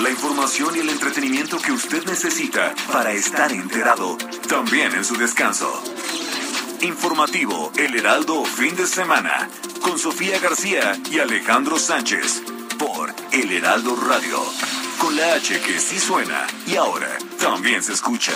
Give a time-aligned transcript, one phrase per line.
[0.00, 4.16] la información y el entretenimiento que usted necesita para estar enterado,
[4.48, 5.82] también en su descanso.
[6.80, 9.48] Informativo El Heraldo Fin de Semana,
[9.82, 12.42] con Sofía García y Alejandro Sánchez,
[12.78, 14.42] por El Heraldo Radio,
[14.98, 17.08] con la H que sí suena y ahora
[17.38, 18.32] también se escucha.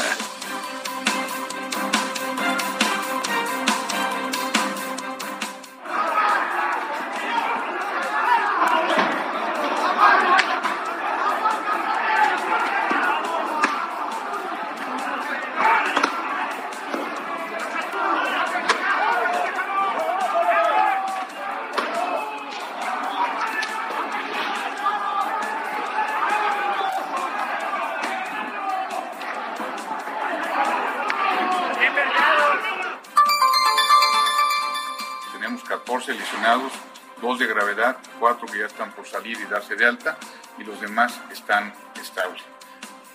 [38.19, 40.19] Cuatro que ya están por salir y darse de alta,
[40.59, 42.43] y los demás están estables.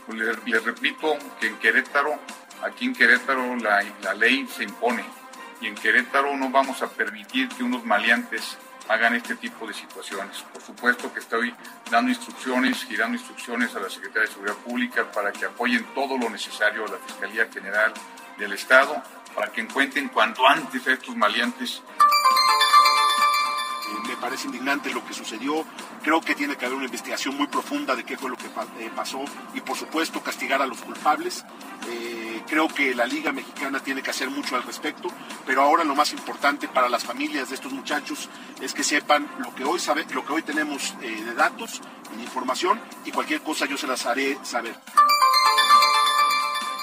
[0.05, 2.19] Pues les, les repito que en Querétaro,
[2.63, 5.05] aquí en Querétaro la, la ley se impone,
[5.61, 8.57] y en Querétaro no vamos a permitir que unos maleantes
[8.89, 10.41] hagan este tipo de situaciones.
[10.51, 11.55] Por supuesto que estoy
[11.89, 16.29] dando instrucciones, girando instrucciones a la Secretaría de Seguridad Pública para que apoyen todo lo
[16.29, 17.93] necesario a la Fiscalía General
[18.37, 19.01] del Estado,
[19.33, 21.81] para que encuentren cuanto antes a estos maleantes
[24.07, 25.65] me parece indignante lo que sucedió.
[26.03, 28.91] Creo que tiene que haber una investigación muy profunda de qué fue lo que eh,
[28.95, 29.23] pasó
[29.53, 31.45] y por supuesto castigar a los culpables.
[31.89, 35.09] Eh, creo que la Liga Mexicana tiene que hacer mucho al respecto,
[35.45, 38.29] pero ahora lo más importante para las familias de estos muchachos
[38.61, 41.81] es que sepan lo que hoy, sabe, lo que hoy tenemos eh, de datos
[42.15, 44.75] de información y cualquier cosa yo se las haré saber.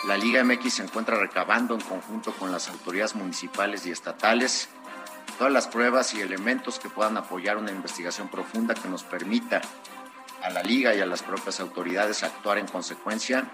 [0.05, 4.71] La Liga MX se encuentra recabando en conjunto con las autoridades municipales y estatales
[5.41, 9.63] todas las pruebas y elementos que puedan apoyar una investigación profunda que nos permita
[10.43, 13.51] a la Liga y a las propias autoridades actuar en consecuencia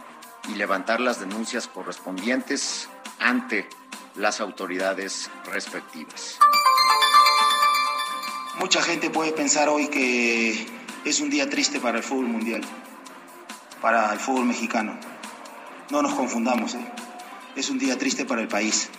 [0.48, 2.88] y levantar las denuncias correspondientes
[3.20, 3.68] ante
[4.16, 6.40] las autoridades respectivas.
[8.58, 10.66] Mucha gente puede pensar hoy que
[11.04, 12.62] es un día triste para el fútbol mundial,
[13.80, 14.98] para el fútbol mexicano.
[15.90, 16.92] No nos confundamos, ¿eh?
[17.54, 18.90] es un día triste para el país.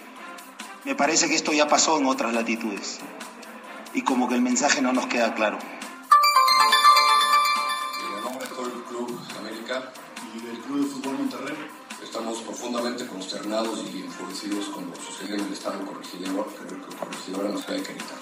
[0.85, 2.99] Me parece que esto ya pasó en otras latitudes
[3.93, 5.57] y como que el mensaje no nos queda claro.
[7.99, 9.91] En nombre de todo el Club América
[10.35, 11.57] Y del Club de Fútbol Monterrey.
[12.03, 16.47] estamos profundamente consternados y enfurecidos con lo sucedido en el estado corregidor,
[16.99, 18.21] corregidor en la ciudad de Querétaro.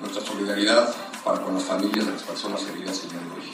[0.00, 3.52] Nuestra solidaridad para con las familias de las personas heridas el día de hoy.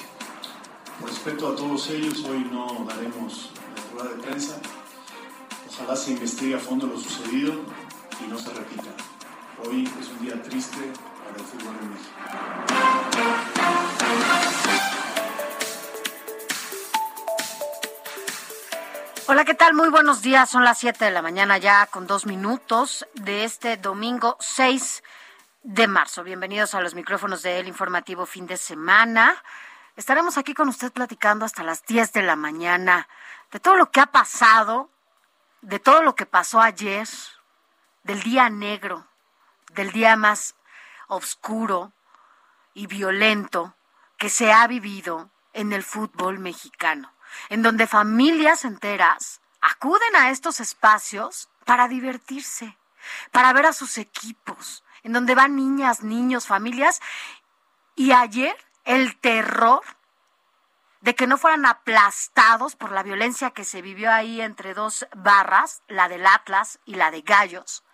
[1.01, 4.61] Por respeto a todos ellos, hoy no daremos la rueda de prensa.
[5.79, 7.53] Ojalá se investigue a fondo lo sucedido
[8.25, 8.89] y no se repita.
[9.63, 10.79] Hoy es un día triste
[11.23, 12.17] para el fútbol en México.
[19.27, 19.75] Hola, ¿qué tal?
[19.75, 20.49] Muy buenos días.
[20.49, 25.03] Son las 7 de la mañana ya con dos minutos de este domingo 6
[25.63, 26.25] de marzo.
[26.25, 29.35] Bienvenidos a los micrófonos del informativo fin de semana.
[29.95, 33.09] Estaremos aquí con usted platicando hasta las 10 de la mañana
[33.53, 34.91] de todo lo que ha pasado,
[35.67, 37.09] de todo lo que pasó ayer,
[38.05, 39.09] del día negro,
[39.73, 40.55] del día más
[41.09, 41.93] oscuro
[42.73, 43.75] y violento
[44.17, 47.13] que se ha vivido en el fútbol mexicano,
[47.49, 52.79] en donde familias enteras acuden a estos espacios para divertirse,
[53.33, 57.01] para ver a sus equipos, en donde van niñas, niños, familias,
[57.97, 59.83] y ayer el terror
[61.01, 65.83] de que no fueran aplastados por la violencia que se vivió ahí entre dos barras,
[65.89, 67.85] la del Atlas y la de Gallos,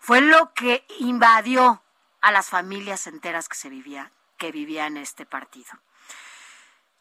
[0.00, 1.82] fue lo que invadió
[2.20, 5.70] a las familias enteras que se vivían, que vivían este partido.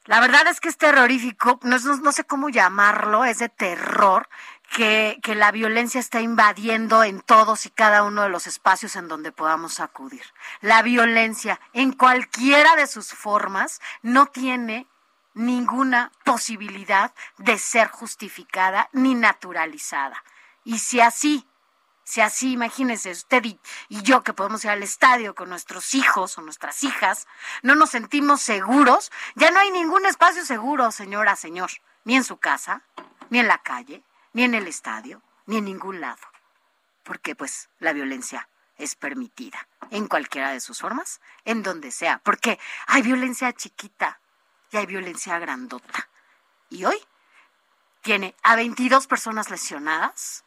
[0.05, 4.27] La verdad es que es terrorífico, no, no- no sé cómo llamarlo, es de terror
[4.75, 9.07] que, que la violencia está invadiendo en todos y cada uno de los espacios en
[9.07, 10.23] donde podamos acudir.
[10.59, 14.88] La violencia, en cualquiera de sus formas, no tiene
[15.33, 20.24] ninguna posibilidad de ser justificada ni naturalizada.
[20.63, 21.45] Y si así
[22.06, 26.41] Si así, imagínese usted y, yo que podemos ir al estadio con nuestros hijos o
[26.41, 27.27] nuestras hijas,
[27.62, 31.71] no nos sentimos seguros, ya no hay ningún espacio seguro, señora, señor,
[32.03, 32.83] ni en su casa,
[33.29, 34.03] ni en la calle,
[34.33, 36.21] ni en el estadio, ni en ningún lado.
[37.03, 42.59] Porque pues la violencia es permitida en cualquiera de sus formas, en donde sea, porque
[42.88, 44.19] hay violencia chiquita
[44.74, 46.10] y hay violencia grandota.
[46.70, 46.98] Y hoy
[48.02, 50.44] tiene a 22 personas lesionadas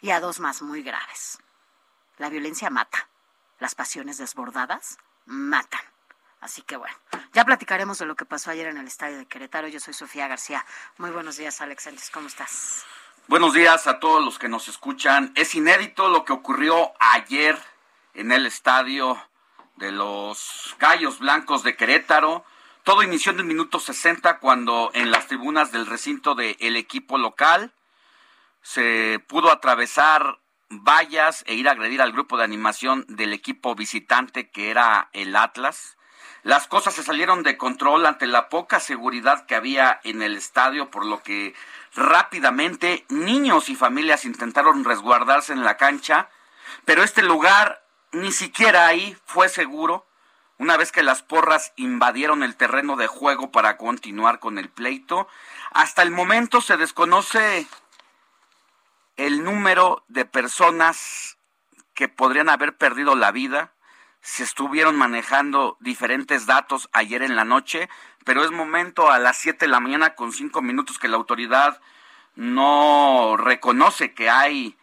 [0.00, 1.38] y a dos más muy graves.
[2.18, 3.08] La violencia mata,
[3.60, 5.80] las pasiones desbordadas matan.
[6.40, 6.94] Así que bueno,
[7.32, 9.68] ya platicaremos de lo que pasó ayer en el estadio de Querétaro.
[9.68, 10.64] Yo soy Sofía García.
[10.98, 12.84] Muy buenos días, Alex ¿Cómo estás?
[13.28, 15.32] Buenos días a todos los que nos escuchan.
[15.34, 17.58] Es inédito lo que ocurrió ayer
[18.14, 19.20] en el estadio
[19.76, 22.44] de los Gallos Blancos de Querétaro.
[22.86, 27.72] Todo inició en el minuto 60 cuando en las tribunas del recinto del equipo local
[28.62, 30.38] se pudo atravesar
[30.70, 35.34] vallas e ir a agredir al grupo de animación del equipo visitante que era el
[35.34, 35.96] Atlas.
[36.44, 40.88] Las cosas se salieron de control ante la poca seguridad que había en el estadio,
[40.88, 41.56] por lo que
[41.96, 46.28] rápidamente niños y familias intentaron resguardarse en la cancha,
[46.84, 50.05] pero este lugar ni siquiera ahí fue seguro
[50.58, 55.28] una vez que las porras invadieron el terreno de juego para continuar con el pleito.
[55.72, 57.66] Hasta el momento se desconoce
[59.16, 61.38] el número de personas
[61.94, 63.72] que podrían haber perdido la vida
[64.26, 67.88] se estuvieron manejando diferentes datos ayer en la noche,
[68.24, 71.80] pero es momento a las 7 de la mañana con 5 minutos que la autoridad
[72.34, 74.76] no reconoce que hay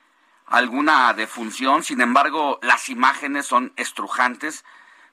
[0.45, 4.63] alguna defunción, sin embargo las imágenes son estrujantes,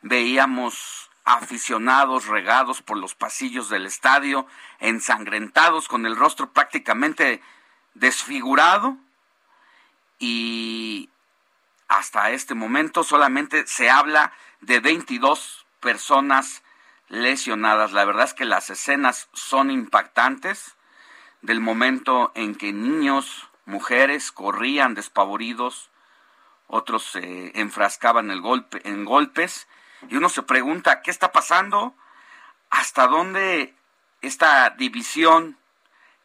[0.03, 4.47] veíamos aficionados regados por los pasillos del estadio,
[4.79, 7.43] ensangrentados con el rostro prácticamente
[7.95, 8.97] desfigurado
[10.19, 11.09] y
[11.89, 16.63] hasta este momento solamente se habla de 22 personas
[17.09, 17.93] lesionadas.
[17.93, 20.77] La verdad es que las escenas son impactantes
[21.43, 25.91] del momento en que niños, mujeres corrían despavoridos,
[26.67, 29.67] otros se enfrascaban el golpe, en golpes
[30.09, 31.95] y uno se pregunta qué está pasando,
[32.71, 33.75] hasta dónde
[34.23, 35.59] esta división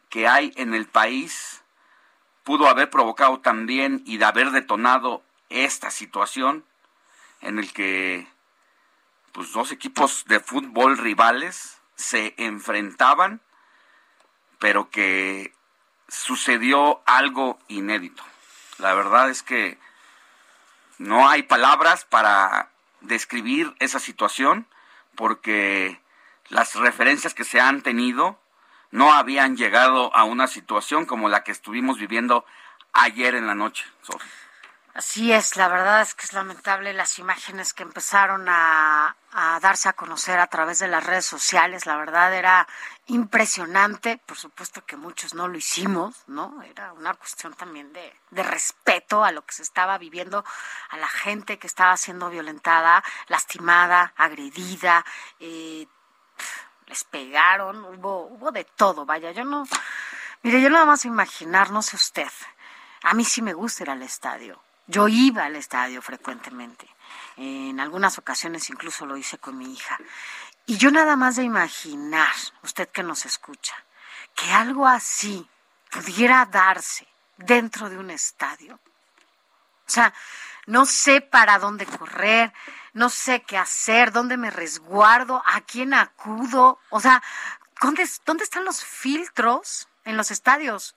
[0.10, 1.64] que hay en el país
[2.44, 6.64] pudo haber provocado también y de haber detonado esta situación
[7.42, 8.28] en el que
[9.32, 13.42] pues dos equipos de fútbol rivales se enfrentaban,
[14.60, 15.54] pero que
[16.08, 18.24] sucedió algo inédito.
[18.78, 19.78] La verdad es que
[20.98, 22.70] no hay palabras para
[23.08, 24.68] describir esa situación
[25.16, 26.00] porque
[26.50, 28.40] las referencias que se han tenido
[28.92, 32.46] no habían llegado a una situación como la que estuvimos viviendo
[32.94, 33.86] ayer en la noche.
[34.96, 39.18] Así es, la verdad es que es lamentable las imágenes que empezaron a,
[39.62, 41.86] darse a conocer a través de las redes sociales.
[41.86, 42.66] La verdad era
[43.08, 44.22] impresionante.
[44.26, 46.62] Por supuesto que muchos no lo hicimos, ¿no?
[46.64, 50.46] Era una cuestión también de, respeto a lo que se estaba viviendo,
[50.90, 55.04] a la gente que estaba siendo violentada, lastimada, agredida.
[55.42, 55.88] Eh,
[56.86, 59.06] les pegaron, hubo, hubo de todo.
[59.06, 59.68] Vaya, yo no.
[60.42, 62.32] Mire, yo nada más imaginar, no sé usted.
[63.04, 66.88] A mí sí me gusta ir al estadio yo iba al estadio frecuentemente.
[67.38, 69.98] En algunas ocasiones incluso lo hice con mi hija.
[70.66, 73.76] Y yo nada más de imaginar, usted que nos escucha,
[74.36, 75.48] que algo así
[75.92, 78.76] pudiera darse dentro de un estadio.
[78.76, 80.14] O sea,
[80.66, 82.52] no sé para dónde correr,
[82.94, 86.80] no sé qué hacer, dónde me resguardo, a quién acudo.
[86.90, 87.22] O sea,
[87.82, 90.96] ¿dónde, dónde están los filtros en los estadios?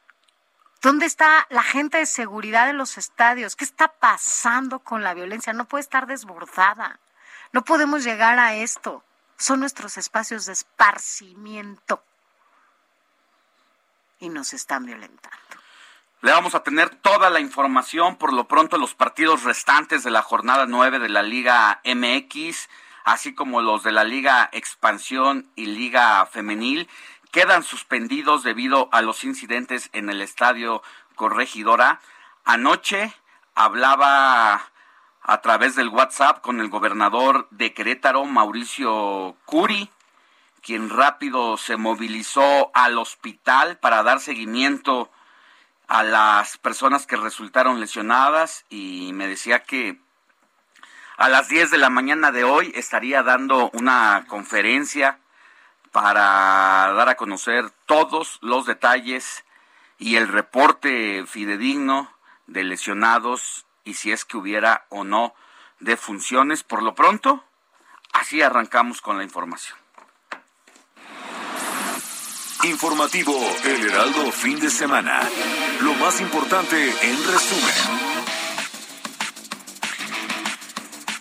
[0.80, 3.56] ¿Dónde está la gente de seguridad en los estadios?
[3.56, 5.52] ¿Qué está pasando con la violencia?
[5.52, 7.00] No puede estar desbordada.
[7.52, 9.02] No podemos llegar a esto.
[9.36, 12.02] Son nuestros espacios de esparcimiento.
[14.20, 15.36] Y nos están violentando.
[16.20, 20.22] Le vamos a tener toda la información, por lo pronto los partidos restantes de la
[20.22, 22.68] jornada 9 de la Liga MX,
[23.04, 26.88] así como los de la Liga Expansión y Liga Femenil
[27.30, 30.82] quedan suspendidos debido a los incidentes en el estadio
[31.14, 32.00] Corregidora.
[32.44, 33.12] Anoche
[33.54, 34.70] hablaba
[35.22, 39.90] a través del WhatsApp con el gobernador de Querétaro, Mauricio Curi,
[40.62, 45.10] quien rápido se movilizó al hospital para dar seguimiento
[45.86, 50.00] a las personas que resultaron lesionadas y me decía que
[51.16, 55.18] a las 10 de la mañana de hoy estaría dando una conferencia
[55.92, 59.44] para dar a conocer todos los detalles
[59.98, 62.10] y el reporte fidedigno
[62.46, 65.34] de lesionados y si es que hubiera o no
[65.80, 66.62] defunciones.
[66.62, 67.44] Por lo pronto,
[68.12, 69.78] así arrancamos con la información.
[72.64, 75.20] Informativo El Heraldo fin de semana.
[75.80, 78.17] Lo más importante en resumen.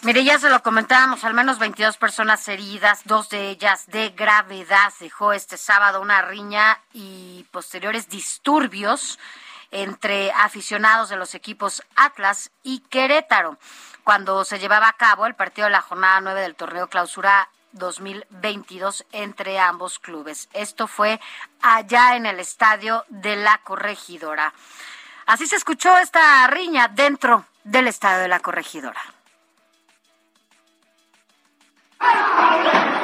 [0.08, 4.94] Mire, ya se lo comentábamos, al menos 22 personas heridas, dos de ellas de gravedad.
[5.02, 9.20] Dejó este sábado una riña y posteriores disturbios
[9.70, 13.58] entre aficionados de los equipos Atlas y Querétaro,
[14.06, 19.06] cuando se llevaba a cabo el partido de la jornada 9 del torneo clausura 2022
[19.12, 20.48] entre ambos clubes.
[20.54, 21.20] Esto fue
[21.62, 24.54] allá en el estadio de la Corregidora.
[25.26, 29.17] Así se escuchó esta riña dentro del estadio de la Corregidora.
[32.00, 32.97] Hey, hold it!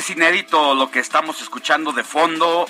[0.00, 2.64] Es inédito lo que estamos escuchando de fondo.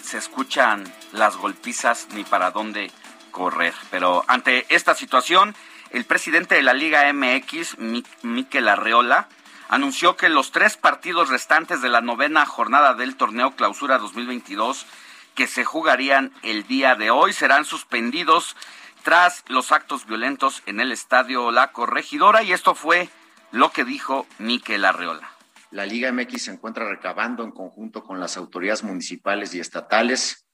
[0.00, 2.92] Se escuchan las golpizas ni para dónde
[3.32, 3.74] correr.
[3.90, 5.56] Pero ante esta situación,
[5.90, 7.78] el presidente de la Liga MX,
[8.22, 9.28] Miquel Arreola,
[9.68, 14.86] anunció que los tres partidos restantes de la novena jornada del torneo Clausura 2022
[15.34, 18.54] que se jugarían el día de hoy serán suspendidos
[19.02, 23.08] tras los actos violentos en el estadio La Corregidora y esto fue
[23.50, 25.37] lo que dijo Miquel Arreola.
[25.70, 30.46] La Liga MX se encuentra recabando en conjunto con las autoridades municipales y estatales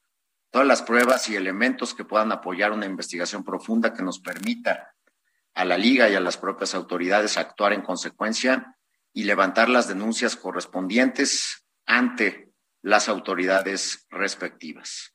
[0.50, 4.94] todas las pruebas y elementos que puedan apoyar una investigación profunda que nos permita
[5.54, 8.76] a la Liga y a las propias autoridades actuar en consecuencia
[9.12, 12.52] y levantar las denuncias correspondientes ante
[12.82, 15.14] las autoridades respectivas.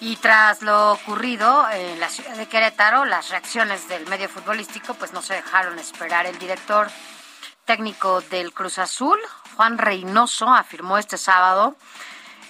[0.00, 5.12] Y tras lo ocurrido en la ciudad de Querétaro, las reacciones del medio futbolístico pues
[5.12, 6.26] no se dejaron esperar.
[6.26, 6.88] El director
[7.64, 9.18] técnico del Cruz Azul,
[9.56, 11.76] Juan Reynoso, afirmó este sábado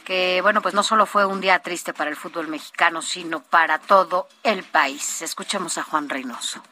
[0.05, 3.79] que, bueno, pues no solo fue un día triste para el fútbol mexicano, sino para
[3.79, 5.23] todo el país.
[5.23, 6.63] Escuchemos a Juan Reynoso.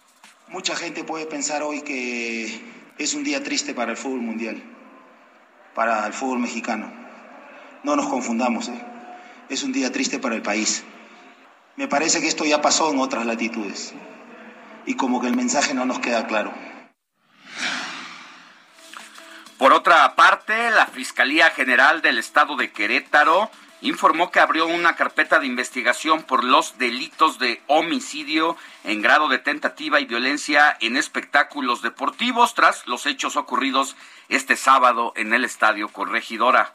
[0.48, 4.62] Mucha gente puede pensar hoy que es un día triste para el fútbol mundial,
[5.74, 6.92] para el fútbol mexicano.
[7.84, 8.84] No nos confundamos, ¿eh?
[9.48, 10.84] es un día triste para el país.
[11.76, 13.94] Me parece que esto ya pasó en otras latitudes
[14.86, 16.52] y como que el mensaje no nos queda claro.
[19.60, 23.50] Por otra parte, la Fiscalía General del Estado de Querétaro
[23.82, 29.38] informó que abrió una carpeta de investigación por los delitos de homicidio en grado de
[29.38, 33.96] tentativa y violencia en espectáculos deportivos tras los hechos ocurridos
[34.30, 36.72] este sábado en el Estadio Corregidora.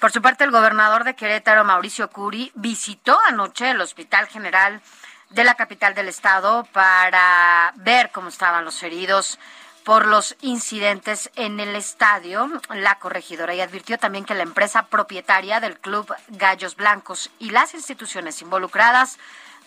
[0.00, 4.82] Por su parte, el gobernador de Querétaro, Mauricio Curi, visitó anoche el Hospital General
[5.30, 9.38] de la capital del estado para ver cómo estaban los heridos
[9.84, 15.60] por los incidentes en el estadio, la corregidora, y advirtió también que la empresa propietaria
[15.60, 19.18] del club Gallos Blancos y las instituciones involucradas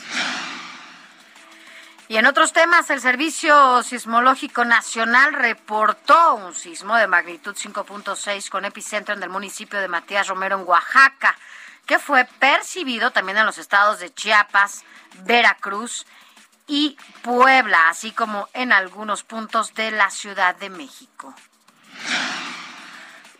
[2.08, 8.64] Y en otros temas, el Servicio Sismológico Nacional reportó un sismo de magnitud 5.6 con
[8.64, 11.36] epicentro en el municipio de Matías Romero, en Oaxaca,
[11.84, 14.84] que fue percibido también en los estados de Chiapas,
[15.24, 16.06] Veracruz
[16.68, 21.34] y Puebla, así como en algunos puntos de la Ciudad de México.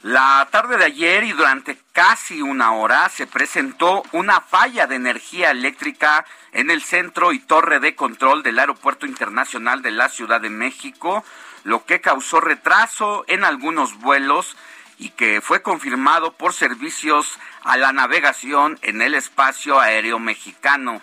[0.03, 5.51] La tarde de ayer y durante casi una hora se presentó una falla de energía
[5.51, 10.51] eléctrica en el centro y torre de control del Aeropuerto Internacional de la Ciudad de
[10.51, 11.25] México,
[11.65, 14.57] lo que causó retraso en algunos vuelos
[14.99, 21.01] y que fue confirmado por servicios a la navegación en el espacio aéreo mexicano.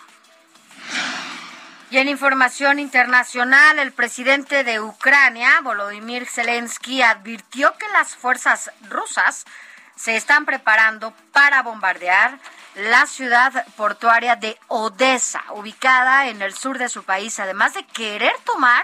[1.94, 9.46] Y en información internacional, el presidente de Ucrania, Volodymyr Zelensky, advirtió que las fuerzas rusas
[9.96, 12.40] se están preparando para bombardear
[12.74, 18.34] la ciudad portuaria de Odessa, ubicada en el sur de su país, además de querer
[18.44, 18.84] tomar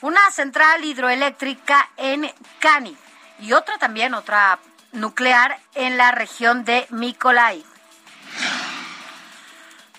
[0.00, 2.96] una central hidroeléctrica en Kani
[3.40, 4.58] y otra también, otra
[4.92, 7.66] nuclear en la región de Mykolaiv.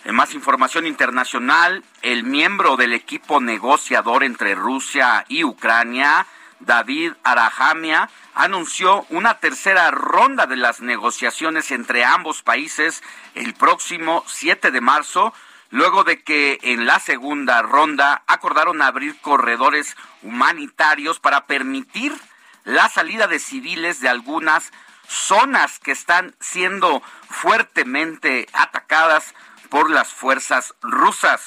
[0.03, 6.25] En más información internacional, el miembro del equipo negociador entre Rusia y Ucrania,
[6.59, 13.03] David Arahamia, anunció una tercera ronda de las negociaciones entre ambos países
[13.35, 15.35] el próximo 7 de marzo,
[15.69, 22.11] luego de que en la segunda ronda acordaron abrir corredores humanitarios para permitir
[22.63, 24.71] la salida de civiles de algunas
[25.07, 29.35] zonas que están siendo fuertemente atacadas
[29.71, 31.41] por las fuerzas rusas.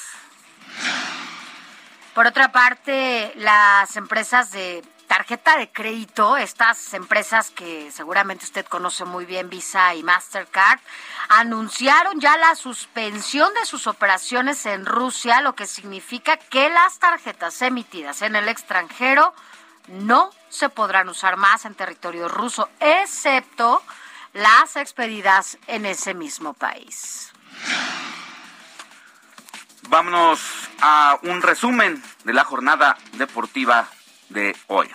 [2.15, 9.05] Por otra parte, las empresas de tarjeta de crédito, estas empresas que seguramente usted conoce
[9.05, 10.79] muy bien, Visa y Mastercard,
[11.29, 17.61] anunciaron ya la suspensión de sus operaciones en Rusia, lo que significa que las tarjetas
[17.61, 19.35] emitidas en el extranjero
[19.87, 23.83] no se podrán usar más en territorio ruso, excepto
[24.33, 27.31] las expedidas en ese mismo país.
[29.87, 30.39] Vámonos
[30.81, 33.87] a un resumen de la jornada deportiva
[34.29, 34.89] de hoy.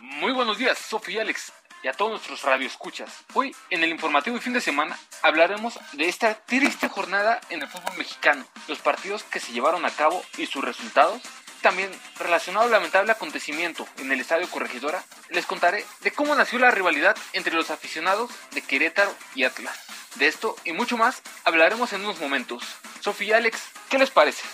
[0.00, 1.52] Muy buenos días, Sofía Alex,
[1.84, 3.24] y a todos nuestros radioescuchas.
[3.34, 7.68] Hoy, en el informativo y fin de semana, hablaremos de esta triste jornada en el
[7.68, 11.22] fútbol mexicano, los partidos que se llevaron a cabo y sus resultados.
[11.62, 16.70] También, relacionado al lamentable acontecimiento en el Estadio Corregidora, les contaré de cómo nació la
[16.70, 19.76] rivalidad entre los aficionados de Querétaro y Atlas.
[20.14, 22.62] De esto y mucho más hablaremos en unos momentos.
[23.00, 24.44] Sofía y Alex, ¿qué les parece?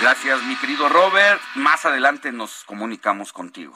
[0.00, 1.40] Gracias, mi querido Robert.
[1.54, 3.74] Más adelante nos comunicamos contigo.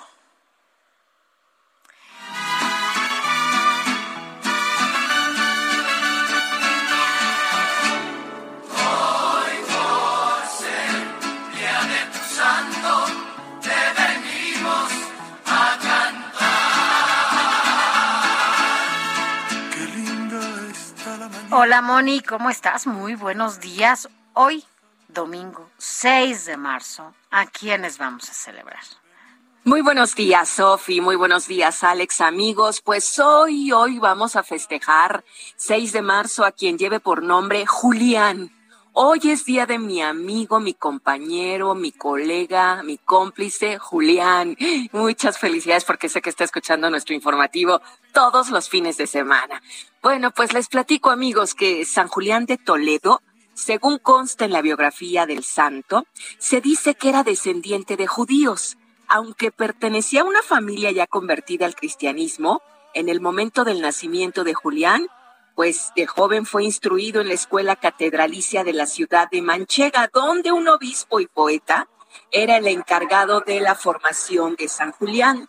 [21.61, 22.87] Hola Moni, ¿cómo estás?
[22.87, 24.09] Muy buenos días.
[24.33, 24.65] Hoy,
[25.09, 28.85] domingo 6 de marzo, ¿a quiénes vamos a celebrar?
[29.65, 31.01] Muy buenos días, Sofi.
[31.01, 32.81] Muy buenos días, Alex, amigos.
[32.81, 35.25] Pues hoy, hoy vamos a festejar
[35.57, 38.53] 6 de marzo a quien lleve por nombre Julián.
[39.01, 44.57] Hoy es día de mi amigo, mi compañero, mi colega, mi cómplice, Julián.
[44.91, 47.81] Muchas felicidades porque sé que está escuchando nuestro informativo
[48.13, 49.63] todos los fines de semana.
[50.03, 53.23] Bueno, pues les platico, amigos, que San Julián de Toledo,
[53.55, 56.05] según consta en la biografía del santo,
[56.39, 58.79] se dice que era descendiente de judíos.
[59.07, 62.63] Aunque pertenecía a una familia ya convertida al cristianismo,
[62.95, 65.07] en el momento del nacimiento de Julián,
[65.59, 70.53] pues de joven fue instruido en la escuela catedralicia de la ciudad de Manchega, donde
[70.53, 71.89] un obispo y poeta
[72.31, 75.49] era el encargado de la formación de San Julián.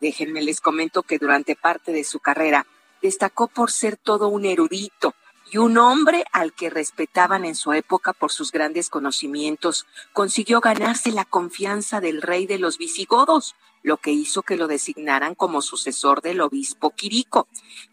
[0.00, 2.64] Déjenme les comento que durante parte de su carrera
[3.02, 5.16] destacó por ser todo un erudito
[5.50, 9.84] y un hombre al que respetaban en su época por sus grandes conocimientos.
[10.12, 15.34] Consiguió ganarse la confianza del rey de los visigodos, lo que hizo que lo designaran
[15.34, 17.48] como sucesor del obispo Quirico.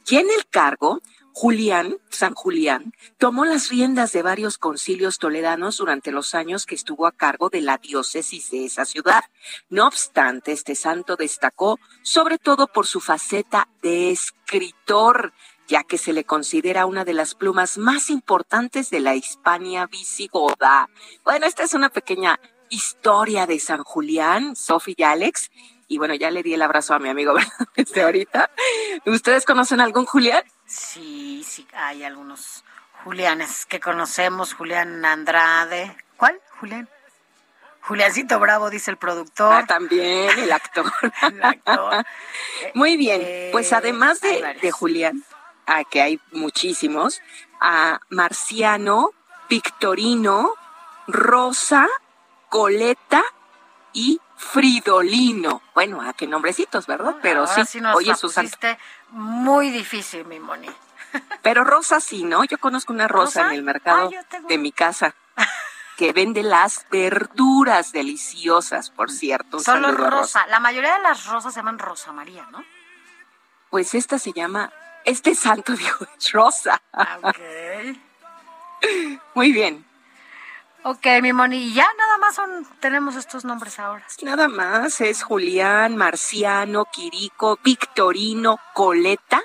[0.07, 1.01] Y en el cargo
[1.39, 7.05] Julián, San Julián, tomó las riendas de varios concilios toledanos durante los años que estuvo
[7.05, 9.23] a cargo de la diócesis de esa ciudad.
[9.69, 15.31] No obstante, este santo destacó sobre todo por su faceta de escritor,
[15.67, 20.89] ya que se le considera una de las plumas más importantes de la Hispania visigoda.
[21.23, 22.39] Bueno, esta es una pequeña
[22.71, 25.51] historia de San Julián, Sofi y Alex.
[25.87, 27.67] Y bueno, ya le di el abrazo a mi amigo, ¿verdad?
[27.75, 28.49] Desde ahorita.
[29.05, 30.43] ¿Ustedes conocen algún Julián?
[30.77, 32.63] Sí, sí, hay algunos
[33.03, 35.97] Julianes que conocemos, Julián Andrade.
[36.17, 36.39] ¿Cuál?
[36.59, 36.87] Julián.
[37.81, 39.53] Juliancito Bravo, dice el productor.
[39.53, 40.85] Ah, también, el actor.
[41.23, 42.05] el actor.
[42.75, 45.23] Muy bien, pues además de, de Julián,
[45.65, 47.21] a que hay muchísimos,
[47.59, 49.13] a Marciano,
[49.49, 50.53] Victorino,
[51.07, 51.87] Rosa,
[52.49, 53.23] Coleta
[53.93, 55.63] y Fridolino.
[55.73, 57.15] Bueno, a qué nombrecitos, ¿verdad?
[57.23, 58.77] Pero sí, sí oye, pusiste
[59.09, 60.69] muy difícil, mi Moni.
[61.41, 62.43] Pero Rosa sí, ¿no?
[62.43, 64.11] Yo conozco una Rosa, en el mercado
[64.47, 65.15] de mi casa
[65.97, 69.59] que vende las verduras deliciosas, por cierto.
[69.59, 70.45] Solo rosa.
[70.47, 72.63] La mayoría de las rosas se llaman Rosa María, ¿no?
[73.71, 74.71] Pues esta se llama,
[75.03, 76.79] este santo dijo es Rosa.
[77.23, 77.39] Ok.
[79.33, 79.86] Muy bien.
[80.89, 84.05] Ok, mi Moni, y ya nada más son, tenemos estos nombres ahora.
[84.21, 89.43] Nada más, es Julián, Marciano, Quirico, Victorino, Coleta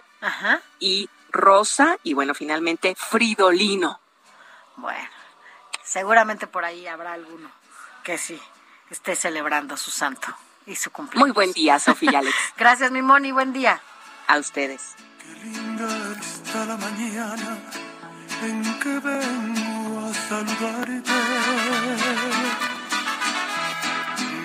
[0.78, 3.98] y Rosa, y bueno, finalmente Fridolino.
[4.76, 5.08] Bueno,
[5.82, 7.50] seguramente por ahí habrá alguno
[8.04, 8.40] que sí
[8.88, 10.28] esté celebrando su santo
[10.64, 11.26] y su cumpleaños.
[11.26, 12.36] Muy buen día, Sofía Alex.
[12.56, 13.82] Gracias, mi Moni, buen día.
[14.28, 14.94] A ustedes.
[15.18, 17.58] Qué linda está la mañana
[18.42, 19.81] en que vengo
[20.14, 21.02] saludarte.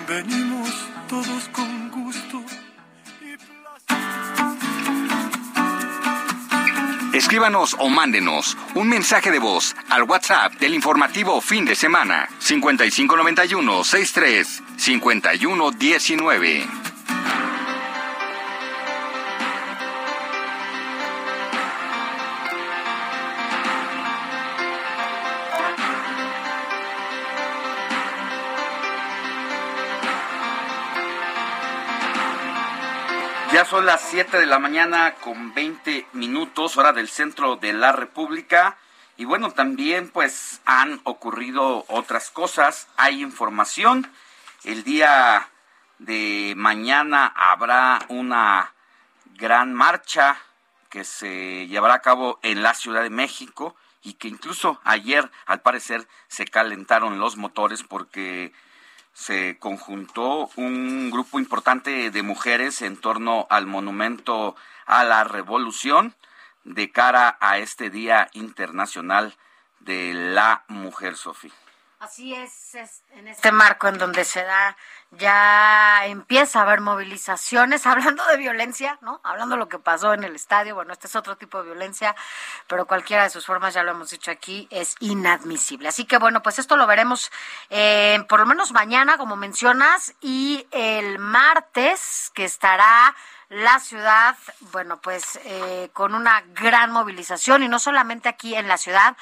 [0.08, 0.70] Venimos
[1.08, 2.42] todos con gusto
[7.18, 13.82] Escríbanos o mándenos un mensaje de voz al WhatsApp del informativo fin de semana 5591
[13.82, 16.87] 63 5119.
[33.68, 38.78] Son las 7 de la mañana con 20 minutos, hora del centro de la República.
[39.18, 42.88] Y bueno, también pues han ocurrido otras cosas.
[42.96, 44.10] Hay información.
[44.64, 45.50] El día
[45.98, 48.72] de mañana habrá una
[49.34, 50.38] gran marcha
[50.88, 55.60] que se llevará a cabo en la Ciudad de México y que incluso ayer al
[55.60, 58.54] parecer se calentaron los motores porque
[59.18, 64.54] se conjuntó un grupo importante de mujeres en torno al monumento
[64.86, 66.14] a la revolución
[66.62, 69.36] de cara a este Día Internacional
[69.80, 71.52] de la Mujer, Sofía.
[71.98, 72.76] Así es,
[73.10, 74.76] en este marco en donde se da,
[75.10, 79.20] ya empieza a haber movilizaciones, hablando de violencia, ¿no?
[79.24, 82.14] Hablando de lo que pasó en el estadio, bueno, este es otro tipo de violencia,
[82.66, 85.88] pero cualquiera de sus formas, ya lo hemos dicho aquí, es inadmisible.
[85.88, 87.30] Así que bueno, pues esto lo veremos
[87.70, 93.14] eh, por lo menos mañana, como mencionas, y el martes, que estará
[93.48, 94.36] la ciudad,
[94.72, 99.16] bueno, pues eh, con una gran movilización, y no solamente aquí en la ciudad,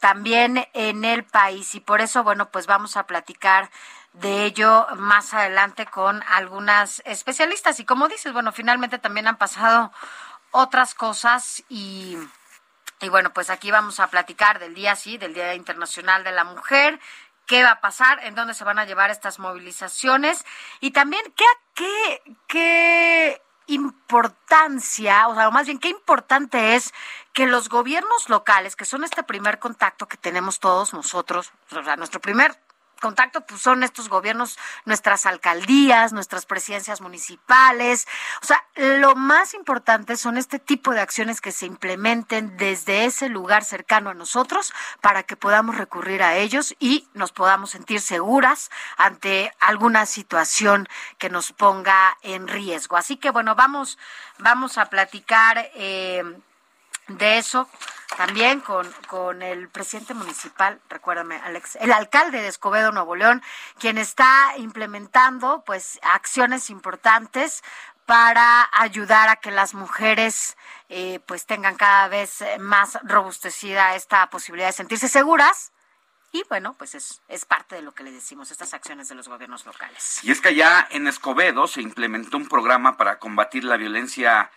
[0.00, 1.74] también en el país.
[1.74, 3.70] Y por eso, bueno, pues vamos a platicar
[4.12, 7.80] de ello más adelante con algunas especialistas.
[7.80, 9.92] Y como dices, bueno, finalmente también han pasado
[10.50, 12.16] otras cosas y,
[13.00, 16.44] y bueno, pues aquí vamos a platicar del día, sí, del Día Internacional de la
[16.44, 16.98] Mujer,
[17.46, 20.44] qué va a pasar, en dónde se van a llevar estas movilizaciones
[20.80, 21.44] y también qué,
[21.74, 26.92] qué, qué importancia, o sea, más bien qué importante es
[27.32, 31.96] que los gobiernos locales, que son este primer contacto que tenemos todos nosotros, o sea,
[31.96, 32.58] nuestro primer
[33.00, 38.06] contacto pues son estos gobiernos, nuestras alcaldías, nuestras presidencias municipales.
[38.42, 43.28] O sea, lo más importante son este tipo de acciones que se implementen desde ese
[43.28, 48.70] lugar cercano a nosotros para que podamos recurrir a ellos y nos podamos sentir seguras
[48.96, 52.96] ante alguna situación que nos ponga en riesgo.
[52.96, 53.98] Así que bueno, vamos,
[54.38, 56.22] vamos a platicar eh,
[57.18, 57.68] de eso
[58.16, 63.42] también con, con el presidente municipal, recuérdame, Alex, el alcalde de Escobedo, Nuevo León,
[63.78, 67.62] quien está implementando pues acciones importantes
[68.06, 70.56] para ayudar a que las mujeres
[70.88, 75.72] eh, pues tengan cada vez más robustecida esta posibilidad de sentirse seguras.
[76.32, 79.28] Y bueno, pues es, es parte de lo que le decimos, estas acciones de los
[79.28, 80.22] gobiernos locales.
[80.22, 84.50] Y es que allá en Escobedo se implementó un programa para combatir la violencia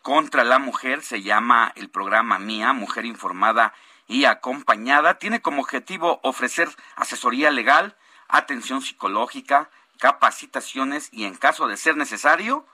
[0.00, 3.74] contra la mujer, se llama el programa MIA, Mujer Informada
[4.08, 5.18] y Acompañada.
[5.18, 7.96] Tiene como objetivo ofrecer asesoría legal,
[8.28, 12.66] atención psicológica, capacitaciones y en caso de ser necesario,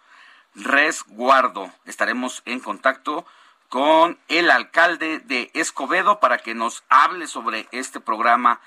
[0.54, 1.70] resguardo.
[1.84, 3.26] Estaremos en contacto
[3.68, 8.60] con el alcalde de Escobedo para que nos hable sobre este programa.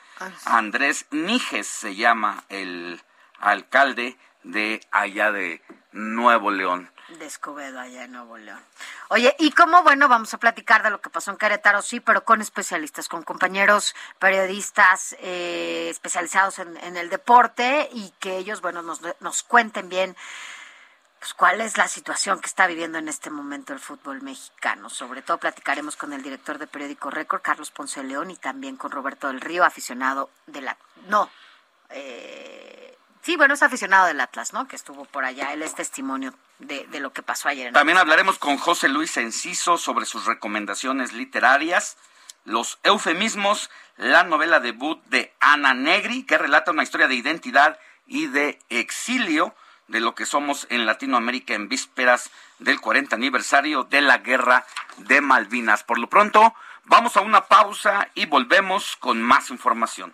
[0.45, 3.01] Andrés Níges se llama el
[3.39, 5.61] alcalde de allá de
[5.91, 6.91] Nuevo León.
[7.19, 8.59] De allá en Nuevo León.
[9.09, 12.23] Oye, y como bueno, vamos a platicar de lo que pasó en Querétaro, sí, pero
[12.23, 18.81] con especialistas, con compañeros periodistas eh, especializados en, en, el deporte y que ellos, bueno,
[18.81, 20.15] nos, nos cuenten bien
[21.19, 24.89] pues, cuál es la situación que está viviendo en este momento el fútbol mexicano.
[24.89, 28.91] Sobre todo platicaremos con el director de Periódico Récord, Carlos Ponce León, y también con
[28.91, 30.77] Roberto del Río, aficionado de la...
[31.07, 31.29] No,
[31.89, 34.67] eh, sí, bueno, es aficionado del Atlas, ¿no?
[34.67, 35.53] Que estuvo por allá.
[35.53, 37.73] Él es testimonio de, lo que pasó ayer.
[37.73, 41.97] También hablaremos con José Luis Enciso sobre sus recomendaciones literarias,
[42.45, 48.27] los eufemismos, la novela debut de Ana Negri, que relata una historia de identidad y
[48.27, 49.55] de exilio
[49.87, 54.65] de lo que somos en Latinoamérica en vísperas del 40 aniversario de la Guerra
[54.97, 55.83] de Malvinas.
[55.83, 56.55] Por lo pronto,
[56.85, 60.13] vamos a una pausa y volvemos con más información.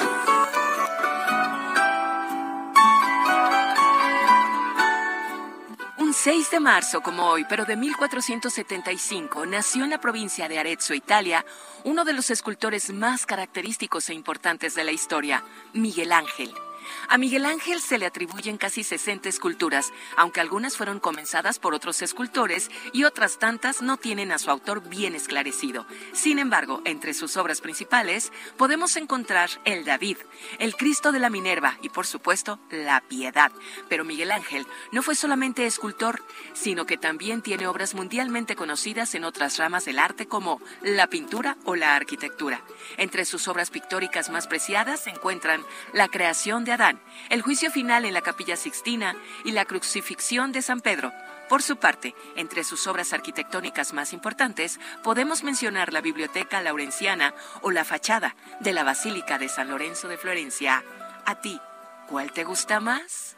[6.23, 11.43] 6 de marzo como hoy, pero de 1475, nació en la provincia de Arezzo, Italia,
[11.83, 16.53] uno de los escultores más característicos e importantes de la historia, Miguel Ángel.
[17.07, 22.01] A Miguel Ángel se le atribuyen casi 60 esculturas, aunque algunas fueron comenzadas por otros
[22.01, 25.85] escultores y otras tantas no tienen a su autor bien esclarecido.
[26.13, 30.17] Sin embargo, entre sus obras principales podemos encontrar el David,
[30.59, 33.51] el Cristo de la Minerva y, por supuesto, la Piedad.
[33.89, 36.23] Pero Miguel Ángel no fue solamente escultor,
[36.53, 41.57] sino que también tiene obras mundialmente conocidas en otras ramas del arte como la pintura
[41.65, 42.61] o la arquitectura.
[42.97, 46.71] Entre sus obras pictóricas más preciadas se encuentran la creación de
[47.29, 51.11] El juicio final en la capilla Sixtina y la crucifixión de San Pedro.
[51.47, 57.71] Por su parte, entre sus obras arquitectónicas más importantes podemos mencionar la Biblioteca Laurenciana o
[57.71, 60.83] la fachada de la Basílica de San Lorenzo de Florencia.
[61.25, 61.59] ¿A ti,
[62.07, 63.35] cuál te gusta más?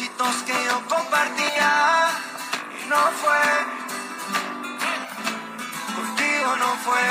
[0.00, 2.10] Que yo compartía.
[2.82, 3.44] Y no fue,
[5.94, 7.08] contigo no fue.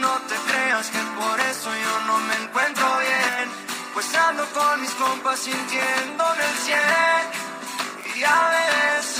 [0.00, 3.50] No te creas que por eso yo no me encuentro bien.
[3.94, 7.22] Pues ando con mis compas sintiendo en el cien.
[8.14, 9.16] Y ya ves,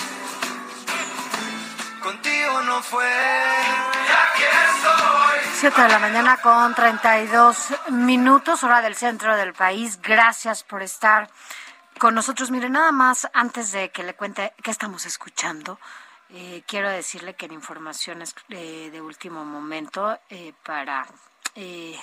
[2.03, 4.00] contigo no fue.
[5.63, 5.83] Ya que estoy.
[5.83, 10.01] 7 de la mañana con 32 minutos, hora del centro del país.
[10.01, 11.29] Gracias por estar
[11.99, 12.51] con nosotros.
[12.51, 15.79] Mire, nada más antes de que le cuente qué estamos escuchando,
[16.31, 21.07] eh, quiero decirle que en informaciones eh, de último momento eh, para
[21.55, 21.99] el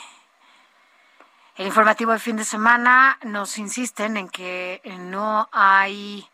[1.58, 6.30] informativo de fin de semana nos insisten en que no hay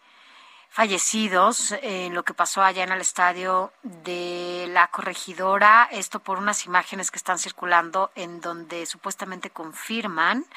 [0.73, 6.65] fallecidos en lo que pasó allá en el estadio de la corregidora, esto por unas
[6.65, 10.47] imágenes que están circulando en donde supuestamente confirman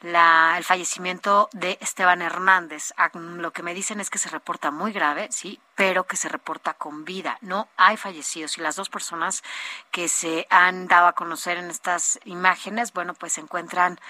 [0.00, 2.92] la, el fallecimiento de Esteban Hernández.
[2.96, 6.28] Ah, lo que me dicen es que se reporta muy grave, sí, pero que se
[6.28, 7.38] reporta con vida.
[7.40, 9.44] No hay fallecidos y las dos personas
[9.92, 14.00] que se han dado a conocer en estas imágenes, bueno, pues se encuentran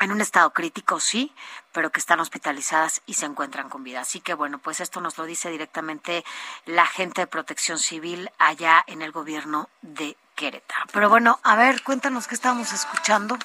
[0.00, 1.32] en un estado crítico, sí,
[1.72, 4.00] pero que están hospitalizadas y se encuentran con vida.
[4.00, 6.24] Así que bueno, pues esto nos lo dice directamente
[6.66, 10.86] la gente de protección civil allá en el gobierno de Querétaro.
[10.92, 13.38] Pero bueno, a ver, cuéntanos qué estábamos escuchando.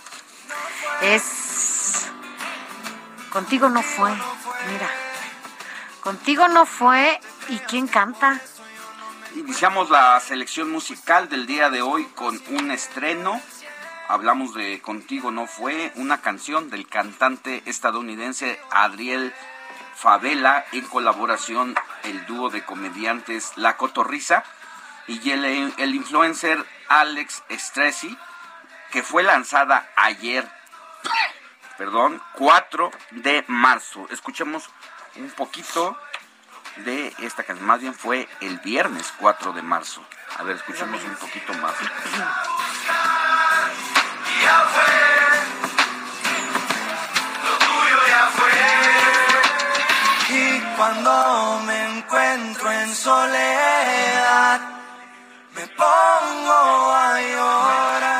[1.01, 2.07] Es...
[3.31, 4.11] Contigo no fue,
[4.71, 4.89] mira.
[6.01, 7.19] Contigo no fue.
[7.49, 8.39] ¿Y quién canta?
[9.35, 13.39] Iniciamos la selección musical del día de hoy con un estreno
[14.09, 19.33] hablamos de Contigo no fue, una canción del cantante estadounidense Adriel
[19.95, 24.43] Favela en colaboración el dúo de comediantes La Cotorrisa
[25.07, 28.17] y el, influencer Alex Stressy,
[28.91, 30.47] que fue lanzada ayer,
[31.77, 34.07] perdón, 4 de marzo.
[34.09, 34.69] Escuchemos
[35.17, 35.97] un poquito
[36.77, 40.03] de esta canción, más bien fue el viernes 4 de marzo.
[40.37, 41.75] A ver, escuchemos un poquito más.
[50.79, 54.61] Cuando me encuentro en soledad,
[55.53, 58.19] me pongo a llorar.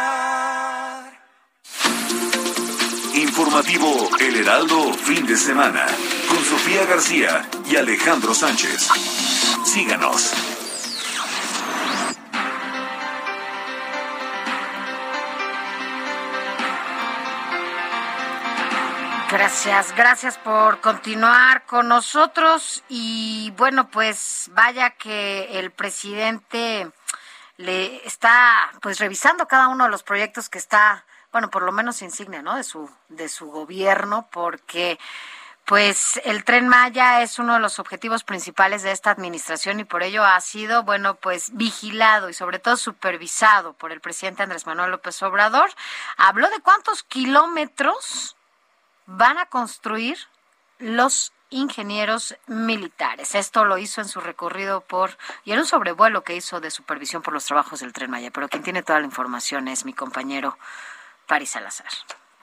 [3.15, 5.85] Informativo El Heraldo, fin de semana,
[6.27, 8.89] con Sofía García y Alejandro Sánchez.
[9.63, 10.48] Síganos.
[19.31, 26.89] Gracias, gracias por continuar con nosotros y bueno, pues vaya que el presidente
[27.57, 32.01] le está pues revisando cada uno de los proyectos que está, bueno, por lo menos
[32.01, 32.55] insignia, ¿no?
[32.55, 34.97] de su de su gobierno porque
[35.63, 40.01] pues el tren Maya es uno de los objetivos principales de esta administración y por
[40.01, 44.89] ello ha sido, bueno, pues vigilado y sobre todo supervisado por el presidente Andrés Manuel
[44.89, 45.69] López Obrador.
[46.17, 48.35] Habló de cuántos kilómetros
[49.11, 50.17] van a construir
[50.77, 53.33] los ingenieros militares.
[53.33, 57.23] Esto lo hizo en su recorrido por, y en un sobrevuelo que hizo de supervisión
[57.23, 58.29] por los trabajos del Tren Maya.
[58.29, 60.57] Pero quien tiene toda la información es mi compañero
[61.25, 61.87] Paris Salazar.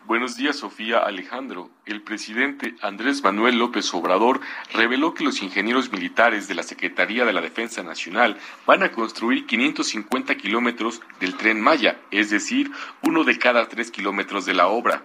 [0.06, 1.70] Buenos días, Sofía Alejandro.
[1.84, 4.40] El presidente Andrés Manuel López Obrador
[4.72, 9.46] reveló que los ingenieros militares de la Secretaría de la Defensa Nacional van a construir
[9.46, 15.04] 550 kilómetros del tren Maya, es decir, uno de cada tres kilómetros de la obra.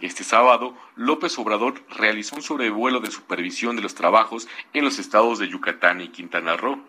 [0.00, 5.38] Este sábado, López Obrador realizó un sobrevuelo de supervisión de los trabajos en los estados
[5.38, 6.84] de Yucatán y Quintana Roo.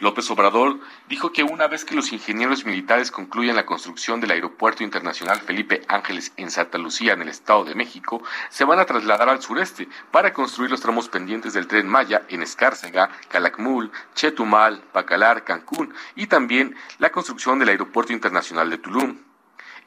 [0.00, 4.84] López Obrador dijo que una vez que los ingenieros militares concluyan la construcción del Aeropuerto
[4.84, 9.30] Internacional Felipe Ángeles en Santa Lucía, en el Estado de México, se van a trasladar
[9.30, 15.44] al sureste para construir los tramos pendientes del tren Maya en Escárcega, Calakmul, Chetumal, Bacalar,
[15.44, 19.27] Cancún y también la construcción del Aeropuerto Internacional de Tulum.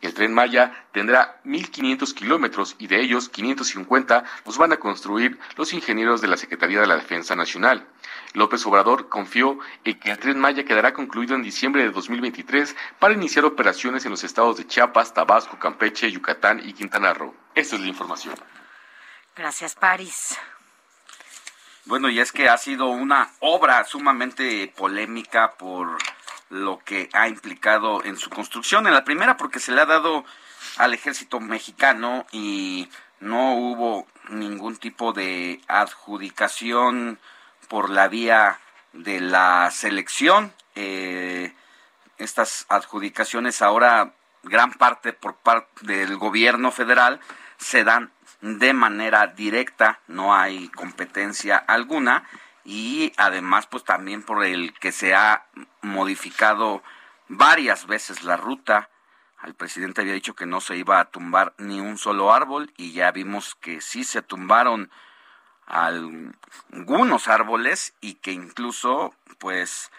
[0.02, 5.74] El tren Maya tendrá 1.500 kilómetros y de ellos 550 los van a construir los
[5.74, 7.88] ingenieros de la Secretaría de la Defensa Nacional.
[8.34, 13.14] López Obrador confió en que el tren Maya quedará concluido en diciembre de 2023 para
[13.14, 17.36] iniciar operaciones en los estados de Chiapas, Tabasco, Campeche, Yucatán y Quintana Roo.
[17.54, 18.36] Esta es la información.
[19.36, 20.38] Gracias, París.
[21.86, 25.98] Bueno, y es que ha sido una obra sumamente polémica por
[26.52, 28.86] lo que ha implicado en su construcción.
[28.86, 30.26] En la primera porque se le ha dado
[30.78, 37.20] al ejército mexicano y no hubo ningún tipo de adjudicación
[37.68, 38.60] por la vía
[38.94, 40.54] de la selección.
[40.76, 41.54] Eh,
[42.18, 47.22] estas adjudicaciones ahora, gran parte por parte del gobierno federal,
[47.58, 48.12] se dan
[48.42, 52.24] de manera directa, no hay competencia alguna
[52.64, 55.46] y además pues también por el que se ha
[55.82, 56.84] modificado
[57.28, 58.90] varias veces la ruta.
[59.44, 62.92] El presidente había dicho que no se iba a tumbar ni un solo árbol y
[62.92, 64.92] ya vimos que sí se tumbaron
[65.66, 69.92] algunos árboles y que incluso pues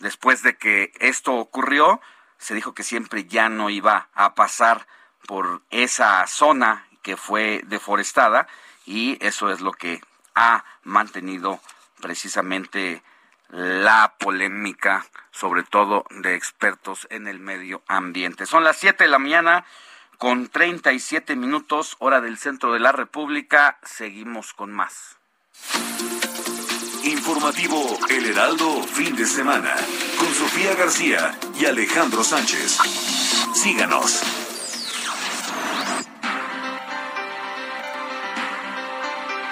[0.00, 2.00] después de que esto ocurrió
[2.36, 4.86] se dijo que siempre ya no iba a pasar
[5.26, 8.46] por esa zona que fue deforestada
[8.84, 10.02] y eso es lo que
[10.34, 11.60] ha mantenido
[12.00, 13.02] precisamente
[13.50, 18.46] la polémica, sobre todo de expertos en el medio ambiente.
[18.46, 19.64] Son las 7 de la mañana
[20.18, 23.78] con 37 minutos, hora del centro de la República.
[23.82, 25.16] Seguimos con más.
[27.04, 29.74] Informativo El Heraldo, fin de semana,
[30.18, 32.78] con Sofía García y Alejandro Sánchez.
[33.54, 34.39] Síganos.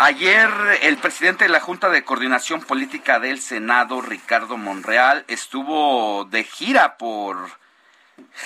[0.01, 0.49] Ayer
[0.83, 6.97] el presidente de la Junta de Coordinación Política del Senado, Ricardo Monreal, estuvo de gira
[6.99, 7.51] por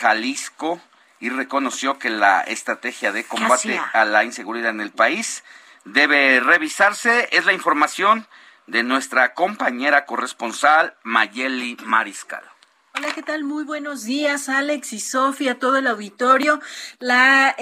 [0.01, 0.81] Jalisco
[1.21, 5.45] y reconoció que la estrategia de combate a la inseguridad en el país
[5.85, 7.29] debe revisarse.
[7.33, 8.27] Es la información
[8.67, 12.52] de nuestra compañera corresponsal Mayeli Mariscal.
[12.94, 13.42] Hola, ¿qué tal?
[13.42, 16.61] Muy buenos días, Alex y Sofía, todo el auditorio.
[16.98, 17.57] La,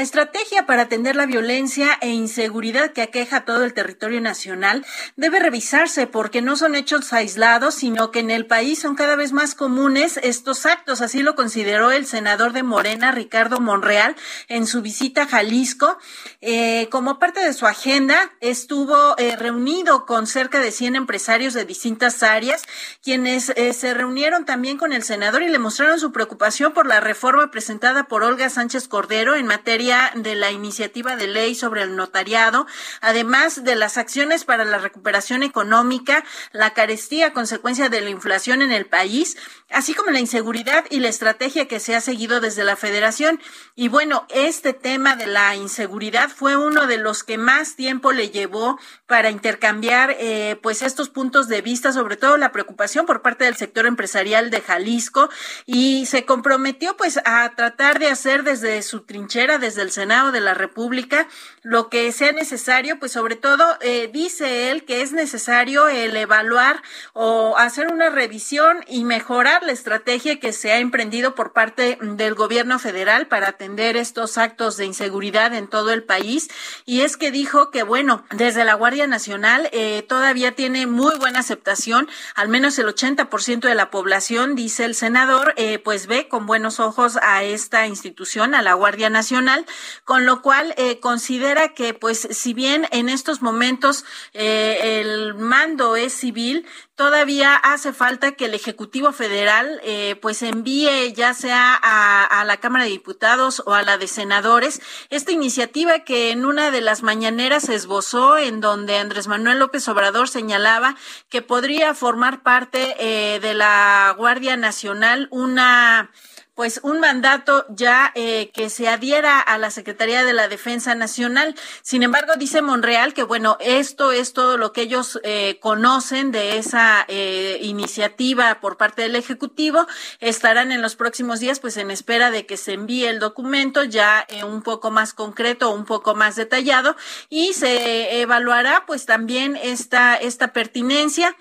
[0.00, 6.06] estrategia para atender la violencia e inseguridad que aqueja todo el territorio nacional debe revisarse
[6.06, 10.20] porque no son hechos aislados, sino que en el país son cada vez más comunes
[10.22, 11.00] estos actos.
[11.00, 14.14] Así lo consideró el senador de Morena, Ricardo Monreal,
[14.46, 15.98] en su visita a Jalisco.
[16.40, 21.64] Eh, como parte de su agenda, estuvo eh, reunido con cerca de 100 empresarios de
[21.64, 22.62] distintas áreas,
[23.02, 26.86] quienes eh, se reunieron también también con el senador y le mostraron su preocupación por
[26.86, 31.82] la reforma presentada por Olga Sánchez Cordero en materia de la iniciativa de ley sobre
[31.82, 32.68] el notariado,
[33.00, 38.70] además de las acciones para la recuperación económica, la carestía consecuencia de la inflación en
[38.70, 39.36] el país,
[39.70, 43.40] así como la inseguridad y la estrategia que se ha seguido desde la federación.
[43.74, 48.30] Y bueno, este tema de la inseguridad fue uno de los que más tiempo le
[48.30, 53.46] llevó para intercambiar eh, pues estos puntos de vista, sobre todo la preocupación por parte
[53.46, 55.30] del sector empresarial de Jalisco
[55.64, 60.40] y se comprometió pues a tratar de hacer desde su trinchera, desde el Senado de
[60.40, 61.28] la República,
[61.62, 66.82] lo que sea necesario, pues sobre todo eh, dice él que es necesario el evaluar
[67.12, 72.34] o hacer una revisión y mejorar la estrategia que se ha emprendido por parte del
[72.34, 76.48] gobierno federal para atender estos actos de inseguridad en todo el país.
[76.84, 81.40] Y es que dijo que, bueno, desde la Guardia Nacional eh, todavía tiene muy buena
[81.40, 84.23] aceptación, al menos el 80% de la población,
[84.54, 89.10] dice el senador, eh, pues ve con buenos ojos a esta institución, a la Guardia
[89.10, 89.66] Nacional,
[90.04, 96.12] con lo cual eh, considera que, pues, si bien en estos momentos el mando es
[96.14, 96.66] civil,
[96.96, 102.58] todavía hace falta que el Ejecutivo Federal eh, pues envíe ya sea a, a, la
[102.58, 104.80] Cámara de Diputados o a la de Senadores
[105.10, 109.88] esta iniciativa que en una de las mañaneras se esbozó en donde Andrés Manuel López
[109.88, 110.94] Obrador señalaba
[111.28, 116.10] que podría formar parte eh, de la Guardia Nacional una
[116.54, 121.54] pues un mandato ya eh, que se adhiera a la Secretaría de la Defensa Nacional.
[121.82, 126.58] Sin embargo, dice Monreal que bueno, esto es todo lo que ellos eh, conocen de
[126.58, 129.86] esa eh, iniciativa por parte del Ejecutivo.
[130.20, 134.26] Estarán en los próximos días pues en espera de que se envíe el documento ya
[134.46, 136.96] un poco más concreto, un poco más detallado
[137.28, 141.36] y se evaluará pues también esta, esta pertinencia.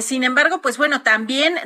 [0.00, 1.58] sin embargo, pues bueno, también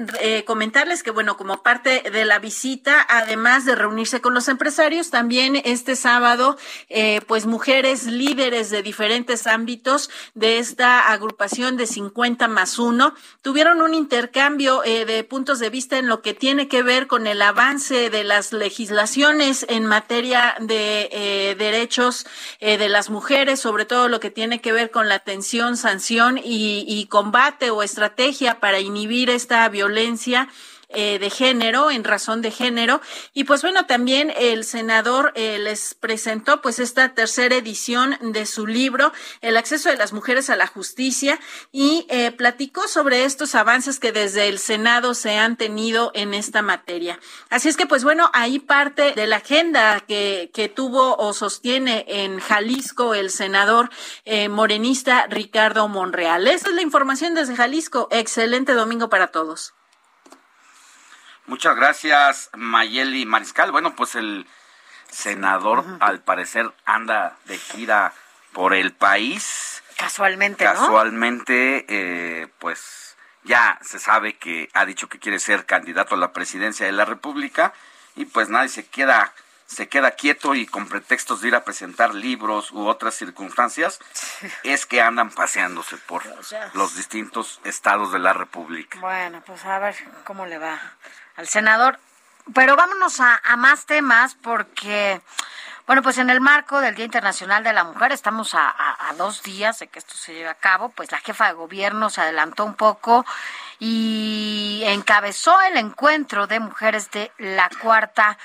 [0.47, 2.77] comentarles que bueno, como parte de la visita
[3.08, 6.56] además de reunirse con los empresarios, también este sábado,
[6.88, 13.82] eh, pues mujeres líderes de diferentes ámbitos de esta agrupación de 50 más uno tuvieron
[13.82, 17.42] un intercambio eh, de puntos de vista en lo que tiene que ver con el
[17.42, 22.26] avance de las legislaciones en materia de eh, derechos
[22.60, 27.06] de las mujeres, sobre todo lo que tiene que ver con la atención, sanción y
[27.06, 30.48] combate o estrategia para inhibir esta violencia
[30.91, 33.03] eh, de género, en razón de género.
[33.34, 38.66] Y pues bueno, también el senador eh, les presentó pues esta tercera edición de su
[38.66, 39.12] libro,
[39.43, 41.39] El acceso de las mujeres a la justicia,
[41.72, 46.62] y eh, platicó sobre estos avances que desde el Senado se han tenido en esta
[46.62, 47.20] materia.
[47.51, 52.07] Así es que pues bueno, ahí parte de la agenda que, que tuvo o sostiene
[52.09, 53.91] en Jalisco el senador
[54.49, 56.47] morenista Ricardo Monreal.
[56.47, 58.09] Esa es la información desde Jalisco.
[58.11, 59.74] Excelente domingo para todos.
[61.49, 63.72] Muchas gracias, Mayeli Mariscal.
[63.72, 64.46] Bueno, pues el
[65.11, 68.12] senador al parecer anda de gira
[68.53, 69.82] por el país.
[69.96, 76.18] Casualmente, Casualmente, eh, pues ya se sabe que ha dicho que quiere ser candidato a
[76.18, 77.72] la presidencia de la República
[78.14, 79.32] y pues nadie se queda
[79.64, 84.01] se queda quieto y con pretextos de ir a presentar libros u otras circunstancias,
[84.64, 86.22] es que andan paseándose por
[86.74, 88.99] los distintos estados de la República.
[89.01, 89.94] Bueno, pues a ver
[90.24, 90.80] cómo le va
[91.39, 91.99] al senador.
[92.55, 95.20] Pero vámonos a, más temas porque,
[95.86, 98.74] bueno, pues en el marco del Día Internacional de la Mujer, estamos a,
[99.09, 102.11] a, dos días de que esto se lleve a cabo, pues la jefa de gobierno
[102.11, 103.24] se adelantó un poco
[103.78, 108.39] y encabezó el encuentro de mujeres de la cuarta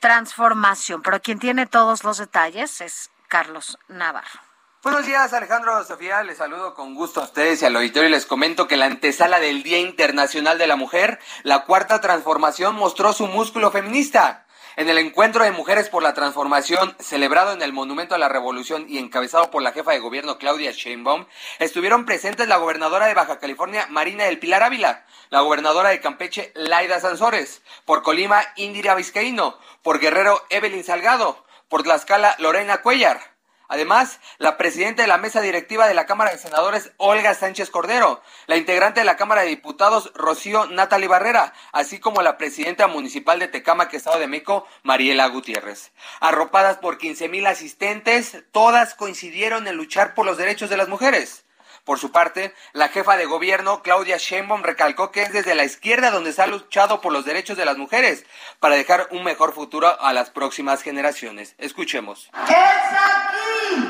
[0.00, 1.02] transformación.
[1.02, 4.45] Pero quien tiene todos los detalles es Carlos Navarro.
[4.86, 6.22] Buenos días, Alejandro Sofía.
[6.22, 8.08] Les saludo con gusto a ustedes y al auditorio.
[8.08, 13.12] Les comento que la antesala del Día Internacional de la Mujer, la cuarta transformación, mostró
[13.12, 14.46] su músculo feminista.
[14.76, 18.86] En el encuentro de mujeres por la transformación celebrado en el Monumento a la Revolución
[18.88, 21.26] y encabezado por la jefa de gobierno Claudia Sheinbaum,
[21.58, 26.52] estuvieron presentes la gobernadora de Baja California Marina del Pilar Ávila, la gobernadora de Campeche
[26.54, 33.35] Laida Sansores, por Colima Indira Vizcaíno, por Guerrero Evelyn Salgado, por Tlaxcala Lorena Cuellar
[33.68, 38.22] Además, la presidenta de la mesa directiva de la Cámara de Senadores, Olga Sánchez Cordero,
[38.46, 43.38] la integrante de la Cámara de Diputados, Rocío Natalie Barrera, así como la presidenta municipal
[43.38, 45.92] de Tecama, Estado de México, Mariela Gutiérrez.
[46.20, 51.45] Arropadas por 15 mil asistentes, todas coincidieron en luchar por los derechos de las mujeres.
[51.86, 56.10] Por su parte, la jefa de gobierno, Claudia Sheinbaum, recalcó que es desde la izquierda
[56.10, 58.26] donde se ha luchado por los derechos de las mujeres
[58.58, 61.54] para dejar un mejor futuro a las próximas generaciones.
[61.58, 62.28] Escuchemos.
[62.48, 63.86] Es aquí,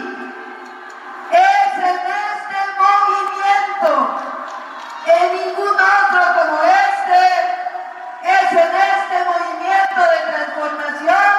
[1.33, 1.97] es en
[2.37, 4.21] este movimiento,
[5.07, 7.25] en ningún otro como este,
[8.25, 11.33] Es en este movimiento de transformación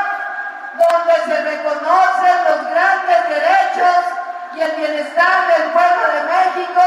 [0.74, 4.17] donde se reconocen los grandes derechos
[4.58, 6.82] y el bienestar del pueblo de México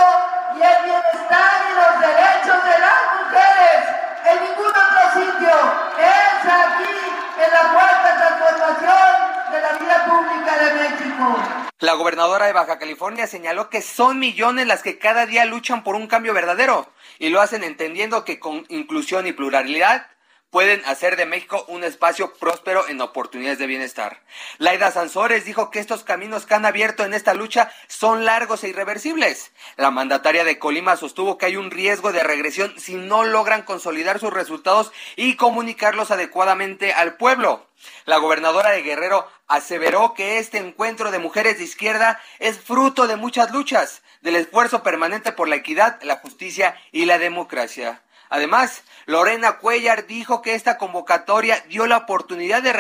[0.57, 3.81] y el bienestar y los derechos de las mujeres
[4.27, 5.55] en ningún otro sitio.
[5.97, 6.95] Es aquí,
[7.39, 11.39] en la cuarta transformación de la vida pública de México.
[11.79, 15.95] La gobernadora de Baja California señaló que son millones las que cada día luchan por
[15.95, 20.09] un cambio verdadero y lo hacen entendiendo que con inclusión y pluralidad
[20.51, 24.21] pueden hacer de México un espacio próspero en oportunidades de bienestar.
[24.59, 28.69] Laida Sansores dijo que estos caminos que han abierto en esta lucha son largos e
[28.69, 29.53] irreversibles.
[29.77, 34.19] La mandataria de Colima sostuvo que hay un riesgo de regresión si no logran consolidar
[34.19, 37.67] sus resultados y comunicarlos adecuadamente al pueblo.
[38.05, 43.17] La gobernadora de Guerrero aseveró que este encuentro de mujeres de izquierda es fruto de
[43.17, 48.03] muchas luchas, del esfuerzo permanente por la equidad, la justicia y la democracia.
[48.31, 52.73] Además, Lorena Cuellar dijo que esta convocatoria dio la oportunidad de,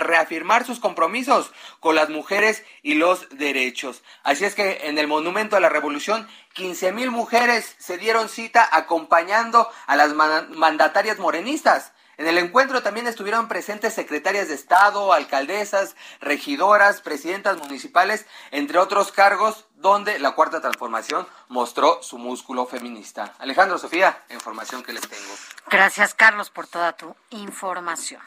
[0.00, 4.02] reafirmar sus compromisos con las mujeres y los derechos.
[4.22, 8.68] Así es que en el Monumento a la Revolución, 15 mil mujeres se dieron cita
[8.70, 11.92] acompañando a las mandatarias morenistas.
[12.18, 19.10] En el encuentro también estuvieron presentes secretarias de Estado, alcaldesas, regidoras, presidentas municipales, entre otros
[19.10, 23.34] cargos, donde la Cuarta Transformación mostró su músculo feminista.
[23.38, 25.34] Alejandro, Sofía, información que les tengo.
[25.68, 28.22] Gracias, Carlos, por toda tu información.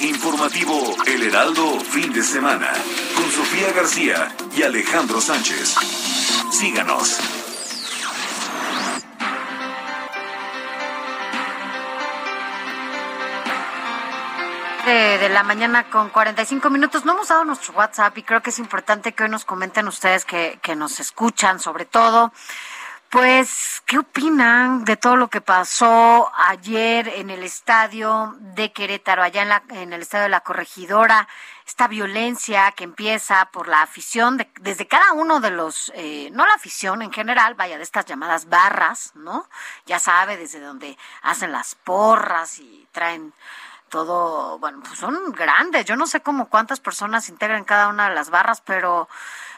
[0.00, 2.72] Informativo El Heraldo, fin de semana,
[3.14, 5.76] con Sofía García y Alejandro Sánchez.
[6.50, 7.43] Síganos.
[14.84, 17.04] De, la mañana con 45 minutos.
[17.04, 20.24] No hemos dado nuestro WhatsApp y creo que es importante que hoy nos comenten ustedes
[20.24, 22.32] que, que nos escuchan, sobre todo.
[23.14, 29.42] Pues, ¿qué opinan de todo lo que pasó ayer en el estadio de Querétaro, allá
[29.42, 31.28] en, la, en el estadio de la Corregidora?
[31.64, 36.44] Esta violencia que empieza por la afición, de, desde cada uno de los, eh, no
[36.44, 39.48] la afición en general, vaya, de estas llamadas barras, ¿no?
[39.86, 43.32] Ya sabe, desde donde hacen las porras y traen
[43.94, 45.84] todo, bueno, pues son grandes.
[45.84, 49.08] Yo no sé cómo cuántas personas integran cada una de las barras, pero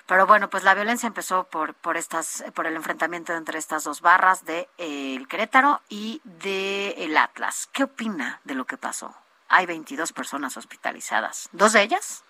[0.06, 4.02] pero bueno, pues la violencia empezó por por estas por el enfrentamiento entre estas dos
[4.02, 7.70] barras de eh, el Querétaro y de el Atlas.
[7.72, 9.14] ¿Qué opina de lo que pasó?
[9.48, 12.22] Hay 22 personas hospitalizadas, dos de ellas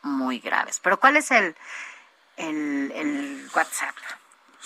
[0.00, 0.80] muy graves.
[0.80, 1.54] Pero ¿cuál es el
[2.38, 3.94] el, el WhatsApp?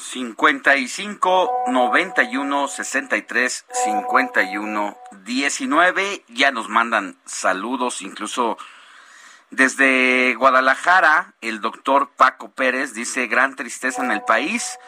[0.00, 6.24] 55 91 63 51 19.
[6.28, 8.58] Ya nos mandan saludos, incluso
[9.50, 14.78] desde Guadalajara, el doctor Paco Pérez dice: gran tristeza en el país,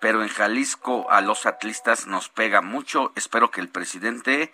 [0.00, 3.12] pero en Jalisco a los atlistas nos pega mucho.
[3.16, 4.52] Espero que el presidente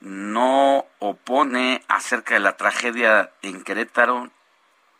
[0.00, 4.30] no opone acerca de la tragedia en Querétaro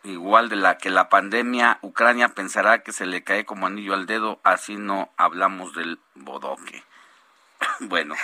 [0.05, 4.05] igual de la que la pandemia, Ucrania pensará que se le cae como anillo al
[4.05, 6.83] dedo, así no hablamos del bodoque.
[7.81, 8.15] bueno,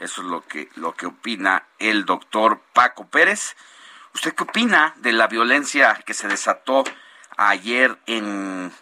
[0.00, 3.56] eso es lo que, lo que opina el doctor Paco Pérez.
[4.14, 6.84] ¿Usted qué opina de la violencia que se desató
[7.36, 8.72] ayer en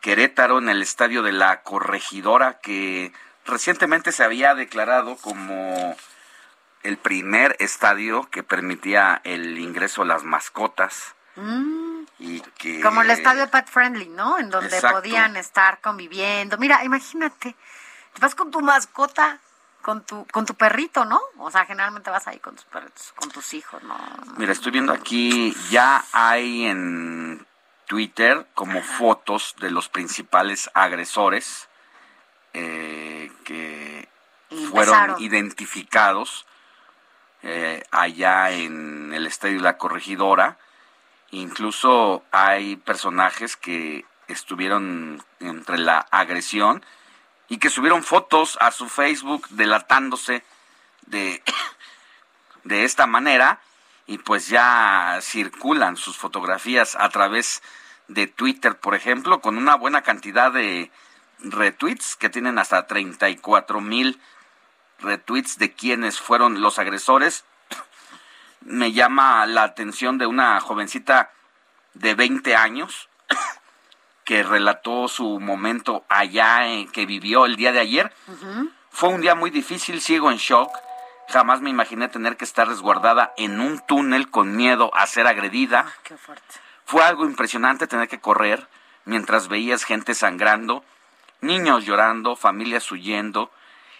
[0.00, 3.12] Querétaro, en el estadio de la Corregidora, que
[3.44, 5.96] recientemente se había declarado como
[6.84, 11.15] el primer estadio que permitía el ingreso a las mascotas?
[11.36, 12.04] Mm.
[12.18, 12.80] Y que...
[12.80, 14.38] Como el estadio Pet Friendly, ¿no?
[14.38, 14.98] En donde Exacto.
[14.98, 16.56] podían estar conviviendo.
[16.58, 17.54] Mira, imagínate,
[18.14, 19.38] te vas con tu mascota,
[19.82, 21.20] con tu, con tu perrito, ¿no?
[21.38, 23.96] O sea, generalmente vas ahí con tus perritos, con tus hijos, ¿no?
[24.36, 27.46] Mira, estoy viendo aquí, ya hay en
[27.86, 31.68] Twitter como fotos de los principales agresores
[32.52, 34.08] eh, que
[34.48, 35.22] fueron Empezaron.
[35.22, 36.46] identificados
[37.42, 40.58] eh, allá en el Estadio la Corregidora.
[41.30, 46.84] Incluso hay personajes que estuvieron entre la agresión
[47.48, 50.42] y que subieron fotos a su Facebook delatándose
[51.06, 51.42] de,
[52.64, 53.60] de esta manera
[54.06, 57.62] y pues ya circulan sus fotografías a través
[58.08, 60.90] de Twitter, por ejemplo, con una buena cantidad de
[61.40, 64.20] retweets que tienen hasta 34 mil
[65.00, 67.44] retweets de quienes fueron los agresores.
[68.66, 71.30] Me llama la atención de una jovencita
[71.94, 73.08] de 20 años
[74.24, 78.12] que relató su momento allá en que vivió el día de ayer.
[78.90, 80.70] Fue un día muy difícil, sigo en shock.
[81.28, 85.86] Jamás me imaginé tener que estar resguardada en un túnel con miedo a ser agredida.
[86.02, 86.54] Qué fuerte.
[86.84, 88.68] Fue algo impresionante tener que correr
[89.04, 90.84] mientras veías gente sangrando
[91.40, 93.50] niños llorando, familias huyendo,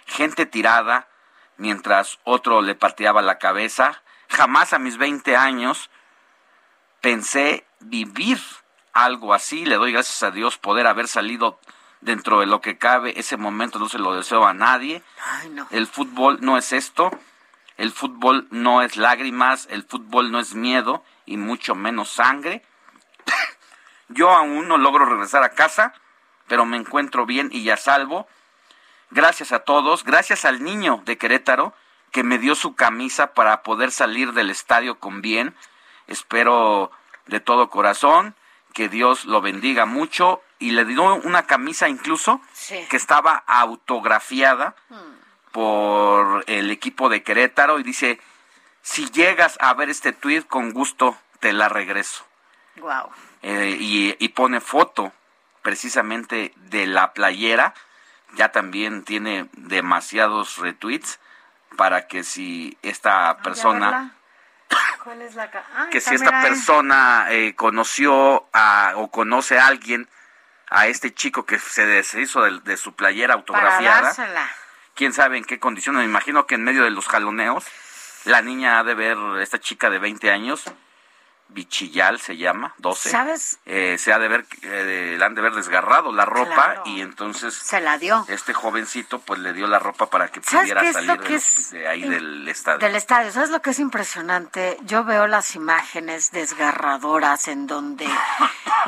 [0.06, 1.08] gente tirada,
[1.56, 4.02] mientras otro le pateaba la cabeza.
[4.28, 5.90] Jamás a mis 20 años
[7.00, 8.40] pensé vivir
[8.92, 9.64] algo así.
[9.64, 11.60] Le doy gracias a Dios poder haber salido
[12.00, 13.18] dentro de lo que cabe.
[13.18, 15.02] Ese momento no se lo deseo a nadie.
[15.70, 17.10] El fútbol no es esto.
[17.76, 19.68] El fútbol no es lágrimas.
[19.70, 22.64] El fútbol no es miedo y mucho menos sangre.
[24.08, 25.92] Yo aún no logro regresar a casa,
[26.46, 28.28] pero me encuentro bien y ya salvo.
[29.10, 31.74] Gracias a todos, gracias al niño de Querétaro
[32.16, 35.54] que me dio su camisa para poder salir del estadio con bien.
[36.06, 36.90] Espero
[37.26, 38.34] de todo corazón
[38.72, 42.40] que Dios lo bendiga mucho y le dio una camisa incluso
[42.88, 44.74] que estaba autografiada
[45.52, 48.18] por el equipo de Querétaro y dice,
[48.80, 52.24] si llegas a ver este tweet con gusto te la regreso.
[52.76, 53.10] Wow.
[53.42, 55.12] Eh, y, y pone foto
[55.60, 57.74] precisamente de la playera
[58.36, 61.20] ya también tiene demasiados retweets
[61.76, 64.14] para que si esta persona
[65.04, 70.08] ¿Cuál es la ah, que si esta persona eh, conoció a, o conoce a alguien
[70.68, 74.12] a este chico que se deshizo de, de su playera autografiada
[74.94, 77.64] quién sabe en qué condiciones me imagino que en medio de los jaloneos
[78.24, 80.64] la niña ha de ver esta chica de 20 años
[81.49, 83.11] Bichillal se llama, 12.
[83.11, 83.59] ¿Sabes?
[83.66, 87.55] Eh, se ha de ver, eh, le han de haber desgarrado la ropa y entonces...
[87.55, 88.24] Se la dio.
[88.28, 91.20] Este jovencito pues le dio la ropa para que pudiera salir
[91.70, 92.78] de, ahí del estadio.
[92.78, 93.32] Del estadio.
[93.32, 94.76] ¿Sabes lo que es impresionante?
[94.82, 98.07] Yo veo las imágenes desgarradoras en donde...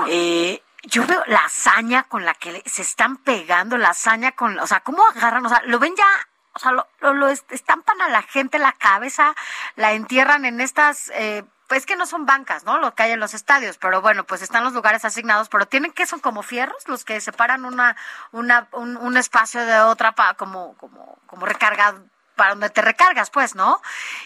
[0.07, 4.57] Eh, yo veo la hazaña con la que se están pegando, la hazaña con...
[4.61, 5.45] O sea, ¿cómo agarran?
[5.45, 6.07] O sea, lo ven ya
[6.55, 9.35] o sea, lo, lo, estampan a la gente la cabeza,
[9.77, 12.79] la entierran en estas eh, pues que no son bancas, ¿no?
[12.79, 15.93] Lo que hay en los estadios, pero bueno, pues están los lugares asignados, pero tienen
[15.93, 17.97] que son como fierros los que separan una,
[18.33, 22.05] una, un, espacio de otra para como, como, como recargado,
[22.37, 23.81] para donde te recargas, pues, ¿no?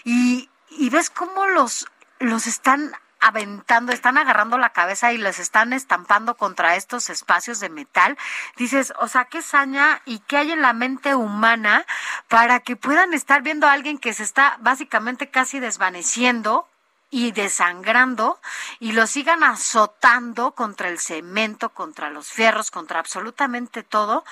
[0.05, 1.85] Y, y ves cómo los,
[2.19, 7.69] los están aventando, están agarrando la cabeza y les están estampando contra estos espacios de
[7.69, 8.17] metal.
[8.57, 11.85] Dices, o sea, qué saña y qué hay en la mente humana
[12.27, 16.67] para que puedan estar viendo a alguien que se está básicamente casi desvaneciendo
[17.13, 18.41] y desangrando
[18.79, 24.25] y lo sigan azotando contra el cemento, contra los fierros, contra absolutamente todo.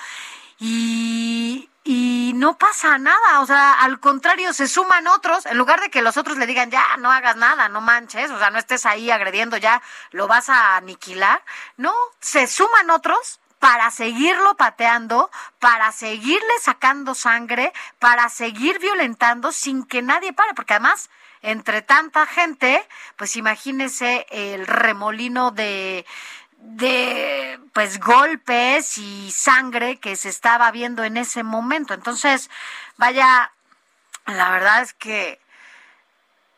[0.58, 5.90] Y, y no pasa nada, o sea, al contrario, se suman otros, en lugar de
[5.90, 8.84] que los otros le digan, ya, no hagas nada, no manches, o sea, no estés
[8.84, 9.80] ahí agrediendo, ya
[10.10, 11.40] lo vas a aniquilar,
[11.76, 15.30] no, se suman otros para seguirlo pateando,
[15.60, 21.10] para seguirle sacando sangre, para seguir violentando sin que nadie pare, porque además
[21.42, 22.86] entre tanta gente,
[23.16, 26.06] pues imagínese el remolino de
[26.62, 31.92] de pues golpes y sangre que se estaba viendo en ese momento.
[31.92, 32.50] Entonces,
[32.96, 33.52] vaya,
[34.26, 35.40] la verdad es que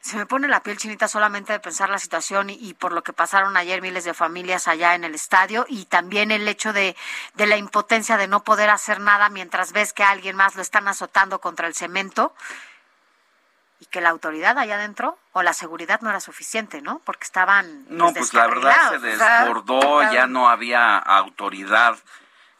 [0.01, 3.15] se me pone la piel chinita solamente de pensar la situación y, por lo que
[3.15, 6.95] pasaron ayer miles de familias allá en el estadio y también el hecho de,
[7.35, 10.63] de la impotencia de no poder hacer nada mientras ves que a alguien más lo
[10.63, 12.35] están azotando contra el cemento
[13.85, 17.03] y que la autoridad allá adentro o la seguridad no era suficiente, ¿no?
[17.05, 21.99] Porque estaban No, pues la verdad se desbordó, ya no había autoridad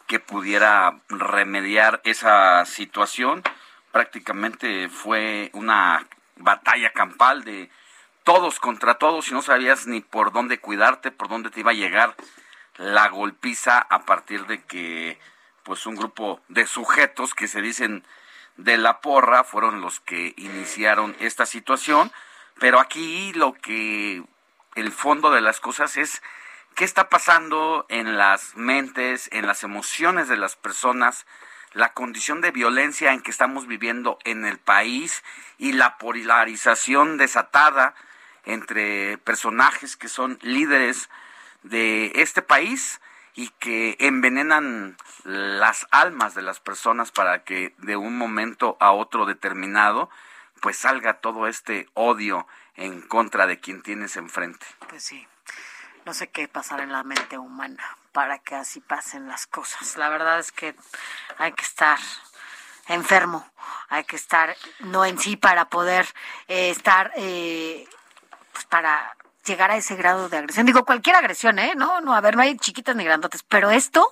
[0.07, 3.43] que pudiera remediar esa situación.
[3.91, 6.07] Prácticamente fue una
[6.37, 7.71] batalla campal de
[8.23, 11.75] todos contra todos y no sabías ni por dónde cuidarte, por dónde te iba a
[11.75, 12.15] llegar
[12.77, 15.19] la golpiza a partir de que
[15.63, 18.05] pues un grupo de sujetos que se dicen
[18.57, 22.13] de la porra fueron los que iniciaron esta situación,
[22.59, 24.23] pero aquí lo que
[24.75, 26.23] el fondo de las cosas es
[26.75, 31.27] qué está pasando en las mentes, en las emociones de las personas,
[31.73, 35.25] la condición de violencia en que estamos viviendo en el país
[35.59, 37.95] y la polarización desatada
[38.45, 41.09] entre personajes que son líderes
[41.63, 43.01] de este país
[43.35, 49.27] y que envenenan las almas de las personas para que de un momento a otro
[49.27, 50.09] determinado
[50.61, 54.65] pues salga todo este odio en contra de quien tienes enfrente.
[54.89, 55.27] Pues sí,
[56.07, 59.97] no sé qué pasará en la mente humana para que así pasen las cosas.
[59.97, 60.75] La verdad es que
[61.39, 61.99] hay que estar
[62.89, 63.47] enfermo,
[63.89, 66.07] hay que estar no en sí para poder
[66.49, 67.89] eh, estar, eh,
[68.53, 70.67] pues para llegar a ese grado de agresión.
[70.67, 71.75] Digo, cualquier agresión, ¿eh?
[71.77, 74.07] No, no, a ver, no hay chiquitas ni grandotes, pero esto,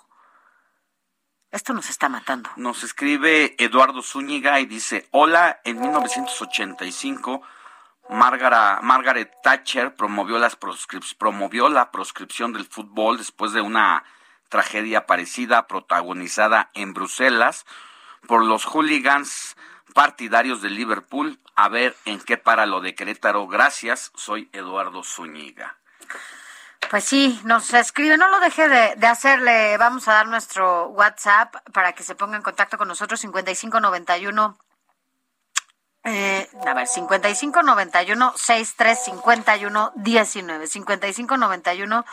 [1.50, 2.50] esto nos está matando.
[2.56, 7.42] Nos escribe Eduardo Zúñiga y dice, hola, en 1985
[8.08, 10.56] Margaret, Thatcher promovió, las
[11.18, 14.04] promovió la proscripción del fútbol después de una
[14.48, 17.64] tragedia parecida protagonizada en Bruselas
[18.26, 19.56] por los hooligans
[19.92, 21.38] partidarios de Liverpool.
[21.54, 23.46] A ver en qué para lo de Querétaro.
[23.46, 25.76] Gracias, soy Eduardo Zúñiga.
[26.90, 31.54] Pues sí, nos escribe, no lo deje de, de, hacerle, vamos a dar nuestro WhatsApp
[31.72, 34.58] para que se ponga en contacto con nosotros, 5591
[36.04, 40.66] eh, a ver, 55 91 63 51 19.
[40.66, 42.04] 55 91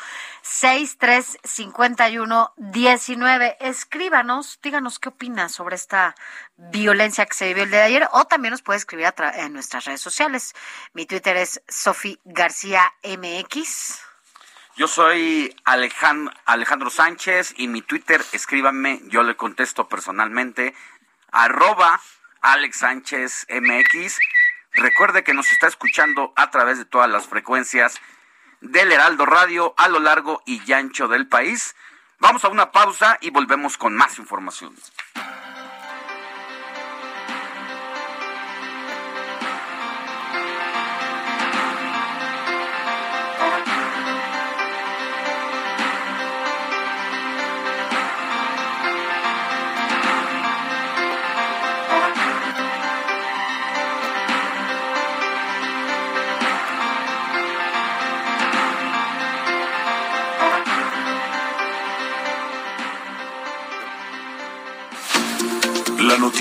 [0.43, 3.57] 63 51 19.
[3.59, 6.15] Escríbanos, díganos qué opina sobre esta
[6.57, 9.85] violencia que se vivió el día de ayer o también nos puede escribir en nuestras
[9.85, 10.53] redes sociales.
[10.93, 14.01] Mi Twitter es Sofi García MX.
[14.75, 20.73] Yo soy Alejandro, Alejandro Sánchez y mi Twitter, escríbanme, yo le contesto personalmente,
[21.31, 21.99] arroba
[22.41, 24.17] Alex Sánchez MX.
[24.73, 27.99] Recuerde que nos está escuchando a través de todas las frecuencias
[28.61, 31.75] del Heraldo Radio a lo largo y ancho del país.
[32.19, 34.75] Vamos a una pausa y volvemos con más información.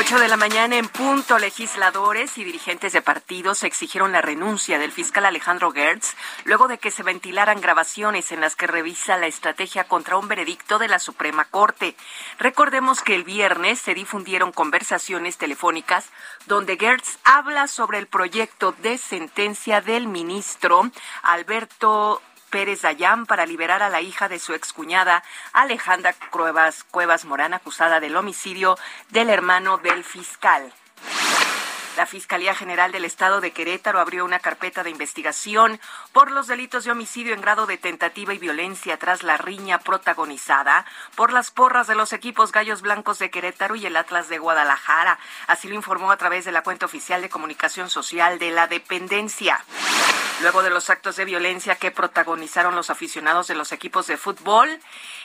[0.00, 4.92] 8 de la mañana en punto, legisladores y dirigentes de partidos exigieron la renuncia del
[4.92, 9.84] fiscal Alejandro Gertz luego de que se ventilaran grabaciones en las que revisa la estrategia
[9.84, 11.96] contra un veredicto de la Suprema Corte.
[12.38, 16.06] Recordemos que el viernes se difundieron conversaciones telefónicas
[16.46, 20.90] donde Gertz habla sobre el proyecto de sentencia del ministro
[21.22, 25.22] Alberto Pérez Dayán para liberar a la hija de su excuñada
[25.52, 28.76] Alejandra Cuevas, Cuevas Morán, acusada del homicidio
[29.10, 30.72] del hermano del fiscal.
[32.00, 35.78] La Fiscalía General del Estado de Querétaro abrió una carpeta de investigación
[36.14, 40.86] por los delitos de homicidio en grado de tentativa y violencia tras la riña protagonizada
[41.14, 45.18] por las porras de los equipos Gallos Blancos de Querétaro y el Atlas de Guadalajara.
[45.46, 49.62] Así lo informó a través de la cuenta oficial de comunicación social de la dependencia.
[50.40, 54.80] Luego de los actos de violencia que protagonizaron los aficionados de los equipos de fútbol,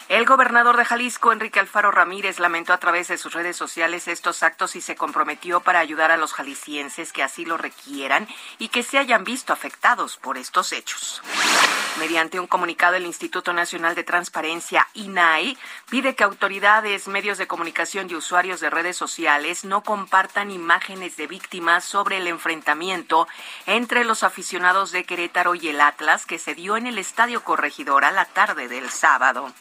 [0.08, 4.44] el gobernador de Jalisco, Enrique Alfaro Ramírez, lamentó a través de sus redes sociales estos
[4.44, 8.28] actos y se comprometió para ayudar a los jaliscienses que así lo requieran
[8.60, 11.24] y que se hayan visto afectados por estos hechos.
[11.98, 15.58] Mediante un comunicado, el Instituto Nacional de Transparencia, INAI,
[15.90, 21.28] pide que autoridades, medios de comunicación y usuarios de redes sociales no compartan imágenes de
[21.28, 23.28] víctimas sobre el enfrentamiento
[23.66, 28.12] entre los aficionados de Querétaro y el Atlas que se dio en el Estadio Corregidora
[28.12, 29.54] la tarde del sábado.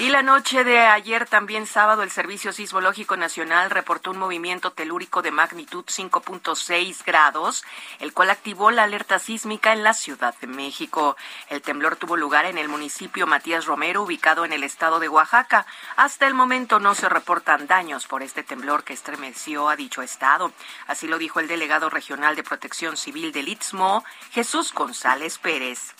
[0.00, 5.22] Y la noche de ayer, también sábado, el Servicio Sismológico Nacional reportó un movimiento telúrico
[5.22, 7.64] de magnitud 5.6 grados,
[8.00, 11.16] el cual activó la alerta sísmica en la Ciudad de México.
[11.48, 15.64] El temblor tuvo lugar en el municipio Matías Romero, ubicado en el estado de Oaxaca.
[15.94, 20.50] Hasta el momento no se reportan daños por este temblor que estremeció a dicho estado.
[20.88, 25.94] Así lo dijo el delegado regional de Protección Civil del Istmo, Jesús González Pérez.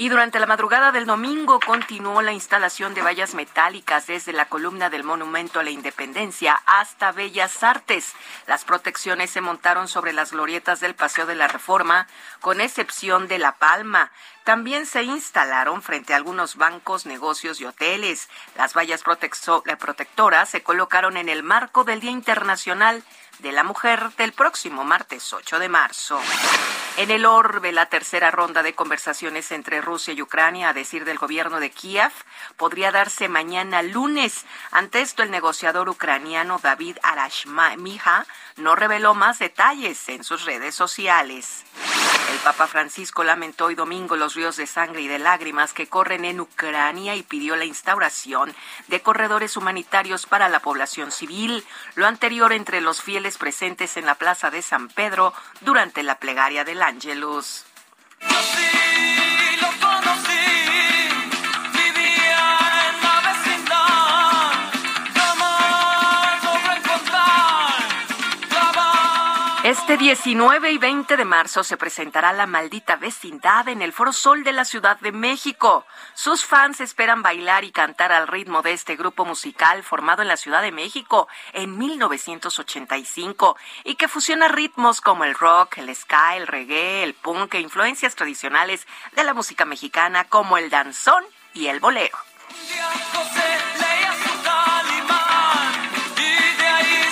[0.00, 4.90] Y durante la madrugada del domingo continuó la instalación de vallas metálicas desde la columna
[4.90, 8.14] del Monumento a la Independencia hasta Bellas Artes.
[8.46, 12.06] Las protecciones se montaron sobre las glorietas del Paseo de la Reforma,
[12.40, 14.12] con excepción de La Palma.
[14.44, 18.28] También se instalaron frente a algunos bancos, negocios y hoteles.
[18.56, 23.02] Las vallas protectoras se colocaron en el marco del Día Internacional
[23.38, 26.20] de la Mujer del próximo martes 8 de marzo.
[26.96, 31.18] En el orbe, la tercera ronda de conversaciones entre Rusia y Ucrania, a decir del
[31.18, 32.12] gobierno de Kiev,
[32.56, 34.44] podría darse mañana lunes.
[34.72, 38.26] Ante esto, el negociador ucraniano David Arashmija
[38.56, 41.64] no reveló más detalles en sus redes sociales.
[42.32, 46.26] El Papa Francisco lamentó hoy domingo los ríos de sangre y de lágrimas que corren
[46.26, 48.54] en Ucrania y pidió la instauración
[48.88, 51.64] de corredores humanitarios para la población civil.
[51.94, 56.64] Lo anterior entre los fieles presentes en la Plaza de San Pedro durante la plegaria
[56.64, 57.64] del Ángelus.
[69.68, 74.42] Este 19 y 20 de marzo se presentará La Maldita Vecindad en el Foro Sol
[74.42, 75.84] de la Ciudad de México.
[76.14, 80.38] Sus fans esperan bailar y cantar al ritmo de este grupo musical formado en la
[80.38, 86.46] Ciudad de México en 1985 y que fusiona ritmos como el rock, el ska, el
[86.46, 91.78] reggae, el punk e influencias tradicionales de la música mexicana como el danzón y el
[91.78, 92.16] bolero.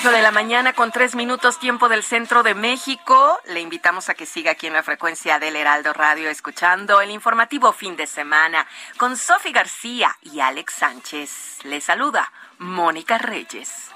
[0.07, 3.41] 8 de la mañana con tres minutos tiempo del centro de México.
[3.47, 7.73] Le invitamos a que siga aquí en la frecuencia del Heraldo Radio escuchando el informativo
[7.73, 11.59] fin de semana con Sofi García y Alex Sánchez.
[11.65, 13.91] Le saluda Mónica Reyes.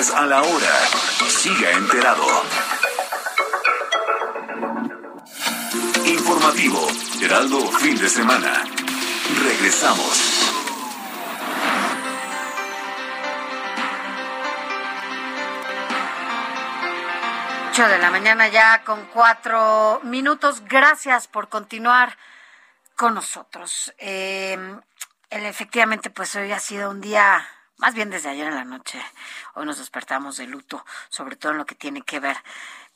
[0.00, 0.80] A la hora.
[1.28, 2.24] Siga enterado.
[6.06, 6.88] Informativo,
[7.20, 8.64] Heraldo, fin de semana.
[9.44, 10.46] Regresamos.
[17.76, 20.62] De la mañana ya con cuatro minutos.
[20.64, 22.16] Gracias por continuar
[22.96, 23.92] con nosotros.
[23.98, 24.58] Eh,
[25.28, 27.46] efectivamente, pues hoy ha sido un día
[27.80, 29.00] más bien desde ayer en la noche,
[29.54, 32.36] hoy nos despertamos de luto, sobre todo en lo que tiene que ver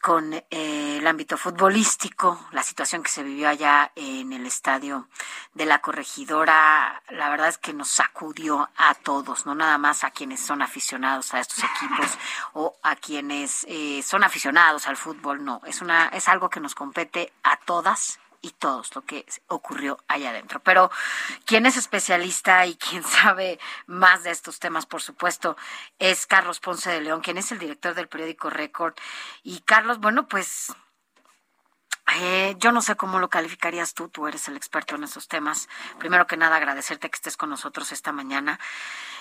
[0.05, 5.09] con eh, el ámbito futbolístico, la situación que se vivió allá en el estadio
[5.55, 10.11] de la corregidora, la verdad es que nos sacudió a todos, no nada más a
[10.11, 12.18] quienes son aficionados a estos equipos
[12.53, 16.74] o a quienes eh, son aficionados al fútbol, no, es una es algo que nos
[16.74, 20.61] compete a todas y todos lo que ocurrió allá adentro.
[20.61, 20.90] Pero
[21.47, 25.57] quien es especialista y quien sabe más de estos temas, por supuesto,
[25.99, 28.95] es Carlos Ponce de León, quien es el director del periódico Record.
[29.42, 30.74] Y Carlos, bueno, pues
[32.16, 35.68] eh, yo no sé cómo lo calificarías tú, tú eres el experto en esos temas.
[35.99, 38.61] Primero que nada, agradecerte que estés con nosotros esta mañana.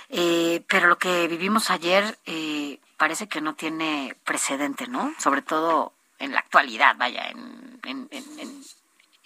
[0.10, 5.14] Eh, pero lo que vivimos ayer eh, parece que no tiene precedente, ¿no?
[5.18, 8.64] Sobre todo en la actualidad, vaya, en, en, en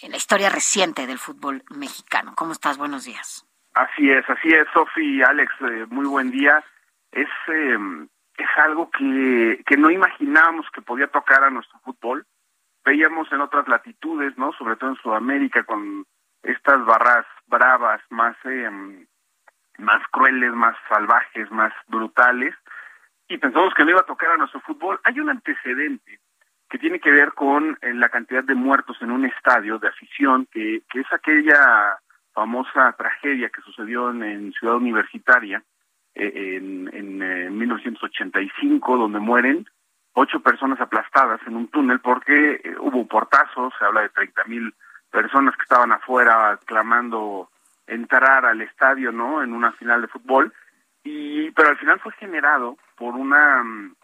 [0.03, 2.33] la historia reciente del fútbol mexicano.
[2.35, 2.77] ¿Cómo estás?
[2.77, 3.45] Buenos días.
[3.73, 6.63] Así es, así es, Sofi, Alex, eh, muy buen día.
[7.11, 12.25] Es, em, es algo que, que no imaginábamos que podía tocar a nuestro fútbol.
[12.85, 14.53] Veíamos en otras latitudes, ¿no?
[14.53, 16.05] Sobre todo en Sudamérica, con
[16.43, 19.05] estas barras bravas, más, em,
[19.79, 22.55] más crueles, más salvajes, más brutales.
[23.27, 24.99] Y pensamos que no iba a tocar a nuestro fútbol.
[25.03, 26.19] Hay un antecedente
[26.69, 30.47] que tiene que ver con eh, la cantidad de muertos en un estadio de afición,
[30.51, 31.97] que, es aquella
[32.33, 35.63] famosa tragedia que sucedió en, Ciudad Universitaria
[36.13, 39.65] eh, en, en, 1985, eh, donde mueren
[40.13, 44.73] ocho personas aplastadas en un túnel porque hubo portazos, se habla de 30 mil
[45.11, 47.49] personas que estaban afuera clamando
[47.85, 49.41] entrar al estadio, ¿no?
[49.43, 50.53] En una final de fútbol,
[51.03, 53.95] y pero al final fue generado por una mm,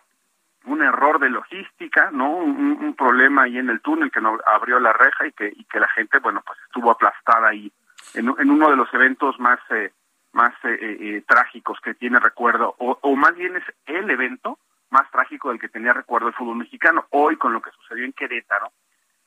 [0.66, 2.30] un error de logística, ¿no?
[2.30, 5.80] Un, problema ahí en el túnel que no abrió la reja y que, y que
[5.80, 7.72] la gente, bueno, pues estuvo aplastada ahí
[8.14, 9.92] en, uno de los eventos más eh,
[10.32, 14.58] más eh, eh, trágicos que tiene recuerdo, o, o, más bien es el evento
[14.90, 17.06] más trágico del que tenía recuerdo el fútbol mexicano.
[17.10, 18.72] Hoy, con lo que sucedió en Querétaro,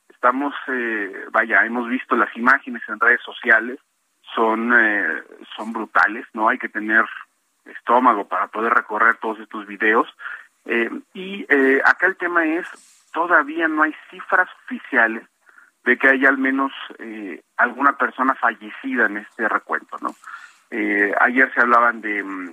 [0.09, 0.53] estamos,
[1.31, 3.79] vaya, hemos visto las imágenes en redes sociales,
[4.33, 4.73] son,
[5.55, 6.49] son brutales, ¿no?
[6.49, 7.05] Hay que tener
[7.65, 10.07] estómago para poder recorrer todos estos videos
[10.67, 12.67] eh, y eh, acá el tema es,
[13.13, 15.23] todavía no hay cifras oficiales
[15.85, 20.15] de que haya al menos eh, alguna persona fallecida en este recuento, ¿no?
[21.21, 22.51] ayer se hablaban de mm,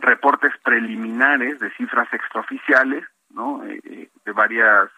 [0.00, 3.62] reportes preliminares de cifras extraoficiales, ¿no?
[3.62, 4.90] de varias,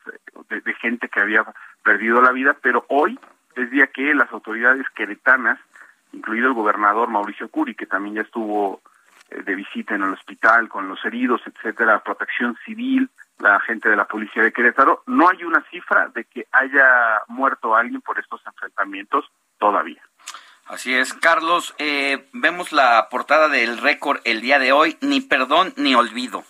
[0.49, 1.45] de, gente que había
[1.83, 3.19] perdido la vida, pero hoy
[3.57, 5.59] es día que las autoridades queretanas,
[6.13, 8.94] incluido el gobernador Mauricio Curi, que también ya estuvo eh,
[9.31, 14.07] de visita en el hospital con los heridos, etcétera, protección civil, la gente de la
[14.07, 15.03] policía de Querétaro.
[15.07, 20.03] No hay una cifra de que haya muerto alguien por estos enfrentamientos todavía.
[20.67, 21.75] Así es, Carlos.
[21.79, 24.97] Eh, vemos la portada del récord el día de hoy.
[25.03, 26.45] Ni perdón ni olvido.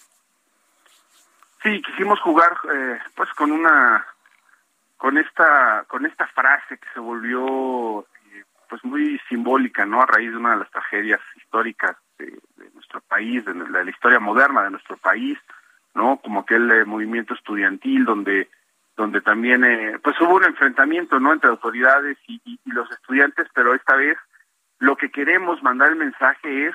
[1.62, 4.06] Sí, quisimos jugar, eh, pues, con una,
[4.96, 8.06] con esta, con esta frase que se volvió,
[8.68, 10.02] pues, muy simbólica, ¿no?
[10.02, 11.96] A raíz de una de las tragedias históricas
[12.56, 15.38] de, nuestro país, de la, historia moderna de nuestro país,
[15.94, 16.18] ¿no?
[16.22, 18.48] Como aquel eh, movimiento estudiantil donde
[18.96, 21.32] donde también eh, pues hubo un enfrentamiento, ¿no?
[21.32, 24.16] Entre autoridades y, y, los estudiantes, pero esta vez
[24.78, 26.74] lo que queremos mandar el mensaje es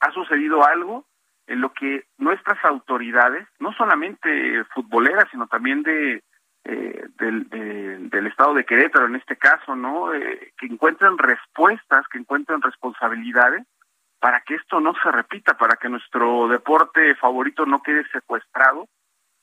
[0.00, 1.04] ha sucedido algo
[1.46, 6.22] en lo que nuestras autoridades, no solamente futboleras, sino también de,
[6.64, 10.14] eh, del, de, del estado de Querétaro en este caso, ¿no?
[10.14, 13.66] Eh, que encuentren respuestas, que encuentren responsabilidades
[14.20, 18.86] para que esto no se repita, para que nuestro deporte favorito no quede secuestrado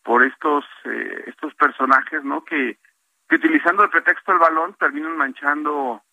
[0.03, 2.45] por estos eh, estos personajes, ¿no?
[2.45, 2.77] Que,
[3.27, 6.03] que utilizando el pretexto del balón terminan manchando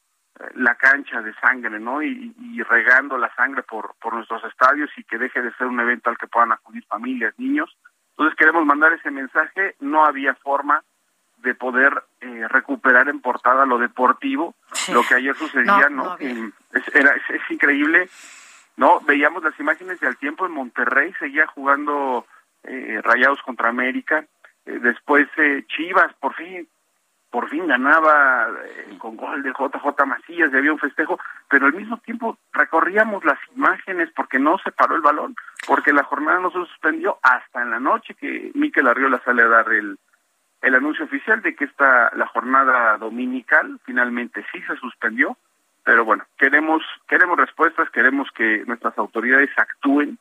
[0.40, 2.02] eh, la cancha de sangre, ¿no?
[2.02, 5.78] Y, y, regando la sangre por, por nuestros estadios y que deje de ser un
[5.78, 7.76] evento al que puedan acudir familias, niños.
[8.10, 9.76] Entonces queremos mandar ese mensaje.
[9.80, 10.82] No había forma
[11.38, 14.92] de poder eh, recuperar en portada lo deportivo, sí.
[14.92, 16.04] lo que ayer sucedía, ¿no?
[16.04, 16.52] no, ¿no?
[16.72, 18.08] Es, era, es, es, increíble,
[18.76, 19.00] ¿no?
[19.00, 22.26] Veíamos las imágenes de al tiempo en Monterrey, seguía jugando
[22.64, 24.26] eh, Rayados contra América,
[24.66, 26.66] eh, después eh, Chivas, por fin,
[27.34, 31.18] por fin ganaba eh, con gol de JJ Macías y había un festejo,
[31.50, 35.34] pero al mismo tiempo recorríamos las imágenes porque no se paró el balón,
[35.66, 39.48] porque la jornada no se suspendió hasta en la noche que Miquel Arriola sale a
[39.48, 39.98] dar el,
[40.62, 45.36] el anuncio oficial de que esta la jornada dominical finalmente sí se suspendió,
[45.84, 50.18] pero bueno, queremos queremos respuestas, queremos que nuestras autoridades actúen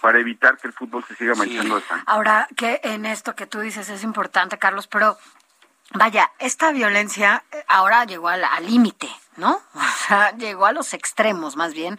[0.00, 1.82] para evitar que el fútbol se siga manchando sí.
[1.82, 2.04] de sangre.
[2.06, 5.16] Ahora, que en esto que tú dices es importante, Carlos, pero
[5.92, 9.60] vaya, esta violencia ahora llegó al límite, ¿no?
[9.74, 11.98] O sea, llegó a los extremos, más bien,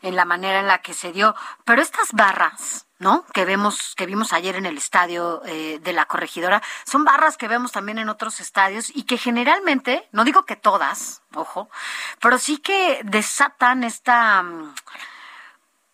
[0.00, 1.34] en la manera en la que se dio.
[1.64, 3.26] Pero estas barras, ¿no?
[3.34, 7.48] Que vemos, que vimos ayer en el estadio eh, de la corregidora, son barras que
[7.48, 11.68] vemos también en otros estadios y que generalmente, no digo que todas, ojo,
[12.20, 14.44] pero sí que desatan esta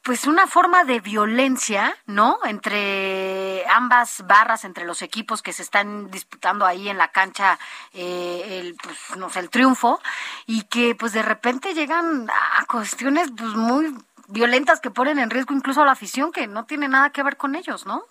[0.02, 2.38] pues una forma de violencia, ¿no?
[2.44, 7.58] Entre ambas barras, entre los equipos que se están disputando ahí en la cancha,
[7.92, 10.00] eh, el, pues, no sé, el triunfo,
[10.46, 13.94] y que pues de repente llegan a cuestiones pues muy
[14.28, 17.36] violentas que ponen en riesgo incluso a la afición, que no tiene nada que ver
[17.36, 18.02] con ellos, ¿no?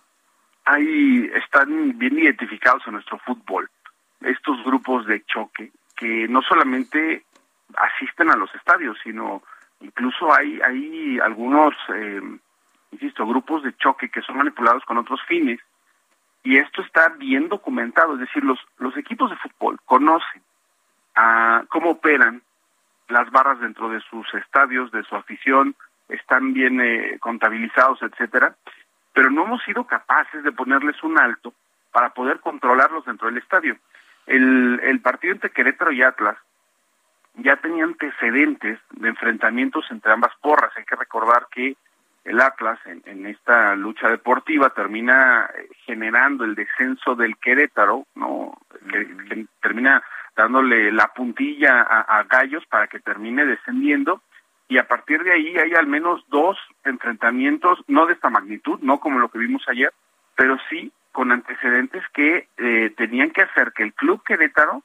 [0.66, 3.70] Ahí están bien identificados en nuestro fútbol,
[4.22, 7.24] estos grupos de choque, que no solamente
[7.76, 9.44] asisten a los estadios, sino
[9.80, 12.22] incluso hay hay algunos eh,
[12.92, 15.60] insisto grupos de choque que son manipulados con otros fines
[16.44, 20.42] y esto está bien documentado es decir los los equipos de fútbol conocen
[21.16, 22.42] a cómo operan
[23.10, 25.76] las barras dentro de sus estadios de su afición
[26.10, 28.56] están bien eh, contabilizados etcétera
[29.14, 31.52] pero no hemos sido capaces de ponerles un alto
[31.92, 33.76] para poder controlarlos dentro del estadio.
[34.28, 36.38] El el partido entre Querétaro y Atlas
[37.34, 40.72] ya tenía antecedentes de enfrentamientos entre ambas porras.
[40.76, 41.76] Hay que recordar que
[42.26, 48.56] el Atlas en, en esta lucha deportiva termina eh, generando el descenso del Querétaro, no,
[48.92, 50.04] que, que termina
[50.36, 54.22] dándole la puntilla a, a Gallos para que termine descendiendo
[54.68, 59.00] y a partir de ahí hay al menos dos enfrentamientos, no de esta magnitud, no
[59.00, 59.94] como lo que vimos ayer,
[60.36, 64.84] pero sí con antecedentes que eh, tenían que hacer que el club Querétaro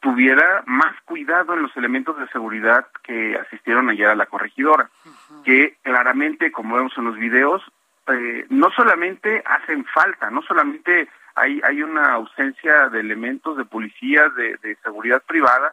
[0.00, 5.08] tuviera más cuidado en los elementos de seguridad que asistieron ayer a la corregidora, uh
[5.08, 5.42] -huh.
[5.44, 7.62] que claramente, como vemos en los videos,
[8.08, 14.28] eh, no solamente hacen falta, no solamente hay, hay una ausencia de elementos de policía,
[14.30, 15.72] de, de seguridad privada,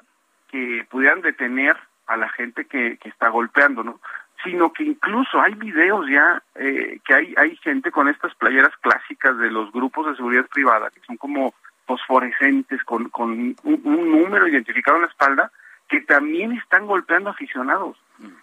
[0.49, 1.75] que pudieran detener
[2.10, 3.99] a la gente que, que está golpeando, ¿no?
[4.43, 9.38] sino que incluso hay videos ya eh, que hay, hay gente con estas playeras clásicas
[9.38, 11.53] de los grupos de seguridad privada, que son como
[11.86, 15.51] fosforescentes con, con un, un, número identificado en la espalda
[15.88, 17.97] que también están golpeando aficionados.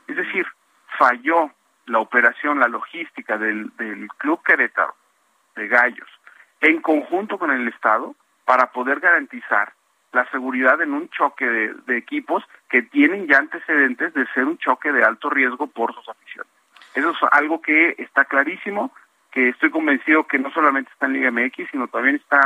[0.09, 0.47] Es decir,
[0.99, 1.51] falló
[1.87, 4.95] la operación, la logística del, del Club Querétaro,
[5.55, 6.09] de Gallos,
[6.61, 8.15] en conjunto con el Estado,
[8.45, 9.73] para poder garantizar
[10.13, 14.59] la seguridad en un choque de, de equipos que tienen ya antecedentes de ser un
[14.59, 16.51] choque de alto riesgo por sus aficiones.
[16.95, 18.93] Eso es algo que está clarísimo,
[19.31, 22.41] que estoy convencido que no solamente está en Liga MX, sino también está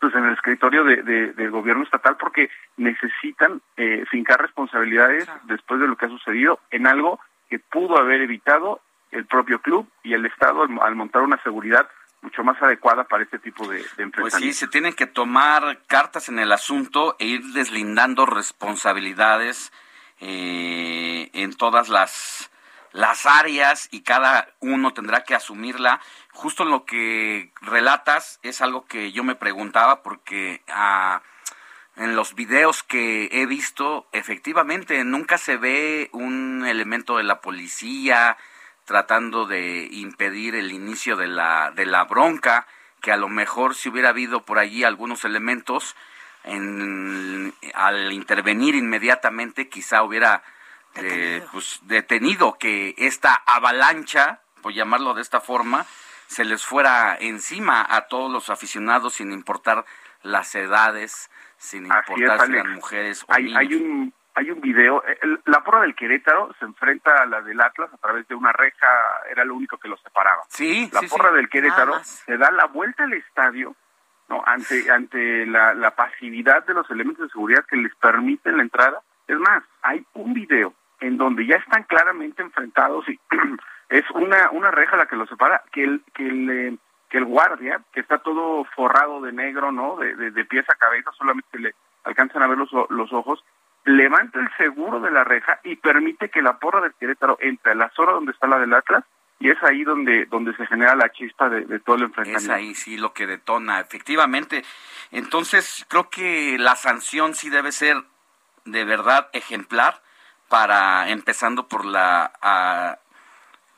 [0.00, 5.40] pues en el escritorio de, de, del gobierno estatal porque necesitan eh, fincar responsabilidades claro.
[5.44, 9.88] después de lo que ha sucedido en algo que pudo haber evitado el propio club
[10.04, 11.88] y el Estado al, al montar una seguridad
[12.22, 14.20] mucho más adecuada para este tipo de, de enfrentamientos.
[14.20, 19.72] Pues sí, se tienen que tomar cartas en el asunto e ir deslindando responsabilidades
[20.20, 22.50] eh, en todas las
[22.92, 26.00] las áreas y cada uno tendrá que asumirla.
[26.32, 31.22] Justo lo que relatas es algo que yo me preguntaba porque ah,
[31.96, 38.36] en los videos que he visto, efectivamente, nunca se ve un elemento de la policía,
[38.88, 42.66] tratando de impedir el inicio de la, de la bronca,
[43.02, 45.94] que a lo mejor si hubiera habido por allí algunos elementos,
[46.44, 50.42] en, al intervenir inmediatamente quizá hubiera
[50.94, 55.84] eh, pues, detenido que esta avalancha, por llamarlo de esta forma,
[56.26, 59.84] se les fuera encima a todos los aficionados sin importar
[60.22, 63.58] las edades, sin importar si eran mujeres o hay, niños.
[63.58, 67.60] hay un hay un video, el- la porra del Querétaro se enfrenta a la del
[67.60, 68.86] Atlas a través de una reja,
[69.30, 70.42] era lo único que los separaba.
[70.48, 71.36] Sí, La sí, porra sí.
[71.36, 73.74] del Querétaro se da la vuelta al estadio,
[74.28, 78.62] no, ante ante la, la pasividad de los elementos de seguridad que les permiten la
[78.62, 79.00] entrada.
[79.26, 83.18] Es más, hay un video en donde ya están claramente enfrentados y
[83.88, 86.76] es una una reja la que los separa, que el que el eh,
[87.08, 89.96] que el guardia, que está todo forrado de negro, ¿no?
[89.96, 91.74] De, de, de pies a cabeza, solamente le
[92.04, 93.42] alcanzan a ver los, los ojos,
[93.84, 97.74] levanta el seguro de la reja y permite que la porra del Querétaro entre a
[97.74, 99.04] la zona donde está la del Atlas
[99.40, 102.52] y es ahí donde donde se genera la chispa de, de todo el Es enfrentamiento.
[102.52, 104.64] ahí sí lo que detona, efectivamente.
[105.12, 107.96] Entonces, creo que la sanción sí debe ser
[108.64, 110.02] de verdad ejemplar
[110.48, 112.98] para empezando por la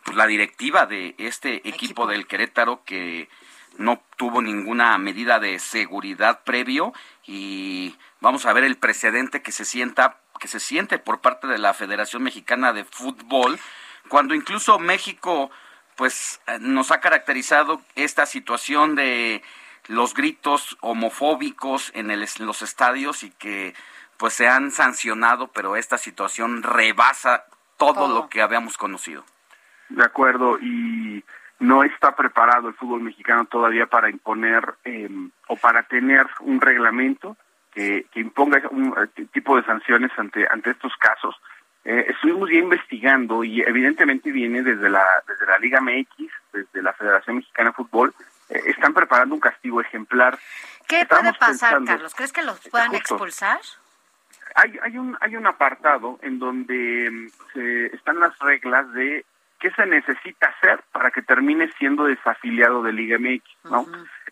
[0.04, 3.28] por la directiva de este equipo, del Querétaro que
[3.76, 6.92] no tuvo ninguna medida de seguridad previo
[7.26, 11.58] y vamos a ver el precedente que se sienta que se siente por parte de
[11.58, 13.58] la Federación Mexicana de Fútbol
[14.08, 15.50] cuando incluso México
[15.96, 19.42] pues eh, nos ha caracterizado esta situación de
[19.88, 23.74] los gritos homofóbicos en, el- en los estadios y que
[24.16, 27.44] pues se han sancionado, pero esta situación rebasa
[27.76, 29.24] todo, lo que habíamos conocido.
[29.88, 31.24] De acuerdo, y
[31.58, 35.08] no está preparado el fútbol mexicano todavía para imponer eh,
[35.48, 37.36] o para tener un reglamento
[37.72, 41.34] que, que imponga un eh, tipo de sanciones ante, ante estos casos.
[41.84, 46.92] Eh, estuvimos ya investigando y evidentemente viene desde la, desde la Liga MX, desde la
[46.92, 48.12] Federación Mexicana de Fútbol,
[48.50, 50.38] eh, están preparando un castigo ejemplar.
[50.86, 52.14] ¿Qué Estábamos puede pasar, pensando- Carlos?
[52.14, 53.14] ¿Crees que los puedan Justo.
[53.14, 53.60] expulsar?
[54.56, 59.24] hay, hay un hay un apartado en donde mm, se, están las reglas de
[59.60, 63.86] qué se necesita hacer para que termine siendo desafiliado de Liga MX, ¿no?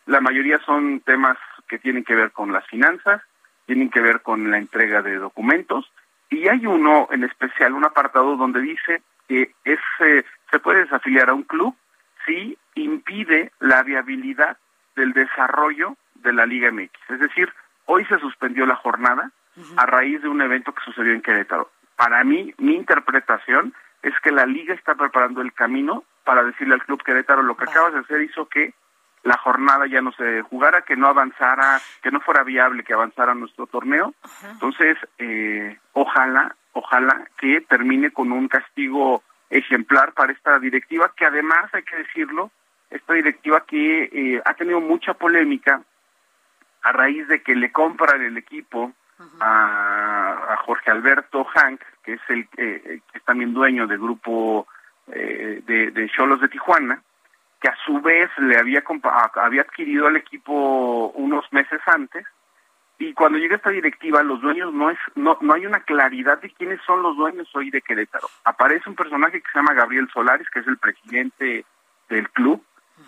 [0.07, 3.23] La mayoría son temas que tienen que ver con las finanzas,
[3.69, 5.93] tienen que ver con la entrega de documentos
[6.31, 11.29] y hay uno en especial, un apartado donde dice que es eh, se puede desafiliar
[11.29, 11.77] a un club
[12.25, 14.57] si impide la viabilidad
[14.97, 16.93] del desarrollo de la Liga MX.
[17.11, 17.53] Es decir,
[17.85, 19.31] hoy se suspendió la jornada
[19.77, 21.71] a raíz de un evento que sucedió en Querétaro.
[21.95, 26.85] Para mí, mi interpretación es que la liga está preparando el camino para decirle al
[26.85, 28.73] club Querétaro lo que acabas de hacer hizo que
[29.29, 33.35] la jornada ya no se jugara, que no avanzara, que no fuera viable que avanzara
[33.35, 34.15] nuestro torneo.
[34.51, 41.73] Entonces, eh, ojalá, ojalá que termine con un castigo ejemplar para esta directiva, que además
[41.75, 42.51] hay que decirlo,
[42.91, 45.83] esta directiva que eh, ha tenido mucha polémica
[46.83, 48.93] a raíz de que le compran el equipo
[49.41, 54.67] a, a Jorge Alberto Hank, que es el eh, que es también dueño del grupo
[55.09, 57.03] eh, de de Cholos de Tijuana,
[57.61, 58.83] que a su vez le había
[59.35, 62.25] había adquirido al equipo unos meses antes
[62.99, 66.51] y cuando llega esta directiva los dueños no es no no hay una claridad de
[66.51, 68.29] quiénes son los dueños hoy de Querétaro.
[68.45, 71.65] Aparece un personaje que se llama Gabriel Solares, que es el presidente
[72.09, 72.63] del club,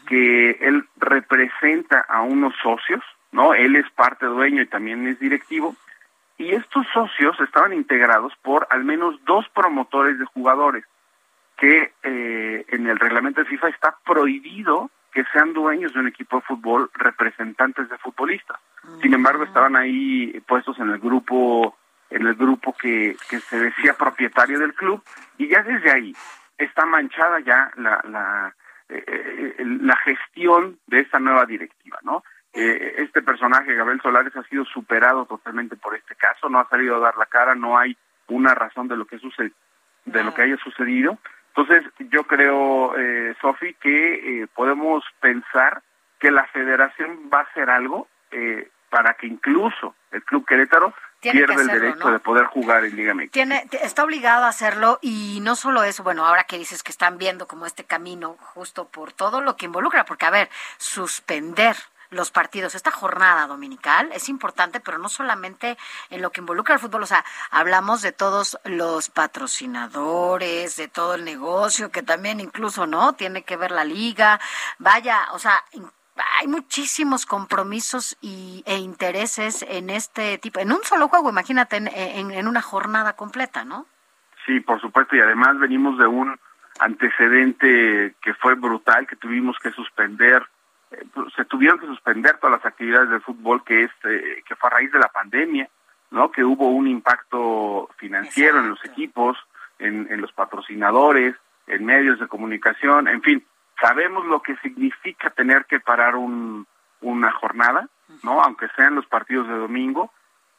[0.07, 3.55] que él representa a unos socios, ¿no?
[3.55, 5.75] Él es parte dueño y también es directivo.
[6.39, 10.85] Y estos socios estaban integrados por al menos dos promotores de jugadores,
[11.61, 16.37] que eh, en el reglamento de FIFA está prohibido que sean dueños de un equipo
[16.37, 18.59] de fútbol representantes de futbolistas.
[19.03, 21.77] Sin embargo, estaban ahí puestos en el grupo
[22.09, 25.01] en el grupo que, que se decía propietario del club
[25.39, 26.17] y ya desde ahí
[26.59, 28.55] está manchada ya la la,
[28.89, 32.25] eh, eh, la gestión de esta nueva directiva, ¿no?
[32.53, 36.97] Eh, este personaje, Gabriel Solares, ha sido superado totalmente por este caso, no ha salido
[36.97, 39.53] a dar la cara, no hay una razón de lo que sucede,
[40.07, 41.18] de lo que haya sucedido.
[41.55, 45.83] Entonces, yo creo, eh, Sofi, que eh, podemos pensar
[46.18, 51.47] que la federación va a hacer algo eh, para que incluso el Club Querétaro Tiene
[51.47, 52.13] que el derecho ¿no?
[52.13, 53.31] de poder jugar en Liga MX.
[53.33, 57.18] Tiene, está obligado a hacerlo y no solo eso, bueno, ahora que dices que están
[57.18, 60.49] viendo como este camino justo por todo lo que involucra, porque a ver,
[60.79, 61.77] suspender
[62.11, 65.78] los partidos, esta jornada dominical es importante, pero no solamente
[66.11, 71.14] en lo que involucra el fútbol, o sea, hablamos de todos los patrocinadores, de todo
[71.14, 73.12] el negocio, que también incluso, ¿no?
[73.14, 74.41] Tiene que ver la liga,
[74.78, 75.64] vaya, o sea,
[76.38, 81.88] hay muchísimos compromisos y, e intereses en este tipo, en un solo juego, imagínate, en,
[82.30, 83.87] en una jornada completa, ¿no?
[84.46, 86.38] Sí, por supuesto, y además venimos de un
[86.80, 90.46] antecedente que fue brutal, que tuvimos que suspender,
[90.92, 91.04] eh,
[91.37, 94.75] se tuvieron que suspender todas las actividades del fútbol que es eh, que fue a
[94.75, 95.68] raíz de la pandemia,
[96.11, 96.30] ¿no?
[96.30, 99.37] Que hubo un impacto financiero en los equipos,
[99.79, 101.34] en, en los patrocinadores,
[101.67, 103.45] en medios de comunicación, en fin,
[103.80, 106.67] sabemos lo que significa tener que parar un,
[107.00, 107.88] una jornada,
[108.22, 108.42] ¿no?
[108.42, 110.12] Aunque sean los partidos de domingo,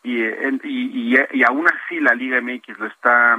[0.04, 3.38] y, y, y, y aún así la Liga MX lo está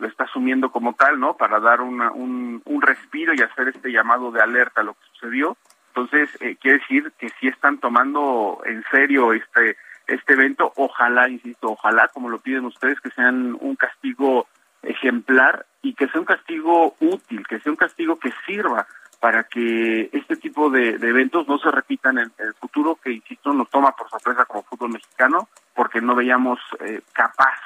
[0.00, 1.36] lo está asumiendo como tal, ¿no?
[1.36, 5.00] Para dar una, un, un respiro y hacer este llamado de alerta a lo que
[5.12, 5.56] sucedió.
[5.94, 9.76] Entonces, eh, quiere decir que sí están tomando en serio este
[10.10, 10.72] este evento.
[10.76, 14.46] Ojalá, insisto, ojalá, como lo piden ustedes, que sean un castigo
[14.82, 18.86] ejemplar y que sea un castigo útil, que sea un castigo que sirva
[19.20, 23.68] para que este tipo de, eventos no se repitan en, el futuro, que, insisto, nos
[23.68, 27.58] toma por sorpresa como fútbol mexicano, porque no veíamos eh, capaz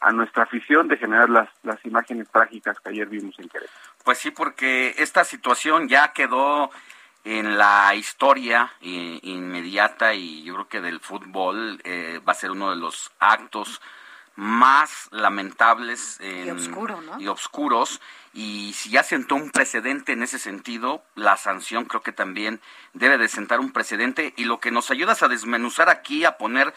[0.00, 3.78] a nuestra afición de generar las, las imágenes trágicas que ayer vimos en Querétaro.
[4.04, 6.70] Pues sí, porque esta situación ya quedó
[7.24, 12.50] en la historia eh, inmediata y yo creo que del fútbol eh, va a ser
[12.50, 13.80] uno de los actos
[14.36, 17.20] más lamentables y, oscuro, ¿no?
[17.20, 18.00] y oscuros
[18.32, 22.60] y si ya sentó un precedente en ese sentido, la sanción creo que también
[22.94, 26.72] debe de sentar un precedente y lo que nos ayudas a desmenuzar aquí, a poner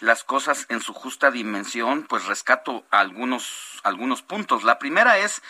[0.00, 4.64] las cosas en su justa dimensión, pues rescato algunos, algunos puntos.
[4.64, 5.42] La primera es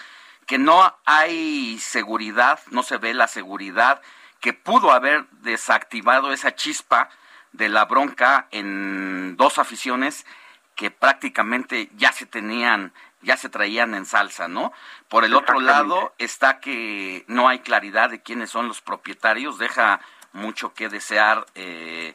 [0.46, 4.00] que no hay seguridad, no se ve la seguridad
[4.40, 7.10] que pudo haber desactivado esa chispa
[7.52, 10.26] de la bronca en dos aficiones
[10.74, 14.72] que prácticamente ya se tenían ya se traían en salsa, ¿no?
[15.08, 20.00] Por el otro lado está que no hay claridad de quiénes son los propietarios, deja
[20.32, 22.14] mucho que desear eh,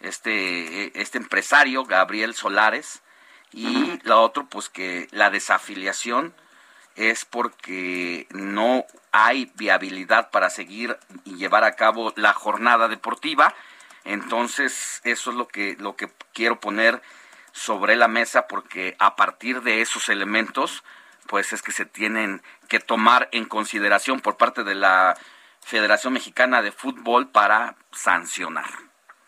[0.00, 3.02] este, este empresario, Gabriel Solares,
[3.52, 6.34] y la otro, pues que la desafiliación
[7.00, 13.54] es porque no hay viabilidad para seguir y llevar a cabo la jornada deportiva.
[14.04, 17.00] Entonces, eso es lo que, lo que quiero poner
[17.52, 20.84] sobre la mesa porque a partir de esos elementos,
[21.26, 25.16] pues es que se tienen que tomar en consideración por parte de la
[25.62, 28.70] Federación Mexicana de Fútbol para sancionar.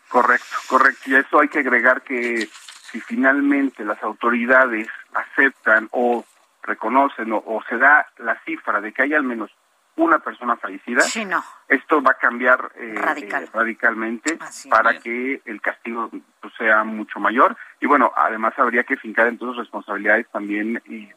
[0.09, 1.09] Correcto, correcto.
[1.09, 2.47] Y a eso hay que agregar que
[2.91, 6.23] si finalmente las autoridades aceptan o
[6.63, 9.51] reconocen o, o se da la cifra de que hay al menos
[9.95, 11.43] una persona fallecida, sí, no.
[11.67, 13.43] esto va a cambiar eh, Radical.
[13.43, 15.03] eh, radicalmente Así para es.
[15.03, 16.09] que el castigo
[16.41, 17.55] pues, sea mucho mayor.
[17.79, 21.13] Y bueno, además habría que fincar entonces responsabilidades también y, eh,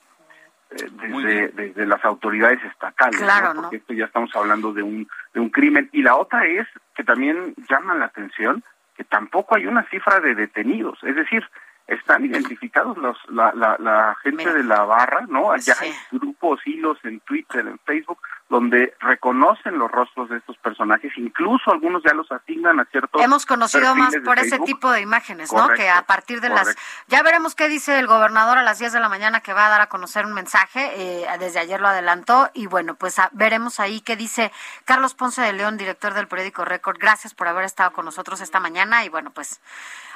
[1.00, 3.62] desde, desde las autoridades estatales, Claro, ¿no?
[3.62, 5.88] porque esto ya estamos hablando de un, de un crimen.
[5.92, 8.62] Y la otra es que también llama la atención
[8.94, 11.46] que tampoco hay una cifra de detenidos, es decir,
[11.86, 15.52] están identificados los, la, la, la gente de la barra, ¿no?
[15.58, 15.70] Sí.
[15.78, 18.18] hay grupos, hilos en Twitter, en Facebook,
[18.48, 23.44] donde reconocen los rostros de estos personajes, incluso algunos ya los asignan a ciertos Hemos
[23.46, 25.68] conocido más por ese tipo de imágenes, ¿no?
[25.70, 26.76] Que a partir de las...
[27.08, 29.70] Ya veremos qué dice el gobernador a las 10 de la mañana que va a
[29.70, 33.80] dar a conocer un mensaje, eh, desde ayer lo adelantó, y bueno, pues a- veremos
[33.80, 34.52] ahí qué dice
[34.84, 36.98] Carlos Ponce de León, director del periódico Récord.
[36.98, 39.60] Gracias por haber estado con nosotros esta mañana y bueno, pues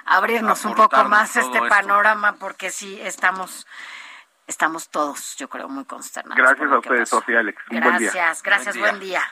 [0.05, 1.69] abrirnos un poco más este esto.
[1.69, 3.67] panorama porque sí estamos...
[4.47, 6.37] Estamos todos, yo creo, muy consternados.
[6.37, 7.09] Gracias a ustedes.
[7.09, 7.63] Sofía Alex.
[7.71, 8.11] Un buen día.
[8.13, 9.23] Gracias, gracias, Buen buen día.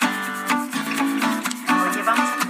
[0.00, 2.40] Oye, vamos a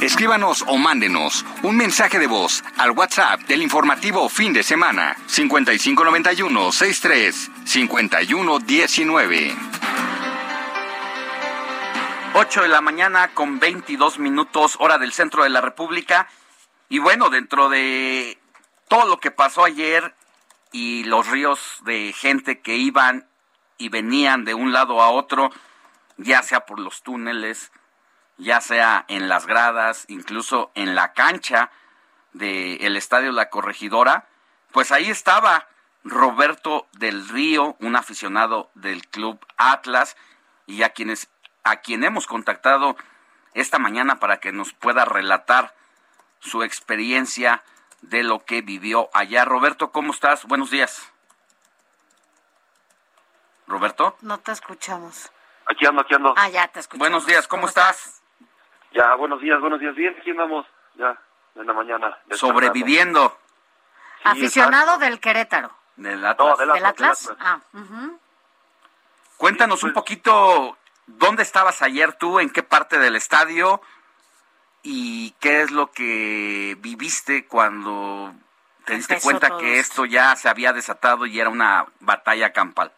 [0.00, 6.70] Escríbanos o mándenos un mensaje de voz al WhatsApp del informativo fin de semana 5591
[6.70, 9.56] 63 51 19.
[12.38, 16.28] 8 de la mañana con 22 minutos hora del centro de la República.
[16.90, 18.38] Y bueno, dentro de
[18.88, 20.14] todo lo que pasó ayer
[20.70, 23.26] y los ríos de gente que iban
[23.78, 25.50] y venían de un lado a otro,
[26.18, 27.72] ya sea por los túneles,
[28.36, 31.70] ya sea en las gradas, incluso en la cancha
[32.34, 34.28] del Estadio La Corregidora,
[34.72, 35.68] pues ahí estaba
[36.04, 40.18] Roberto del Río, un aficionado del Club Atlas,
[40.66, 41.28] y a quienes
[41.66, 42.96] a quien hemos contactado
[43.52, 45.74] esta mañana para que nos pueda relatar
[46.38, 47.62] su experiencia
[48.02, 49.44] de lo que vivió allá.
[49.44, 50.44] Roberto, ¿cómo estás?
[50.44, 51.12] Buenos días.
[53.66, 54.16] Roberto.
[54.20, 55.32] No te escuchamos.
[55.66, 56.34] Aquí ando, aquí ando.
[56.36, 57.00] Ah, ya te escuchamos.
[57.00, 58.22] Buenos días, ¿cómo, estás?
[58.92, 59.94] Ya, buenos días, buenos días.
[59.96, 60.64] Bien, aquí andamos,
[60.94, 61.18] ya,
[61.56, 62.16] en la mañana.
[62.30, 63.36] Sobreviviendo
[64.22, 65.72] Aficionado del Querétaro.
[65.96, 66.48] del Atlas.
[66.48, 67.38] No, del ¿Del Atlas, Atlas?
[67.40, 68.20] Ah, ujú.
[69.36, 73.80] Cuéntanos un poquito dónde estabas ayer tú, en qué parte del estadio
[74.82, 78.32] y qué es lo que viviste cuando
[78.84, 80.04] te diste Empezó cuenta todo que esto.
[80.04, 82.92] esto ya se había desatado y era una batalla campal.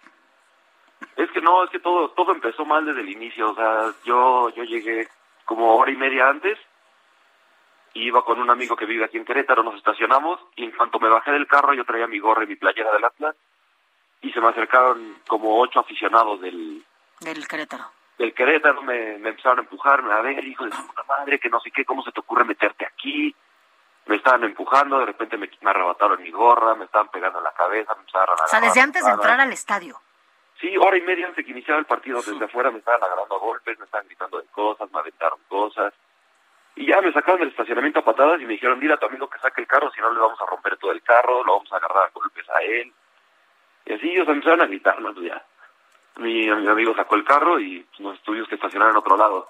[1.17, 3.51] Es que no, es que todo todo empezó mal desde el inicio.
[3.51, 5.09] O sea, yo yo llegué
[5.45, 6.59] como hora y media antes.
[7.95, 11.09] Iba con un amigo que vive aquí en Querétaro, nos estacionamos y en cuanto me
[11.09, 13.35] bajé del carro yo traía mi gorra y mi playera del Atlas
[14.21, 16.85] y se me acercaron como ocho aficionados del,
[17.21, 17.98] Del Querétaro.
[18.19, 21.61] Del Querétaro, me, me empezaron a empujarme, a ver, hijo de puta madre, que no
[21.61, 23.35] sé qué, cómo se te ocurre meterte aquí.
[24.07, 27.53] Me estaban empujando, de repente me, me arrebataron mi gorra, me estaban pegando en la
[27.53, 30.01] cabeza, me empezaron a O sea, desde agarrar antes de entrar al estadio.
[30.61, 33.37] Sí, hora y media antes de que iniciara el partido, desde afuera me estaban agarrando
[33.37, 35.95] a golpes, me estaban gritando de cosas, me aventaron cosas.
[36.75, 39.29] Y ya me sacaron del estacionamiento a patadas y me dijeron, dile a tu amigo
[39.29, 41.73] que saque el carro, si no le vamos a romper todo el carro, lo vamos
[41.73, 42.93] a agarrar a golpes a él.
[43.87, 44.97] Y así ellos empezaron a gritar.
[45.01, 45.45] Pues ya.
[46.19, 49.49] Mi, mi amigo sacó el carro y nos tuvimos que estacionar en otro lado.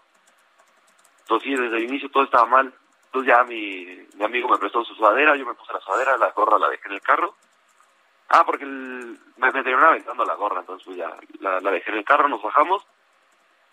[1.20, 2.72] Entonces sí, desde el inicio todo estaba mal.
[3.06, 6.30] Entonces ya mi, mi amigo me prestó su sudadera, yo me puse la sudadera, la
[6.30, 7.34] gorra la dejé en el carro.
[8.28, 11.98] Ah, porque me, me terminaron aventando la gorra, entonces pues ya la, la dejé en
[11.98, 12.86] el carro, nos bajamos.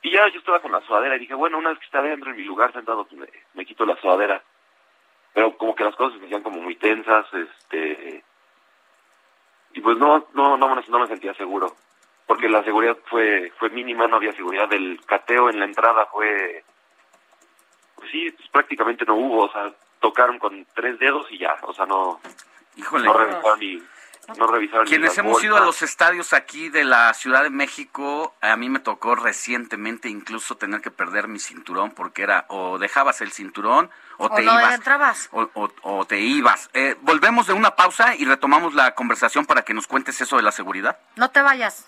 [0.01, 2.29] Y ya yo estaba con la sudadera y dije, bueno, una vez que esté adentro
[2.29, 4.41] en mi lugar sentado, pues me, quito la sudadera.
[5.33, 8.23] Pero como que las cosas me hacían como muy tensas, este...
[9.73, 11.75] Y pues no, no, no me sentía seguro.
[12.27, 14.71] Porque la seguridad fue, fue mínima, no había seguridad.
[14.73, 16.63] El cateo en la entrada fue...
[17.95, 21.73] Pues sí, pues prácticamente no hubo, o sea, tocaron con tres dedos y ya, o
[21.73, 22.19] sea, no...
[22.75, 23.05] Híjole.
[23.05, 23.81] No revisaron ni...
[24.39, 28.33] No revisaron ni Quienes hemos ido a los estadios aquí de la Ciudad de México,
[28.41, 33.21] a mí me tocó recientemente incluso tener que perder mi cinturón porque era o dejabas
[33.21, 34.73] el cinturón o, O te no ibas.
[34.73, 35.29] entrabas.
[35.31, 36.71] O, o- o te ibas.
[36.73, 40.41] Eh, volvemos de una pausa y retomamos la conversación para que nos cuentes eso de
[40.43, 40.97] la seguridad.
[41.17, 41.87] No te vayas.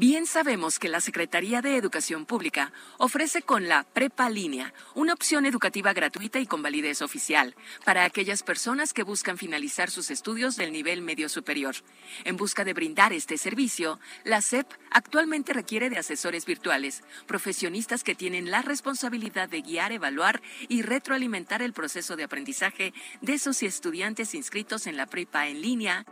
[0.00, 5.44] Bien sabemos que la Secretaría de Educación Pública ofrece con la Prepa Línea una opción
[5.44, 7.54] educativa gratuita y con validez oficial
[7.84, 11.74] para aquellas personas que buscan finalizar sus estudios del nivel medio superior.
[12.24, 18.14] En busca de brindar este servicio, la SEP actualmente requiere de asesores virtuales, profesionistas que
[18.14, 24.34] tienen la responsabilidad de guiar, evaluar y retroalimentar el proceso de aprendizaje de sus estudiantes
[24.34, 26.06] inscritos en la Prepa en línea.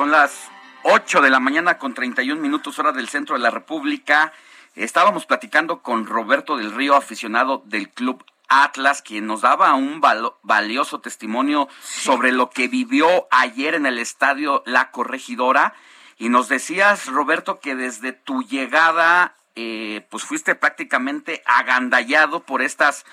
[0.00, 0.48] Son las
[0.84, 4.32] 8 de la mañana con 31 minutos hora del centro de la República.
[4.74, 10.00] Estábamos platicando con Roberto del Río, aficionado del Club Atlas, quien nos daba un
[10.42, 15.74] valioso testimonio sobre lo que vivió ayer en el estadio La Corregidora.
[16.16, 23.04] Y nos decías, Roberto, que desde tu llegada, eh, pues fuiste prácticamente agandallado por estas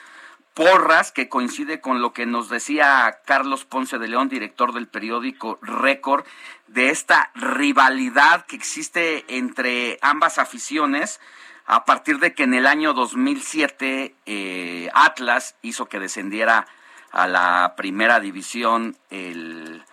[0.57, 5.59] porras, que coincide con lo que nos decía Carlos Ponce de León, director del periódico
[5.61, 6.25] Récord,
[6.65, 11.19] de esta rivalidad que existe entre ambas aficiones,
[11.67, 16.65] a partir de que en el año 2007 eh, Atlas hizo que descendiera
[17.11, 19.85] a la primera división el-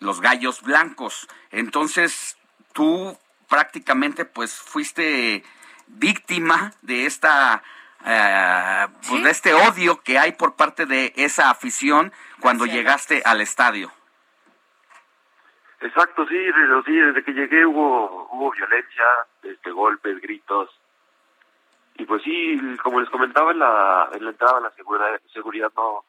[0.00, 1.28] los Gallos Blancos.
[1.50, 2.38] Entonces,
[2.72, 3.18] tú
[3.50, 5.44] prácticamente pues fuiste
[5.88, 7.62] víctima de esta
[8.06, 12.78] eh, pues, de este odio que hay por parte de esa afición cuando Gracias.
[12.78, 13.90] llegaste al estadio.
[15.80, 19.04] Exacto, sí, desde que llegué hubo, hubo violencia,
[19.42, 20.70] este, golpes, gritos.
[21.96, 26.04] Y pues sí, como les comentaba en la, en la entrada, la seguridad, seguridad no,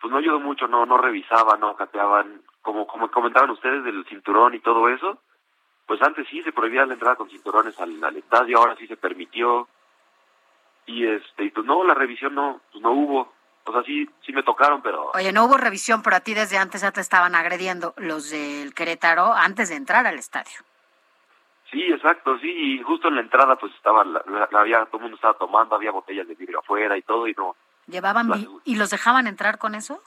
[0.00, 4.54] pues no ayudó mucho, no, no revisaban, no cateaban, como, como comentaban ustedes del cinturón
[4.54, 5.18] y todo eso,
[5.86, 8.96] pues antes sí se prohibía la entrada con cinturones al, al estadio, ahora sí se
[8.96, 9.68] permitió.
[10.86, 13.32] Y este, y pues no, la revisión no, pues no hubo.
[13.64, 16.58] O sea, sí, sí me tocaron, pero Oye, no hubo revisión, pero a ti desde
[16.58, 20.58] antes ya te estaban agrediendo los del Querétaro antes de entrar al estadio.
[21.70, 22.48] sí, exacto, sí.
[22.50, 25.74] Y justo en la entrada, pues estaba, la, la- había, todo el mundo estaba tomando,
[25.76, 27.54] había botellas de vidrio afuera y todo, y no.
[27.86, 30.02] ¿Llevaban La- y los dejaban entrar con eso?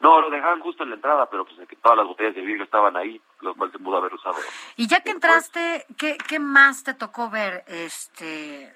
[0.00, 2.96] No, lo dejaban justo en la entrada, pero pues todas las botellas de vidrio estaban
[2.96, 4.36] ahí, lo cual se pudo haber usado.
[4.76, 8.74] Y ya que entraste, ¿qué, qué más te tocó ver este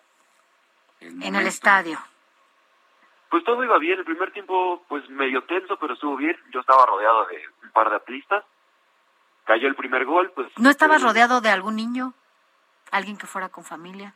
[1.01, 1.99] en el estadio?
[3.31, 6.37] Pues todo iba bien, el primer tiempo pues medio tenso, pero estuvo bien.
[6.53, 8.45] Yo estaba rodeado de un par de atlistas.
[9.45, 12.15] Cayó el primer gol, pues ¿No estabas eh, rodeado de algún niño?
[12.91, 14.15] ¿Alguien que fuera con familia?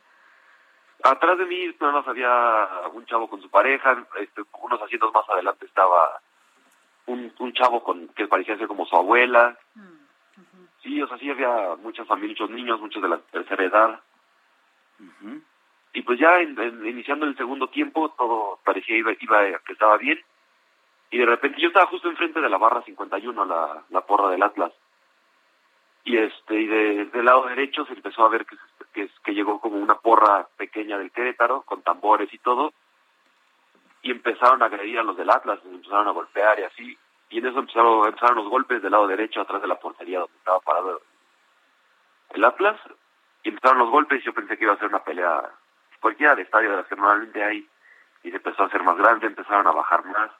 [1.03, 5.27] atrás de mí nada más había un chavo con su pareja, este, unos asientos más
[5.29, 6.21] adelante estaba
[7.07, 9.57] un, un chavo con que parecía ser como su abuela.
[10.83, 13.99] Sí, o sea, sí había muchas familias, muchos niños, muchos de la tercera edad.
[15.93, 19.97] Y pues ya en- en- iniciando el segundo tiempo todo parecía iba, iba que estaba
[19.97, 20.19] bien.
[21.09, 24.41] Y de repente yo estaba justo enfrente de la barra 51, la, la porra del
[24.43, 24.71] Atlas.
[26.03, 28.55] Y este y de- del lado derecho se empezó a ver que,
[28.93, 32.73] que, que llegó como una porra pequeña del Querétaro con tambores y todo.
[34.01, 36.97] Y empezaron a agredir a los del Atlas, empezaron a golpear y así.
[37.29, 40.37] Y en eso empezaron, empezaron los golpes del lado derecho atrás de la portería donde
[40.37, 41.01] estaba parado
[42.31, 42.79] el Atlas.
[43.43, 45.43] Y empezaron los golpes y yo pensé que iba a ser una pelea
[46.01, 47.67] cualquiera de estadio de las que normalmente hay.
[48.23, 50.31] Y se empezó a hacer más grande, empezaron a bajar más.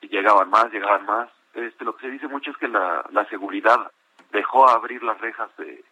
[0.00, 1.28] Y llegaban más, llegaban más.
[1.54, 3.90] Este, lo que se dice mucho es que la, la seguridad
[4.30, 5.84] dejó abrir las rejas de,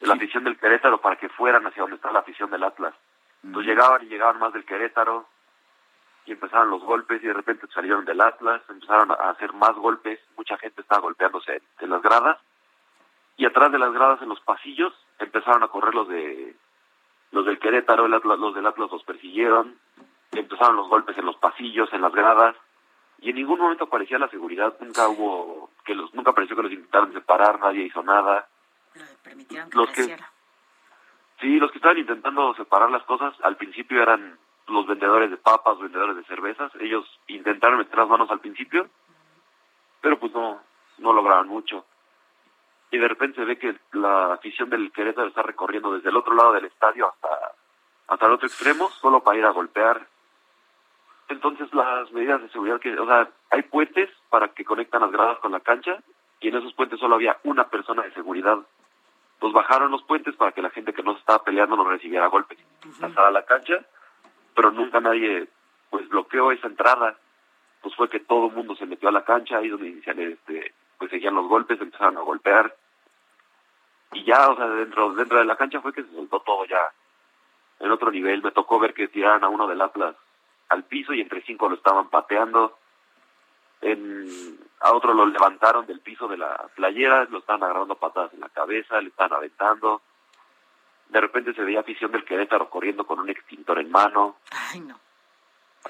[0.00, 2.94] de la afición del Querétaro para que fueran hacia donde está la afición del Atlas.
[3.42, 5.26] Entonces llegaban y llegaban más del Querétaro
[6.26, 10.20] y empezaron los golpes y de repente salieron del Atlas, empezaron a hacer más golpes,
[10.36, 12.38] mucha gente estaba golpeándose en, en las gradas
[13.36, 16.54] y atrás de las gradas en los pasillos empezaron a correr los de
[17.32, 19.78] los del Querétaro, el Atlas- los del Atlas los persiguieron,
[20.32, 22.56] empezaron los golpes en los pasillos, en las gradas
[23.20, 26.72] y en ningún momento aparecía la seguridad, nunca hubo que los nunca pareció que los
[26.72, 28.48] intentaron separar, nadie hizo nada.
[29.22, 30.16] Permitieron que Los que-.
[31.40, 34.38] Sí, los que estaban intentando separar las cosas al principio eran
[34.68, 36.70] los vendedores de papas, vendedores de cervezas.
[36.80, 38.88] Ellos intentaron meter las manos al principio,
[40.02, 40.60] pero pues no,
[40.98, 41.84] no lograron mucho.
[42.90, 46.34] Y de repente se ve que la afición del Querétaro está recorriendo desde el otro
[46.34, 47.52] lado del estadio hasta,
[48.08, 50.06] hasta el otro extremo, solo para ir a golpear.
[51.28, 55.38] Entonces las medidas de seguridad que, o sea, hay puentes para que conectan las gradas
[55.38, 56.02] con la cancha
[56.40, 58.58] y en esos puentes solo había una persona de seguridad
[59.40, 62.58] pues bajaron los puentes para que la gente que no estaba peleando no recibiera golpes.
[63.00, 63.84] Pasar a la cancha,
[64.54, 65.48] pero nunca nadie
[65.88, 67.16] pues bloqueó esa entrada.
[67.80, 70.74] Pues fue que todo el mundo se metió a la cancha, ahí donde inician este,
[71.00, 72.76] pues seguían los golpes, empezaron a golpear.
[74.12, 76.92] Y ya, o sea, dentro, dentro de la cancha fue que se soltó todo ya
[77.78, 78.42] en otro nivel.
[78.42, 80.14] Me tocó ver que tiraran a uno del Atlas
[80.68, 82.76] al piso y entre cinco lo estaban pateando.
[83.80, 88.40] En, a otro lo levantaron del piso de la playera, lo estaban agarrando patadas en
[88.40, 90.02] la cabeza, le estaban aventando.
[91.08, 94.36] De repente se veía afición del Querétaro corriendo con un extintor en mano.
[94.50, 95.00] Ay, no.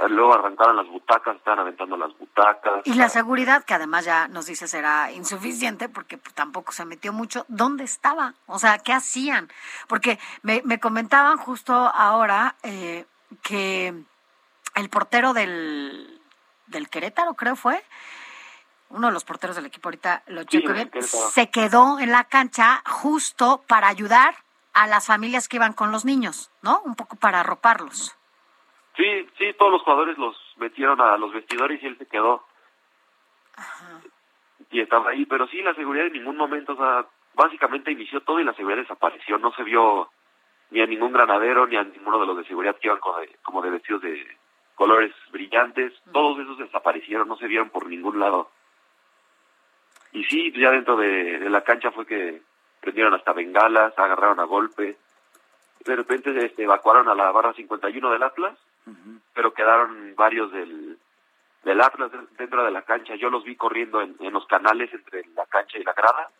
[0.08, 2.82] Luego arrancaron las butacas, estaban aventando las butacas.
[2.84, 7.12] Y la seguridad, que además ya nos dices era insuficiente porque pues, tampoco se metió
[7.12, 8.34] mucho, ¿dónde estaba?
[8.46, 9.48] O sea, ¿qué hacían?
[9.88, 13.04] Porque me, me comentaban justo ahora eh,
[13.42, 13.94] que
[14.76, 16.20] el portero del,
[16.68, 17.82] del Querétaro, creo fue,
[18.90, 20.90] uno de los porteros del equipo ahorita, lo checo bien,
[21.32, 24.34] se quedó en la cancha justo para ayudar
[24.72, 26.80] a las familias que iban con los niños, ¿no?
[26.84, 28.16] Un poco para arroparlos.
[29.00, 32.44] Sí, sí, todos los jugadores los metieron a los vestidores y él se quedó.
[34.70, 38.40] Y estaba ahí, pero sí, la seguridad en ningún momento, o sea, básicamente inició todo
[38.40, 39.38] y la seguridad desapareció.
[39.38, 40.10] No se vio
[40.70, 43.00] ni a ningún granadero ni a ninguno de los de seguridad que iban
[43.42, 44.36] como de, vestidos de
[44.74, 45.94] colores brillantes.
[46.12, 48.50] Todos esos desaparecieron, no se vieron por ningún lado.
[50.12, 52.42] Y sí, ya dentro de, de la cancha fue que
[52.82, 54.98] prendieron hasta bengalas, agarraron a golpe.
[55.86, 58.58] De repente este, evacuaron a la barra 51 del Atlas
[59.34, 60.98] pero quedaron varios del,
[61.64, 63.14] del Atlas de- dentro de la cancha.
[63.16, 66.30] Yo los vi corriendo en, en los canales entre la cancha y la grada.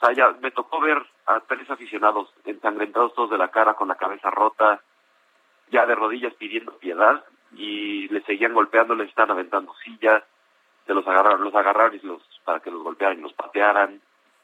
[0.00, 3.88] O sea, ya me tocó ver a tres aficionados ensangrentados todos de la cara, con
[3.88, 4.82] la cabeza rota,
[5.70, 7.24] ya de rodillas pidiendo piedad,
[7.56, 10.22] y les seguían golpeando, les estaban aventando sillas,
[10.86, 14.00] se los agarraron, los agarraron y se los, para que los golpearan y los patearan.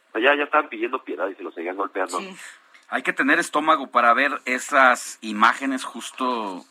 [0.08, 2.18] O sea, ya, ya estaban pidiendo piedad y se los seguían golpeando.
[2.88, 5.84] Hay que tener estómago para ver esas imágenes.
[5.84, 6.64] Justo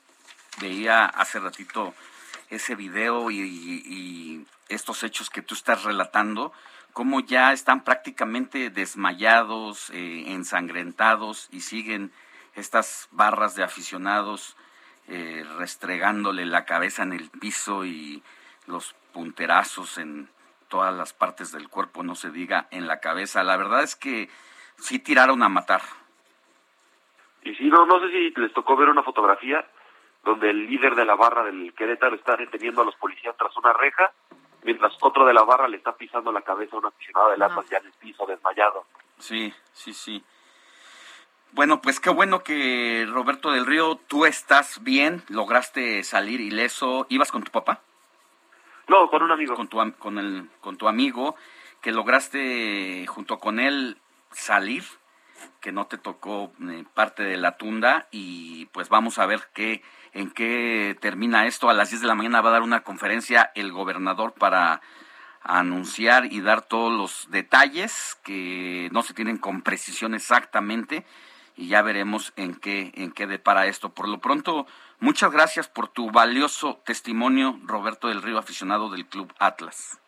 [0.60, 1.94] veía hace ratito
[2.50, 6.54] ese video y, estos hechos que tú estás relatando,
[6.94, 12.12] cómo ya están prácticamente desmayados, eh, ensangrentados y siguen
[12.54, 14.56] estas barras de aficionados
[15.08, 18.22] eh, restregándole la cabeza en el piso y
[18.68, 20.30] los punterazos en
[20.68, 23.44] todas las partes del cuerpo, no se diga en la cabeza.
[23.44, 24.30] La verdad es que
[24.78, 25.82] sí tiraron a matar.
[27.44, 29.66] Y sí, no, no sé si les tocó ver una fotografía
[30.24, 33.74] donde el líder de la barra del Querétaro está deteniendo a los policías tras una
[33.74, 34.12] reja,
[34.64, 37.66] mientras otro de la barra le está pisando la cabeza a un aficionado del Atlas
[37.70, 38.86] ya en el piso, desmayado.
[39.18, 40.24] Sí, sí, sí.
[41.52, 47.08] Bueno, pues qué bueno que Roberto del Río, tú estás bien, lograste salir ileso.
[47.10, 47.82] ¿Ibas con tu papá?
[48.88, 49.56] No, con un amigo.
[49.56, 51.36] Con tu, am- con el, con tu amigo,
[51.82, 53.98] que lograste junto con él
[54.32, 54.84] salir,
[55.62, 59.84] que no te tocó eh, parte de la tunda y pues vamos a ver qué,
[60.14, 61.70] en qué termina esto.
[61.70, 64.82] A las 10 de la mañana va a dar una conferencia el gobernador para
[65.42, 71.06] anunciar y dar todos los detalles que no se tienen con precisión exactamente
[71.56, 73.90] y ya veremos en qué en qué depara esto.
[73.90, 74.66] Por lo pronto,
[75.00, 80.00] muchas gracias por tu valioso testimonio, Roberto del Río, aficionado del Club Atlas.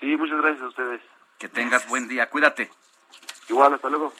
[0.00, 1.00] Sí, muchas gracias a ustedes.
[1.38, 2.70] Que tengas buen día, cuídate.
[3.48, 4.12] Igual, hasta luego.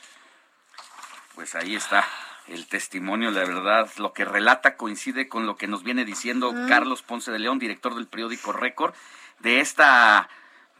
[1.34, 2.04] Pues ahí está
[2.46, 6.68] el testimonio, la verdad, lo que relata coincide con lo que nos viene diciendo Mm.
[6.68, 8.94] Carlos Ponce de León, director del periódico Récord,
[9.40, 10.28] de esta,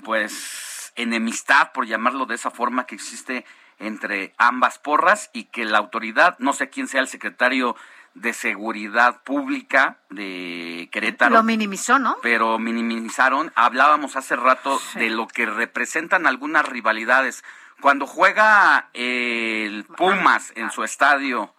[0.04, 3.44] pues, enemistad, por llamarlo de esa forma, que existe
[3.78, 7.74] entre ambas porras y que la autoridad, no sé quién sea el secretario
[8.14, 12.16] de Seguridad Pública de Querétaro, Lo minimizó, ¿no?
[12.22, 13.52] pero minimizaron.
[13.56, 17.42] Hablábamos hace rato de lo que representan algunas rivalidades.
[17.84, 21.54] Cuando juega el Pumas en su estadio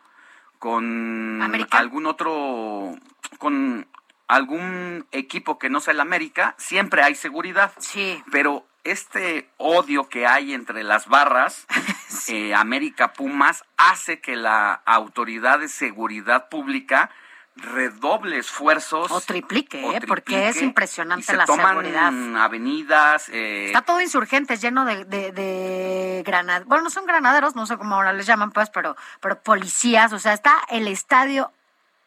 [0.57, 1.39] con
[1.69, 2.95] algún otro,
[3.37, 3.87] con
[4.27, 7.73] algún equipo que no sea el América, siempre hay seguridad.
[7.77, 8.23] Sí.
[8.31, 11.67] Pero este odio que hay entre las barras,
[12.27, 17.11] eh, América Pumas, hace que la autoridad de seguridad pública
[17.55, 19.11] redoble esfuerzos.
[19.11, 20.01] O triplique, o ¿eh?
[20.07, 22.11] porque es impresionante y se la toman seguridad.
[22.43, 23.29] avenidas.
[23.29, 26.67] eh, Está todo insurgentes, lleno de, de, de granaderos.
[26.67, 30.11] Bueno, no son granaderos, no sé cómo ahora les llaman, pues, pero, pero policías.
[30.13, 31.51] O sea, está el estadio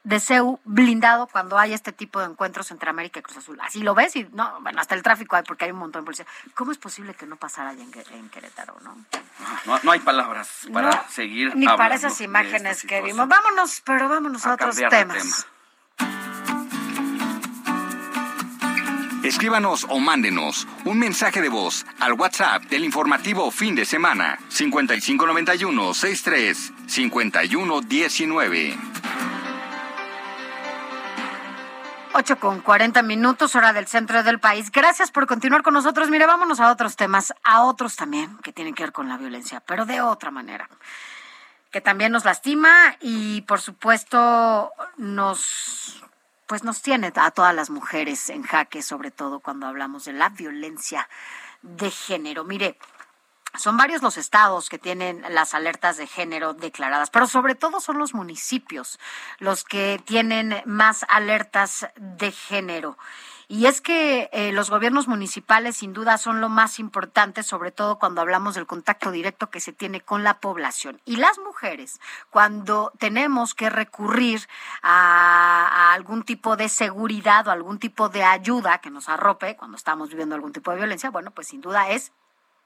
[0.08, 3.58] de CEU blindado cuando hay este tipo de encuentros entre América y Cruz Azul.
[3.60, 6.06] Así lo ves y, no, bueno, hasta el tráfico hay porque hay un montón de
[6.06, 6.26] policías.
[6.54, 8.96] ¿Cómo es posible que no pasara allá en, Que- en Querétaro, no?
[9.66, 13.28] no, no hay palabras para No, seguir Ni para esas imágenes esta que vimos.
[13.28, 15.46] Vámonos, pero vámonos a, A otros temas.
[19.22, 25.92] Escríbanos o mándenos un mensaje de voz al WhatsApp del informativo fin de semana 5591
[25.92, 28.78] 63 5119.
[32.18, 34.72] 8 con 40 minutos, hora del centro del país.
[34.72, 36.10] Gracias por continuar con nosotros.
[36.10, 39.60] Mire, vámonos a otros temas, a otros también que tienen que ver con la violencia,
[39.60, 40.68] pero de otra manera,
[41.70, 46.02] que también nos lastima y por supuesto nos
[46.48, 50.28] pues nos tiene a todas las mujeres en jaque, sobre todo cuando hablamos de la
[50.28, 51.08] violencia
[51.62, 52.42] de género.
[52.42, 52.78] Mire,
[53.56, 57.98] son varios los estados que tienen las alertas de género declaradas, pero sobre todo son
[57.98, 58.98] los municipios
[59.38, 62.98] los que tienen más alertas de género.
[63.50, 67.98] Y es que eh, los gobiernos municipales sin duda son lo más importante, sobre todo
[67.98, 71.00] cuando hablamos del contacto directo que se tiene con la población.
[71.06, 71.98] Y las mujeres,
[72.28, 74.46] cuando tenemos que recurrir
[74.82, 79.78] a, a algún tipo de seguridad o algún tipo de ayuda que nos arrope cuando
[79.78, 82.12] estamos viviendo algún tipo de violencia, bueno, pues sin duda es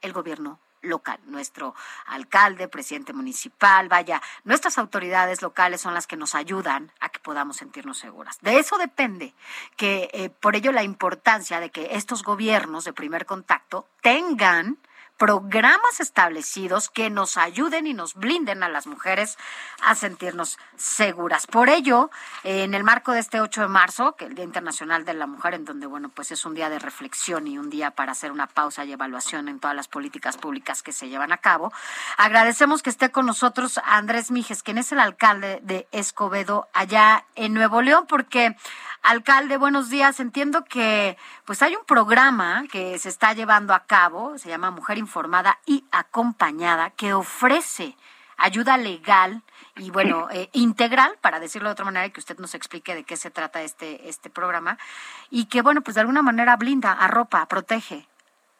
[0.01, 1.73] el gobierno local, nuestro
[2.05, 7.57] alcalde, presidente municipal, vaya, nuestras autoridades locales son las que nos ayudan a que podamos
[7.57, 8.39] sentirnos seguras.
[8.41, 9.33] De eso depende
[9.75, 14.77] que eh, por ello la importancia de que estos gobiernos de primer contacto tengan
[15.23, 19.37] programas establecidos que nos ayuden y nos blinden a las mujeres
[19.81, 21.47] a sentirnos seguras.
[21.47, 22.11] Por ello,
[22.43, 25.25] en el marco de este 8 de marzo, que es el Día Internacional de la
[25.25, 28.33] Mujer, en donde, bueno, pues es un día de reflexión y un día para hacer
[28.33, 31.71] una pausa y evaluación en todas las políticas públicas que se llevan a cabo,
[32.17, 37.53] agradecemos que esté con nosotros Andrés Mijes, quien es el alcalde de Escobedo allá en
[37.53, 38.57] Nuevo León, porque
[39.03, 40.21] Alcalde, buenos días.
[40.21, 44.97] Entiendo que pues hay un programa que se está llevando a cabo, se llama Mujer
[44.97, 47.97] Informada y Acompañada, que ofrece
[48.37, 49.41] ayuda legal
[49.75, 53.03] y bueno, eh, integral, para decirlo de otra manera, y que usted nos explique de
[53.03, 54.77] qué se trata este, este programa,
[55.29, 58.07] y que bueno, pues de alguna manera blinda, arropa, protege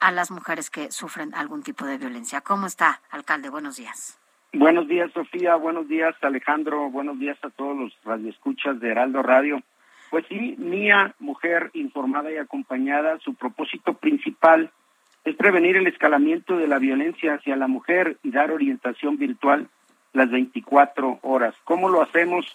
[0.01, 2.41] a las mujeres que sufren algún tipo de violencia.
[2.41, 3.49] ¿Cómo está, alcalde?
[3.49, 4.19] Buenos días.
[4.51, 5.55] Buenos días, Sofía.
[5.55, 6.89] Buenos días, Alejandro.
[6.89, 9.63] Buenos días a todos los radioescuchas de Heraldo Radio.
[10.13, 14.69] Pues sí, Mía, mujer informada y acompañada, su propósito principal
[15.23, 19.69] es prevenir el escalamiento de la violencia hacia la mujer y dar orientación virtual
[20.11, 21.55] las 24 horas.
[21.63, 22.45] ¿Cómo lo hacemos?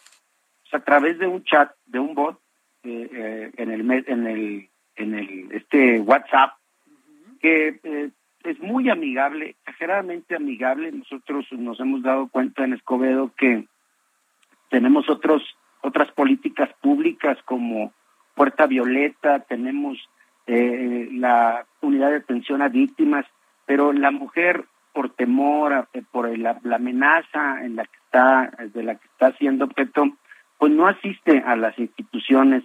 [0.60, 2.38] pues, a través de un chat, de un bot,
[2.84, 6.52] eh, eh, en el en el en el este WhatsApp,
[7.40, 8.10] que eh,
[8.44, 10.92] es muy amigable, exageradamente amigable.
[10.92, 13.66] Nosotros nos hemos dado cuenta en Escobedo que
[14.70, 15.42] tenemos otros
[15.82, 17.92] otras políticas públicas como
[18.34, 19.98] Puerta Violeta, tenemos
[20.46, 23.26] eh, la unidad de atención a víctimas,
[23.66, 28.94] pero la mujer por temor, por la, la, amenaza en la que está, de la
[28.96, 30.08] que está siendo objeto,
[30.58, 32.64] pues no asiste a las instituciones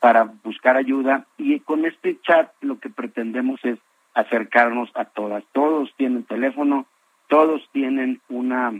[0.00, 3.78] para buscar ayuda y con este chat lo que pretendemos es
[4.14, 5.44] acercarnos a todas.
[5.52, 6.86] Todos tienen teléfono,
[7.28, 8.72] todos tienen una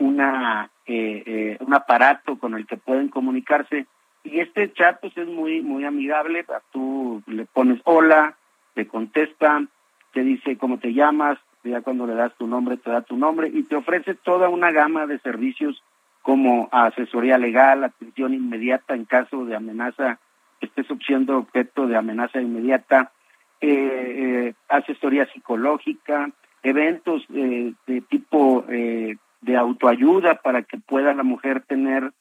[0.00, 3.86] una eh, eh, un aparato con el que pueden comunicarse
[4.24, 6.44] y este chat pues es muy muy amigable.
[6.72, 8.36] Tú le pones hola,
[8.74, 9.64] te contesta,
[10.12, 13.48] te dice cómo te llamas, ya cuando le das tu nombre te da tu nombre
[13.54, 15.80] y te ofrece toda una gama de servicios
[16.22, 20.18] como asesoría legal, atención inmediata en caso de amenaza,
[20.60, 23.12] estés siendo objeto de amenaza inmediata,
[23.60, 26.30] eh, eh, asesoría psicológica,
[26.64, 32.12] eventos eh, de tipo eh, de autoayuda para que pueda la mujer tener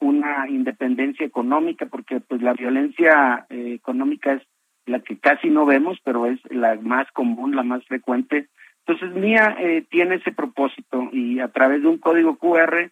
[0.00, 4.42] una independencia económica, porque pues la violencia eh, económica es
[4.86, 8.48] la que casi no vemos, pero es la más común, la más frecuente.
[8.86, 12.90] Entonces, Mía eh, tiene ese propósito y a través de un código QR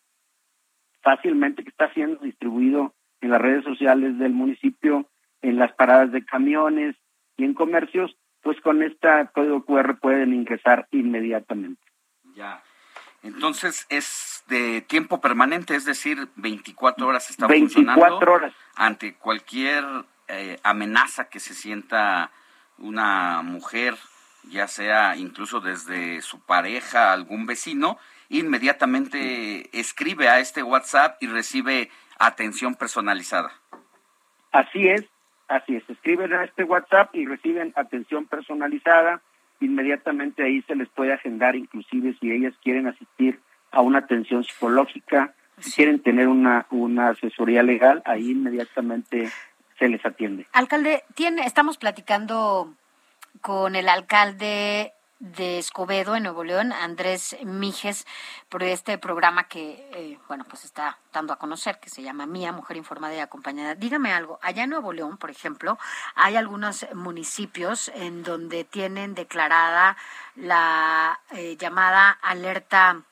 [1.01, 5.09] fácilmente que está siendo distribuido en las redes sociales del municipio,
[5.41, 6.97] en las paradas de camiones
[7.37, 11.83] y en comercios, pues con este código QR pueden ingresar inmediatamente.
[12.35, 12.63] Ya.
[13.23, 18.55] Entonces es de tiempo permanente, es decir, 24 horas está 24 funcionando horas.
[18.77, 19.85] ante cualquier
[20.29, 22.31] eh, amenaza que se sienta
[22.79, 23.97] una mujer,
[24.45, 31.91] ya sea incluso desde su pareja, algún vecino, inmediatamente escribe a este WhatsApp y recibe
[32.19, 33.53] atención personalizada.
[34.53, 35.05] Así es,
[35.49, 35.89] así es.
[35.91, 39.23] Escriben a este WhatsApp y reciben atención personalizada.
[39.61, 43.41] Inmediatamente ahí se les puede agendar, inclusive si ellas quieren asistir
[43.71, 49.29] a una atención psicológica, si quieren tener una, una asesoría legal, ahí inmediatamente
[49.79, 50.47] se les atiende.
[50.53, 52.75] Alcalde, tiene, estamos platicando
[53.41, 58.07] con el alcalde de Escobedo, en Nuevo León, Andrés Mijes,
[58.49, 62.53] por este programa que, eh, bueno, pues está dando a conocer, que se llama Mía,
[62.53, 63.75] Mujer Informada y Acompañada.
[63.75, 65.79] Dígame algo, allá en Nuevo León, por ejemplo,
[66.15, 69.97] hay algunos municipios en donde tienen declarada
[70.37, 73.03] la eh, llamada alerta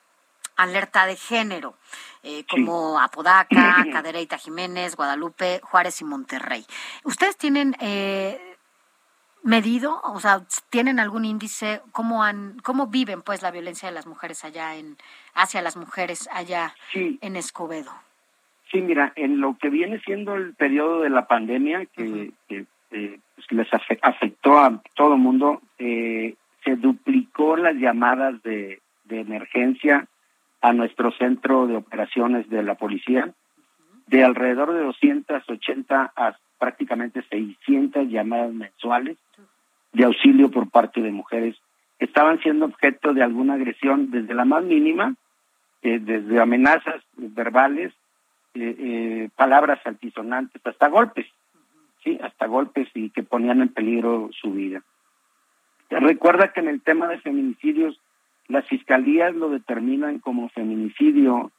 [0.57, 1.77] alerta de género,
[2.23, 6.65] eh, como Apodaca, Cadereyta Jiménez, Guadalupe, Juárez y Monterrey.
[7.03, 8.46] ¿Ustedes tienen eh,
[9.47, 14.05] medido, o sea, tienen algún índice, cómo han, cómo viven pues la violencia de las
[14.05, 14.97] mujeres allá en,
[15.33, 17.91] hacia las mujeres allá en Escobedo?
[18.69, 23.19] Sí, mira, en lo que viene siendo el periodo de la pandemia que, que eh,
[23.35, 23.67] pues, les
[24.01, 30.07] afectó a todo el mundo, eh, se duplicó las llamadas de, de emergencia
[30.59, 33.33] a nuestro centro de operaciones de la policía,
[34.07, 39.17] de alrededor de 280 a prácticamente 600 llamadas mensuales
[39.93, 41.55] de auxilio por parte de mujeres
[41.99, 45.15] que estaban siendo objeto de alguna agresión desde la más mínima,
[45.81, 47.93] eh, desde amenazas verbales,
[48.53, 51.27] eh, eh, palabras altisonantes, hasta golpes,
[52.03, 54.83] sí, hasta golpes y que ponían en peligro su vida.
[55.89, 57.99] Recuerda que en el tema de feminicidios
[58.47, 61.51] las fiscalías lo determinan como feminicidio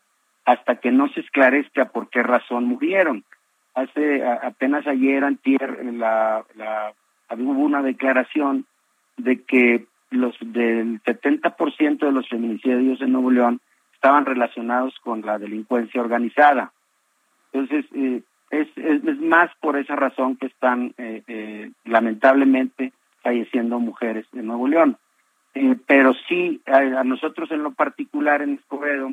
[0.49, 3.23] hasta que no se esclarezca por qué razón murieron.
[3.75, 6.95] Hace apenas ayer, antier, la, la,
[7.37, 8.65] hubo una declaración
[9.19, 13.61] de que los del 70% de los feminicidios en Nuevo León
[13.93, 16.73] estaban relacionados con la delincuencia organizada.
[17.53, 24.25] Entonces, eh, es, es, más por esa razón que están eh, eh, lamentablemente falleciendo mujeres
[24.33, 24.97] en Nuevo León.
[25.53, 29.13] Eh, pero sí, a, nosotros en lo particular en Escobedo,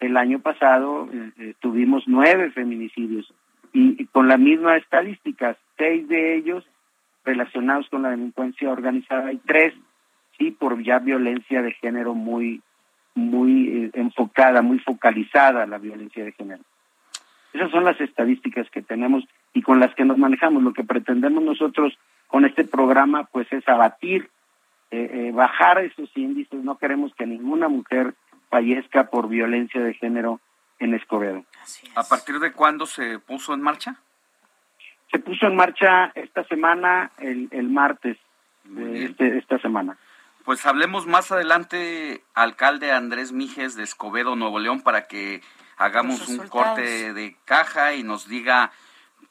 [0.00, 3.32] el año pasado eh, eh, tuvimos nueve feminicidios
[3.72, 6.64] y, con la misma estadística, seis de ellos
[7.24, 9.74] relacionados con la delincuencia organizada y tres,
[10.38, 12.62] sí, por ya violencia de género muy,
[13.14, 16.62] muy eh, enfocada, muy focalizada la violencia de género.
[17.52, 20.62] Esas son las estadísticas que tenemos y con las que nos manejamos.
[20.62, 24.28] Lo que pretendemos nosotros con este programa, pues, es abatir
[24.90, 26.62] eh, eh, bajar esos índices.
[26.62, 28.14] No queremos que ninguna mujer
[28.48, 30.40] fallezca por violencia de género
[30.78, 31.44] en Escobedo.
[31.94, 33.96] ¿A partir de cuándo se puso en marcha?
[35.10, 38.16] Se puso en marcha esta semana, el, el martes
[38.64, 39.96] de este, esta semana.
[40.44, 45.42] Pues hablemos más adelante, alcalde Andrés Mijes de Escobedo, Nuevo León, para que
[45.76, 48.72] hagamos un corte de caja y nos diga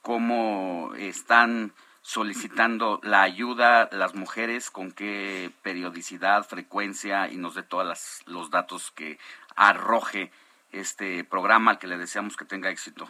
[0.01, 1.73] cómo están
[2.07, 8.91] solicitando la ayuda las mujeres, con qué periodicidad, frecuencia y nos dé todos los datos
[8.91, 9.17] que
[9.57, 10.31] arroje
[10.71, 13.09] este programa al que le deseamos que tenga éxito.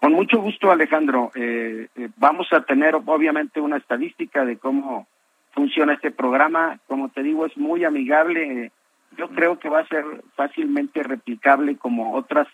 [0.00, 1.32] Con mucho gusto, Alejandro.
[1.34, 5.08] Eh, eh, vamos a tener obviamente una estadística de cómo
[5.50, 6.78] funciona este programa.
[6.86, 8.70] Como te digo, es muy amigable.
[9.16, 10.04] Yo creo que va a ser
[10.36, 12.46] fácilmente replicable como otras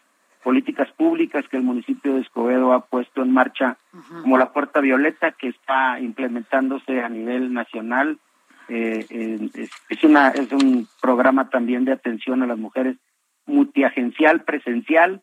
[0.45, 3.79] políticas públicas que el municipio de Escobedo ha puesto en marcha,
[4.23, 8.19] como la Puerta Violeta, que está implementándose a nivel nacional.
[8.69, 12.97] Eh, eh, es, es una es un programa también de atención a las mujeres
[13.47, 15.23] multiagencial, presencial,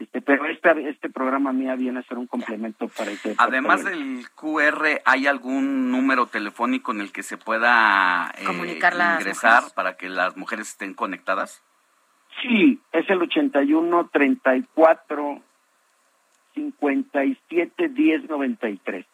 [0.00, 3.34] este, pero este, este programa mía viene a ser un complemento para ese.
[3.36, 9.56] Además del QR, ¿hay algún número telefónico en el que se pueda eh, Comunicar ingresar
[9.56, 9.72] mujeres.
[9.74, 11.62] para que las mujeres estén conectadas?
[12.42, 15.40] Sí, es el 81 34
[16.54, 19.06] 57 10 93.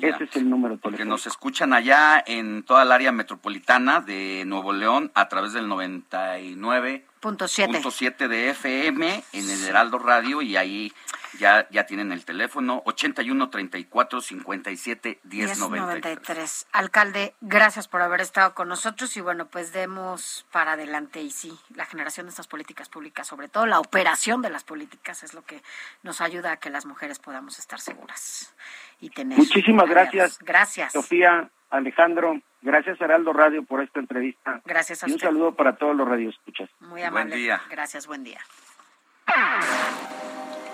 [0.00, 1.14] Ese es el número Porque telefónico.
[1.14, 7.06] nos escuchan allá en toda el área metropolitana de Nuevo León a través del 99
[7.24, 7.72] Punto siete.
[7.72, 10.92] punto siete de FM en el Heraldo Radio y ahí
[11.38, 15.70] ya, ya tienen el teléfono 81 34 57 10 93.
[15.70, 16.66] 1093.
[16.72, 21.58] Alcalde, gracias por haber estado con nosotros y bueno, pues demos para adelante y sí,
[21.74, 25.46] la generación de estas políticas públicas, sobre todo la operación de las políticas es lo
[25.46, 25.62] que
[26.02, 28.52] nos ayuda a que las mujeres podamos estar seguras
[29.04, 29.36] y tener.
[29.38, 30.38] Muchísimas gracias.
[30.40, 30.92] Gracias.
[30.92, 34.60] Sofía, Alejandro, gracias Heraldo Radio por esta entrevista.
[34.64, 35.28] Gracias a Y un usted.
[35.28, 36.70] saludo para todos los radioescuchas.
[36.80, 37.36] Muy amable.
[37.36, 37.60] día.
[37.70, 38.40] Gracias, buen día.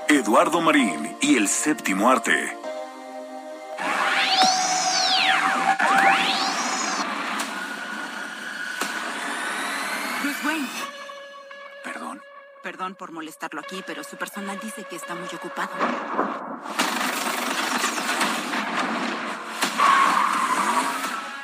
[0.08, 2.52] Eduardo Marín y el séptimo arte.
[10.22, 10.68] Bruce Wayne.
[11.84, 12.22] Perdón.
[12.62, 15.70] Perdón por molestarlo aquí, pero su personal dice que está muy ocupado.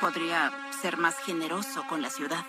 [0.01, 0.53] Podría
[0.83, 2.45] ser más generoso con la ciudad.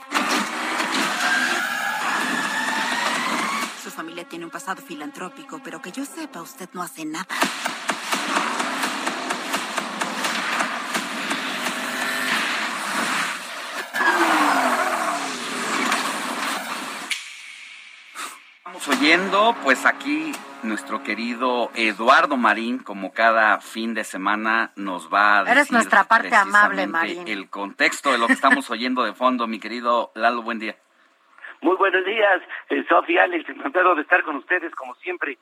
[3.83, 7.27] Su familia tiene un pasado filantrópico, pero que yo sepa, usted no hace nada.
[18.89, 20.31] Oyendo, pues aquí
[20.63, 26.03] nuestro querido Eduardo Marín, como cada fin de semana, nos va a decir Eres nuestra
[26.05, 27.27] parte amable, Marín.
[27.27, 30.75] El contexto de lo que estamos oyendo de fondo, mi querido Lalo, buen día.
[31.61, 35.37] Muy buenos días, eh, Sofía, Alex, encantado de estar con ustedes como siempre.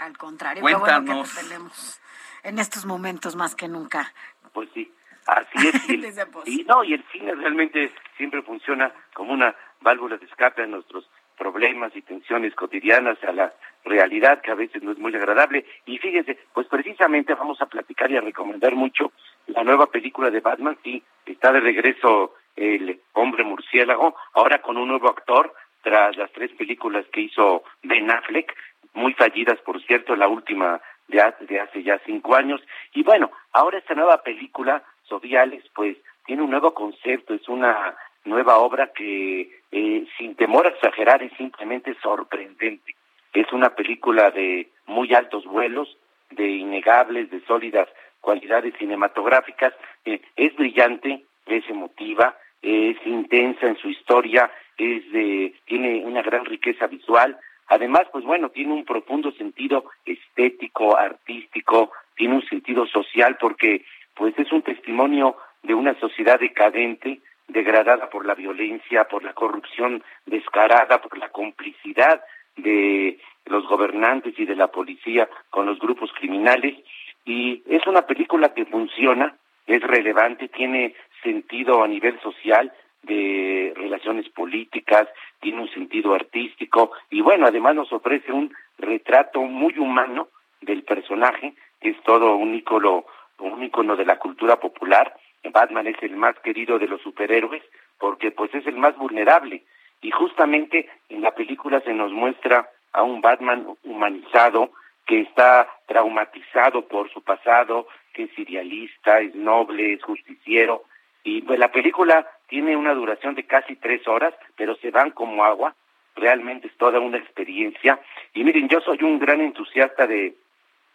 [0.00, 1.34] Al contrario, bueno que Cuéntanos.
[1.34, 2.00] te tenemos
[2.42, 4.12] en estos momentos más que nunca.
[4.52, 4.92] Pues sí,
[5.26, 5.88] así es.
[5.88, 10.62] Y, el- y no, y el cine realmente siempre funciona como una válvula de escape
[10.64, 13.52] a nuestros problemas y tensiones cotidianas, a la
[13.84, 15.64] realidad que a veces no es muy agradable.
[15.86, 19.12] Y fíjense, pues precisamente vamos a platicar y a recomendar mucho
[19.46, 20.78] la nueva película de Batman.
[20.82, 25.52] Sí, está de regreso el hombre murciélago, ahora con un nuevo actor,
[25.82, 28.54] tras las tres películas que hizo Ben Affleck,
[28.94, 32.62] muy fallidas, por cierto, la última de hace, de hace ya cinco años.
[32.94, 37.96] Y bueno, ahora esta nueva película, Sofía Alex, pues tiene un nuevo concepto, es una
[38.24, 42.94] nueva obra que, eh, sin temor a exagerar, es simplemente sorprendente.
[43.32, 45.98] Es una película de muy altos vuelos,
[46.30, 47.88] de innegables, de sólidas
[48.20, 49.74] cualidades cinematográficas.
[50.04, 54.48] Eh, es brillante, es emotiva, es intensa en su historia,
[54.78, 57.36] es de, tiene una gran riqueza visual.
[57.66, 63.84] Además, pues bueno, tiene un profundo sentido estético, artístico, tiene un sentido social porque
[64.14, 70.02] pues es un testimonio de una sociedad decadente, degradada por la violencia, por la corrupción
[70.26, 72.22] descarada, por la complicidad
[72.56, 76.76] de los gobernantes y de la policía con los grupos criminales.
[77.24, 82.72] Y es una película que funciona, es relevante, tiene sentido a nivel social
[83.02, 85.08] de relaciones políticas,
[85.40, 90.28] tiene un sentido artístico y bueno, además nos ofrece un retrato muy humano
[90.60, 93.04] del personaje, que es todo un ícono,
[93.38, 95.14] un ícono de la cultura popular.
[95.52, 97.62] Batman es el más querido de los superhéroes
[97.98, 99.62] porque pues es el más vulnerable
[100.00, 104.70] y justamente en la película se nos muestra a un Batman humanizado
[105.06, 110.84] que está traumatizado por su pasado, que es idealista, es noble, es justiciero
[111.24, 115.42] y pues la película tiene una duración de casi tres horas, pero se van como
[115.42, 115.74] agua.
[116.14, 117.98] Realmente es toda una experiencia.
[118.34, 120.34] Y miren, yo soy un gran entusiasta de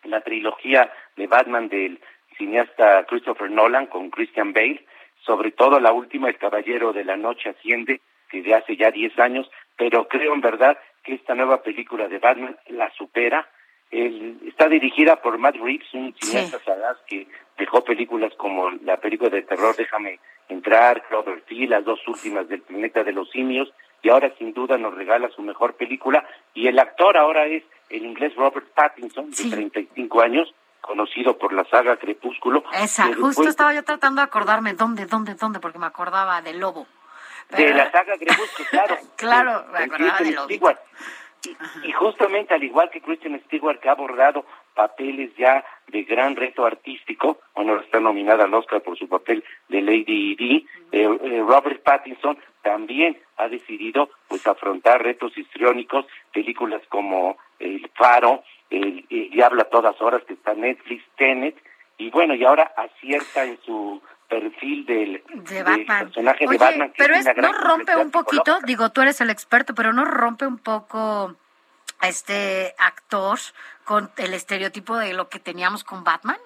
[0.03, 1.99] la trilogía de Batman del
[2.39, 4.83] cineasta Christopher Nolan con Christian Bale,
[5.25, 8.01] sobre todo la última, El Caballero de la Noche Asciende,
[8.31, 12.17] que de hace ya 10 años, pero creo en verdad que esta nueva película de
[12.19, 13.47] Batman la supera.
[13.91, 19.29] El- está dirigida por Matt Reeves, un cineasta sagaz que dejó películas como la película
[19.29, 23.71] de terror Déjame entrar, Cloverfield, las dos últimas del planeta de los simios,
[24.01, 26.23] y ahora sin duda nos regala su mejor película.
[26.53, 31.65] Y el actor ahora es el inglés Robert Pattinson, de 35 años, conocido por la
[31.65, 32.64] saga Crepúsculo.
[32.73, 36.88] Esa, justo estaba yo tratando de acordarme dónde, dónde, dónde, porque me acordaba del lobo.
[37.49, 38.97] De la saga Crepúsculo, claro.
[39.15, 40.45] Claro, me acordaba lobito.
[40.45, 40.80] Stewart.
[41.45, 44.45] Y, y justamente al igual que Kristen Stewart, que ha abordado
[44.80, 49.81] papeles ya de gran reto artístico, bueno, está nominada al Oscar por su papel de
[49.81, 57.38] Lady Di, eh, eh, Robert Pattinson también ha decidido pues afrontar retos histriónicos, películas como
[57.60, 61.55] El Faro, El, El Diablo a todas horas, que está Netflix, Tenet,
[61.97, 66.05] y bueno, y ahora acierta en su perfil del, de del Batman.
[66.05, 66.89] personaje Oye, de Batman.
[66.91, 70.45] que pero es, no rompe un poquito, digo, tú eres el experto, pero no rompe
[70.45, 71.35] un poco
[72.03, 73.39] este actor
[73.83, 76.37] con el estereotipo de lo que teníamos con Batman.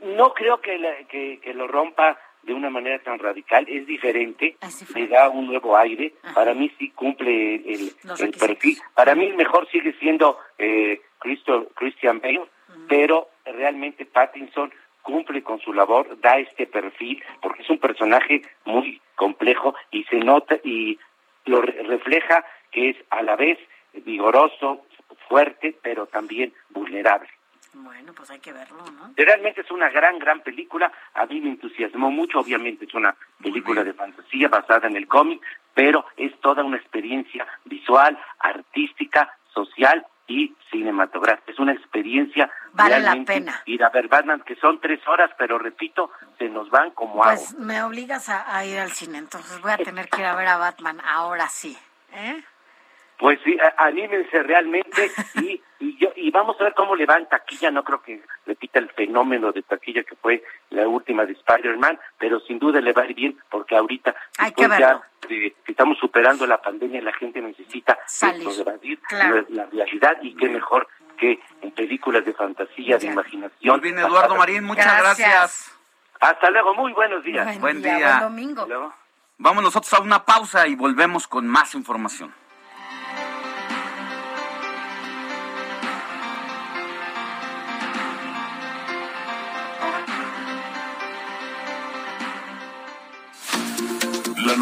[0.00, 4.56] No creo que, la- que, que lo rompa de una manera tan radical, es diferente,
[4.94, 7.90] le da un nuevo aire, para mí sí cumple el,
[8.38, 12.44] perfil, para mí el mejor sigue siendo eh, Cristo, Christian Bale,
[12.88, 14.72] pero realmente Pattinson
[15.02, 20.16] cumple con su labor, da este perfil, porque es un personaje muy complejo y se
[20.16, 20.98] nota y
[21.44, 23.58] lo re- refleja que es a la vez
[24.04, 24.84] vigoroso,
[25.28, 27.28] fuerte, pero también vulnerable.
[27.74, 29.12] Bueno, pues hay que verlo, ¿no?
[29.16, 30.92] Realmente es una gran, gran película.
[31.14, 32.38] A mí me entusiasmó mucho.
[32.40, 35.42] Obviamente es una película de fantasía basada en el cómic,
[35.74, 41.52] pero es toda una experiencia visual, artística, social y cinematográfica.
[41.52, 43.62] Es una experiencia Vale la pena.
[43.66, 47.34] ir a ver Batman, que son tres horas, pero repito, se nos van como agua.
[47.34, 50.34] Pues me obligas a, a ir al cine, entonces voy a tener que ir a
[50.36, 51.76] ver a Batman ahora sí.
[52.12, 52.42] ¿eh?
[53.18, 57.26] Pues sí, anímense realmente y, y, yo, y vamos a ver cómo le va en
[57.28, 57.70] taquilla.
[57.70, 62.40] No creo que repita el fenómeno de taquilla que fue la última de Spider-Man, pero
[62.40, 65.72] sin duda le va a ir bien porque ahorita Hay que después ya de que
[65.72, 67.98] estamos superando la pandemia, la gente necesita
[68.58, 69.46] evadir Claro.
[69.48, 70.86] la, la realidad y qué mejor
[71.16, 73.70] que en películas de fantasía, de imaginación.
[73.76, 75.16] Muy bien, Eduardo Marín, muchas Gracias.
[75.30, 75.78] gracias.
[76.20, 77.58] Hasta luego, muy buenos días.
[77.60, 78.06] Buen día, día.
[78.18, 78.92] buen domingo.
[79.38, 82.34] Vamos nosotros a una pausa y volvemos con más información.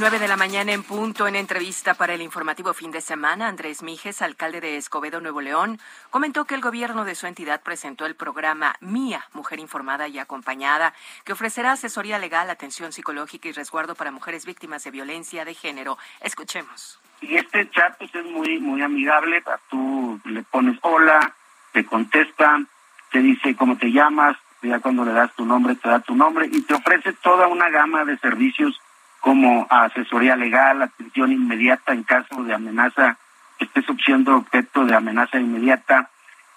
[0.00, 3.82] Nueve de la mañana en punto en entrevista para el informativo fin de semana, Andrés
[3.82, 5.80] Mijes, alcalde de Escobedo, Nuevo León,
[6.10, 10.94] comentó que el gobierno de su entidad presentó el programa Mía, Mujer Informada y Acompañada,
[11.24, 15.98] que ofrecerá asesoría legal, atención psicológica y resguardo para mujeres víctimas de violencia de género.
[16.20, 17.00] Escuchemos.
[17.20, 21.34] Y este chat pues, es muy muy amigable, tú le pones hola,
[21.72, 22.62] te contesta,
[23.10, 26.48] te dice cómo te llamas, ya cuando le das tu nombre te da tu nombre
[26.52, 28.80] y te ofrece toda una gama de servicios
[29.20, 33.16] como asesoría legal, atención inmediata en caso de amenaza,
[33.58, 36.10] que estés siendo objeto de amenaza inmediata,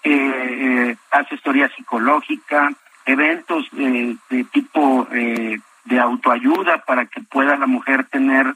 [0.04, 2.72] eh, eh, asesoría psicológica,
[3.06, 8.54] eventos eh, de tipo eh, de autoayuda para que pueda la mujer tener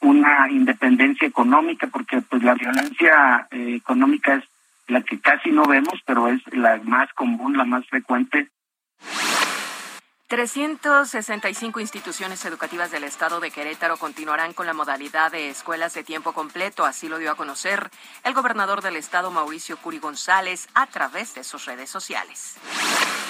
[0.00, 4.44] una independencia económica, porque pues la violencia eh, económica es
[4.88, 8.48] la que casi no vemos, pero es la más común, la más frecuente.
[10.30, 16.32] 365 instituciones educativas del estado de Querétaro continuarán con la modalidad de escuelas de tiempo
[16.32, 17.90] completo, así lo dio a conocer
[18.22, 22.54] el gobernador del estado Mauricio Curi González a través de sus redes sociales.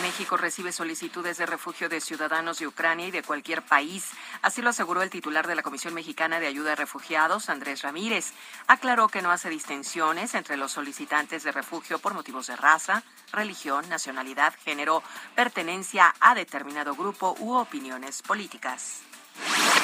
[0.02, 4.10] México recibe solicitudes de refugio de ciudadanos de Ucrania y de cualquier país,
[4.42, 8.34] así lo aseguró el titular de la Comisión Mexicana de Ayuda a Refugiados, Andrés Ramírez.
[8.66, 13.02] Aclaró que no hace distinciones entre los solicitantes de refugio por motivos de raza,
[13.32, 15.02] religión, nacionalidad, género,
[15.34, 19.09] pertenencia a determinado grupo u opiniones políticas.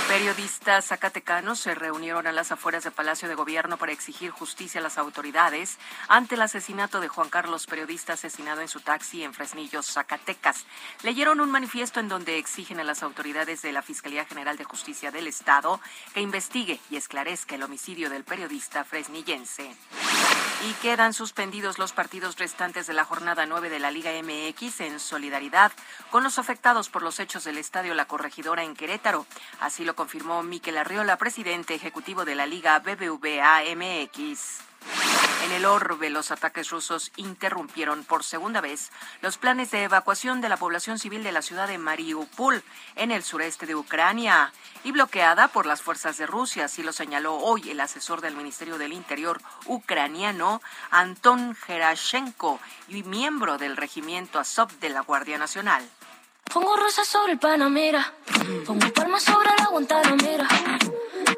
[0.09, 4.83] Periodistas zacatecanos se reunieron a las afueras del Palacio de Gobierno para exigir justicia a
[4.83, 9.83] las autoridades ante el asesinato de Juan Carlos, periodista asesinado en su taxi en Fresnillo,
[9.83, 10.65] Zacatecas.
[11.03, 15.11] Leyeron un manifiesto en donde exigen a las autoridades de la Fiscalía General de Justicia
[15.11, 15.81] del Estado
[16.15, 19.75] que investigue y esclarezca el homicidio del periodista fresnillense.
[20.69, 25.01] Y quedan suspendidos los partidos restantes de la jornada 9 de la Liga MX en
[25.01, 25.73] solidaridad
[26.11, 29.27] con los afectados por los hechos del Estadio La Corregidora en Querétaro.
[29.61, 34.67] Así lo confirmó Miquel Arriola, presidente ejecutivo de la Liga BBVA MX.
[35.45, 38.91] En el orbe, los ataques rusos interrumpieron por segunda vez
[39.21, 42.63] los planes de evacuación de la población civil de la ciudad de Mariupol,
[42.97, 44.53] en el sureste de Ucrania,
[44.83, 48.77] y bloqueada por las fuerzas de Rusia, así lo señaló hoy el asesor del Ministerio
[48.77, 52.59] del Interior ucraniano, Anton Gerashenko,
[52.89, 55.89] y miembro del regimiento Azov de la Guardia Nacional.
[56.53, 58.13] Pongo rosas sobre el Panamera,
[58.67, 60.49] pongo palmas sobre la Guantanamera.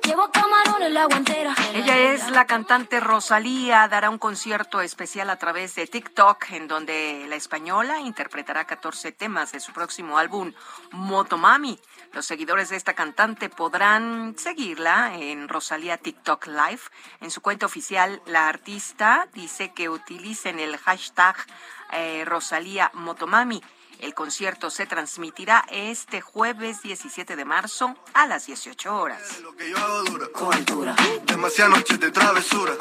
[0.05, 1.55] Llevo camarones la guantera.
[1.75, 7.27] Ella es la cantante Rosalía, dará un concierto especial a través de TikTok en donde
[7.29, 10.53] la española interpretará 14 temas de su próximo álbum
[10.93, 11.79] Motomami.
[12.13, 16.81] Los seguidores de esta cantante podrán seguirla en Rosalía TikTok Live.
[17.21, 21.37] En su cuenta oficial, la artista dice que utilicen el hashtag
[21.93, 23.63] eh, Rosalía Motomami.
[24.01, 29.43] El concierto se transmitirá este jueves 17 de marzo a las 18 horas.
[31.69, 32.75] noches de travesura.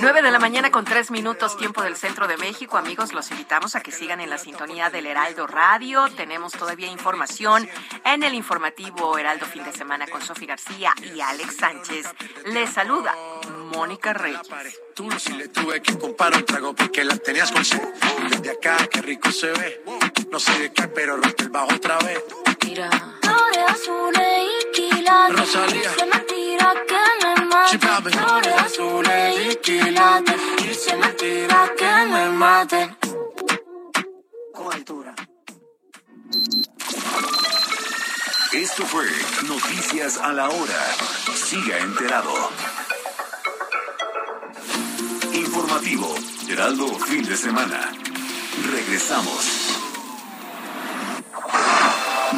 [0.00, 2.78] 9 de la mañana con 3 minutos tiempo del centro de México.
[2.78, 6.08] Amigos, los invitamos a que sigan en la sintonía del Heraldo Radio.
[6.16, 7.68] Tenemos todavía información
[8.04, 12.06] en el informativo Heraldo Fin de Semana con Sofi García y Alex Sánchez.
[12.46, 13.14] Les saluda
[13.74, 14.85] Mónica Reyes.
[14.96, 17.82] Tú si le tuve que comprar un trago porque la tenías con sed.
[18.30, 19.84] Desde acá, qué rico se ve.
[20.30, 22.24] No sé de qué, pero rompe el bajo otra vez.
[22.64, 22.88] Mira,
[23.20, 25.36] flores azules y quilates.
[25.38, 25.94] Rosalía.
[25.98, 27.78] Se me tira que me mate.
[28.10, 30.40] Flores azules y quilates.
[30.66, 32.96] Y se me tira que me mate.
[34.54, 35.14] Con altura.
[38.50, 39.04] Esto fue
[39.42, 40.86] Noticias a la Hora.
[41.34, 42.32] Siga enterado.
[45.66, 46.14] Informativo,
[46.48, 47.90] Heraldo Fin de Semana.
[48.70, 49.76] Regresamos.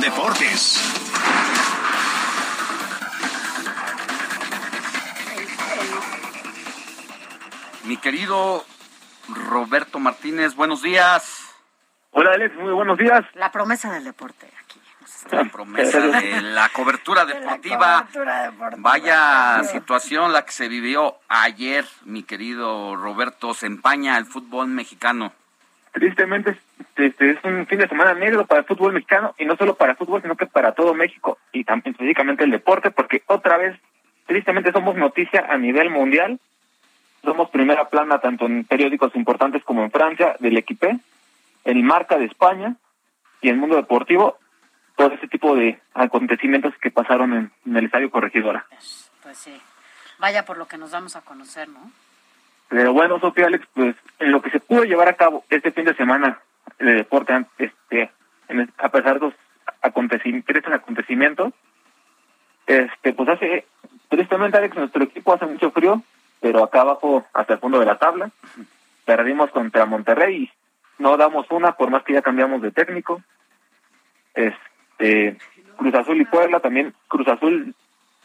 [0.00, 0.80] Deportes.
[7.84, 8.64] Mi querido
[9.28, 11.54] Roberto Martínez, buenos días.
[12.12, 13.26] Hola Alex, muy buenos días.
[13.34, 14.57] La promesa del deporte
[15.52, 18.06] promesa de la cobertura deportiva.
[18.10, 18.82] cobertura deportiva.
[18.82, 23.54] Vaya situación la que se vivió ayer, mi querido Roberto.
[23.54, 25.32] Se empaña el fútbol mexicano.
[25.92, 26.56] Tristemente,
[26.96, 29.92] este es un fin de semana negro para el fútbol mexicano y no solo para
[29.92, 33.78] el fútbol, sino que para todo México y también específicamente el deporte, porque otra vez,
[34.26, 36.38] tristemente, somos noticia a nivel mundial.
[37.24, 40.98] Somos primera plana tanto en periódicos importantes como en Francia, del Equipe,
[41.64, 42.76] en Marca de España
[43.40, 44.38] y en el mundo deportivo,
[44.98, 48.66] todo ese tipo de acontecimientos que pasaron en, en el Estadio Corregidora.
[49.22, 49.56] Pues sí.
[50.18, 51.92] Vaya por lo que nos vamos a conocer, ¿no?
[52.68, 55.84] Pero bueno, Sofía Alex, pues en lo que se pudo llevar a cabo este fin
[55.84, 56.40] de semana
[56.80, 58.10] de deporte, este,
[58.48, 59.34] en a pesar de los
[59.82, 61.54] acontecimientos, acontecimientos,
[62.66, 63.66] este, pues hace,
[64.08, 66.02] tristemente Alex, nuestro equipo hace mucho frío,
[66.40, 68.30] pero acá abajo, hasta el fondo de la tabla,
[69.04, 70.52] perdimos contra Monterrey y
[71.02, 73.22] no damos una, por más que ya cambiamos de técnico.
[74.34, 74.68] Este,
[74.98, 77.74] Cruz Azul y Puebla también, Cruz Azul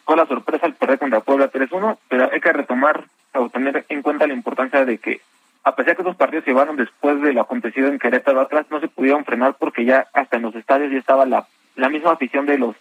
[0.05, 4.01] fue la sorpresa al perder contra Puebla 3-1, pero hay que retomar o tener en
[4.01, 5.21] cuenta la importancia de que,
[5.63, 8.79] a pesar que esos partidos se llevaron después de lo acontecido en Querétaro atrás, no
[8.79, 12.45] se pudieron frenar porque ya hasta en los estadios ya estaba la, la misma afición
[12.45, 12.75] de los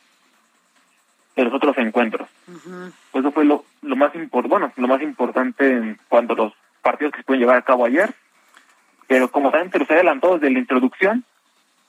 [1.36, 2.28] de los otros encuentros.
[3.10, 6.52] Pues eso fue lo, lo más importante, bueno, lo más importante en cuanto a los
[6.82, 8.12] partidos que se pueden llevar a cabo ayer.
[9.06, 11.24] Pero como también te los he adelantado desde la introducción,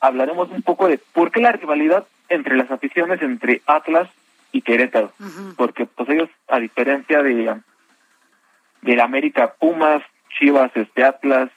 [0.08, 4.10] hablaremos un poco de por qué la rivalidad entre las aficiones entre Atlas
[4.52, 5.14] y Querétaro.
[5.56, 7.56] Porque pues ellos, a diferencia de
[8.82, 10.04] de la América Pumas,
[10.38, 11.50] Chivas, este Atlas,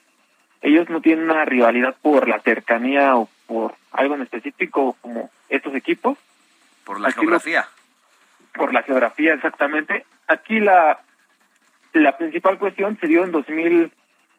[0.62, 5.74] ellos no tienen una rivalidad por la cercanía o por algo en específico como estos
[5.74, 6.16] equipos.
[6.84, 7.66] Por la Aquí lo- geografía.
[8.54, 10.06] por la geografía exactamente.
[10.28, 11.00] Aquí la,
[11.94, 13.32] la principal cuestión se dio en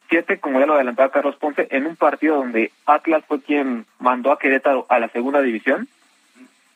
[0.10, 4.32] 2007, como ya lo adelantaba Carlos Ponce, en un partido donde Atlas fue quien mandó
[4.32, 5.88] a Querétaro a la segunda división,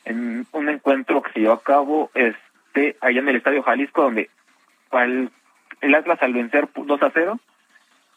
[0.06, 4.30] en un encuentro que se llevó a cabo este allá en el Estadio Jalisco, donde
[4.92, 5.30] el,
[5.82, 7.40] el Atlas al vencer 2 a 0,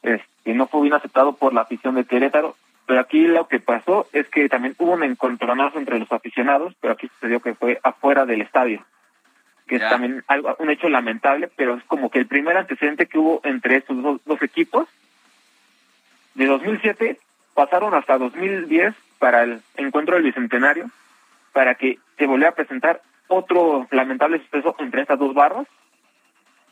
[0.02, 4.06] este, no fue bien aceptado por la afición de Querétaro, pero aquí lo que pasó
[4.12, 8.26] es que también hubo un encontronazo entre los aficionados, pero aquí sucedió que fue afuera
[8.26, 8.84] del estadio,
[9.66, 9.86] que Ya.
[9.86, 13.40] es también algo, un hecho lamentable, pero es como que el primer antecedente que hubo
[13.44, 14.86] entre estos dos, dos equipos,
[16.34, 17.18] de 2007
[17.54, 20.90] pasaron hasta 2010 para el encuentro del Bicentenario,
[21.52, 25.66] para que se volviera a presentar otro lamentable suceso entre estas dos barras,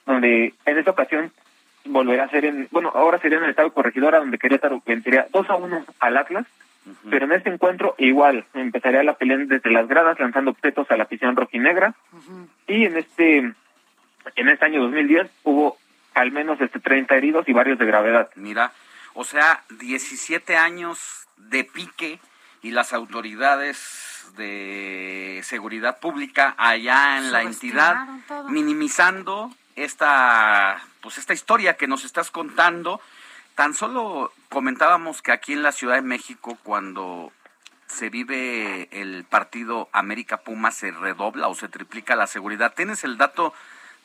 [0.07, 1.33] donde en esta ocasión
[1.85, 5.51] volverá a ser en, bueno, ahora sería en el estado corregidora, donde Querétaro vencería 2
[5.51, 6.47] a 1 al Atlas,
[7.09, 11.05] pero en este encuentro igual empezaría la pelea desde las gradas lanzando objetos a la
[11.05, 11.95] afición rojinegra.
[12.67, 13.39] Y en este
[14.37, 15.77] en este año 2010 hubo
[16.15, 18.31] al menos este 30 heridos y varios de gravedad.
[18.35, 18.73] Mira,
[19.15, 22.19] o sea, 17 años de pique
[22.63, 28.49] y las autoridades de seguridad pública allá en la entidad todo.
[28.49, 33.01] minimizando esta pues esta historia que nos estás contando.
[33.57, 37.33] Tan solo comentábamos que aquí en la Ciudad de México cuando
[37.89, 42.73] se vive el partido América Puma se redobla o se triplica la seguridad.
[42.75, 43.53] ¿Tienes el dato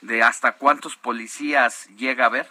[0.01, 2.47] de hasta cuántos policías llega a haber?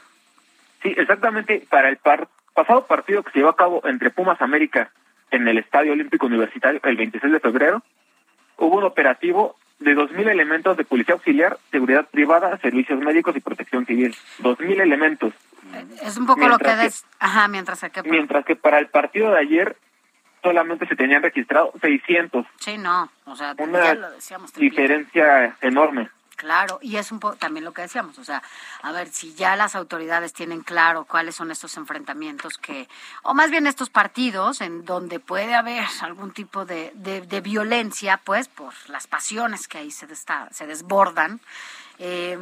[0.82, 1.66] Sí, exactamente.
[1.68, 4.90] Para el par- pasado partido que se llevó a cabo entre Pumas América
[5.30, 7.82] en el Estadio Olímpico Universitario el 26 de febrero,
[8.56, 13.84] hubo un operativo de 2.000 elementos de policía auxiliar, seguridad privada, servicios médicos y protección
[13.84, 14.16] civil.
[14.40, 15.34] 2.000 elementos.
[16.02, 17.04] Es un poco lo que des...
[17.18, 18.02] Ajá, mientras que...
[18.04, 19.76] Mientras que para el partido de ayer
[20.42, 22.46] solamente se tenían registrados 600.
[22.60, 24.52] Sí, no, o sea, Una ya lo decíamos.
[24.52, 24.82] triplica.
[24.82, 26.08] diferencia enorme.
[26.36, 28.42] Claro, y es un poco también lo que decíamos, o sea,
[28.82, 32.90] a ver, si ya las autoridades tienen claro cuáles son estos enfrentamientos que,
[33.22, 38.20] o más bien estos partidos en donde puede haber algún tipo de, de, de violencia,
[38.22, 41.40] pues por las pasiones que ahí se, desta- se desbordan,
[41.98, 42.38] eh,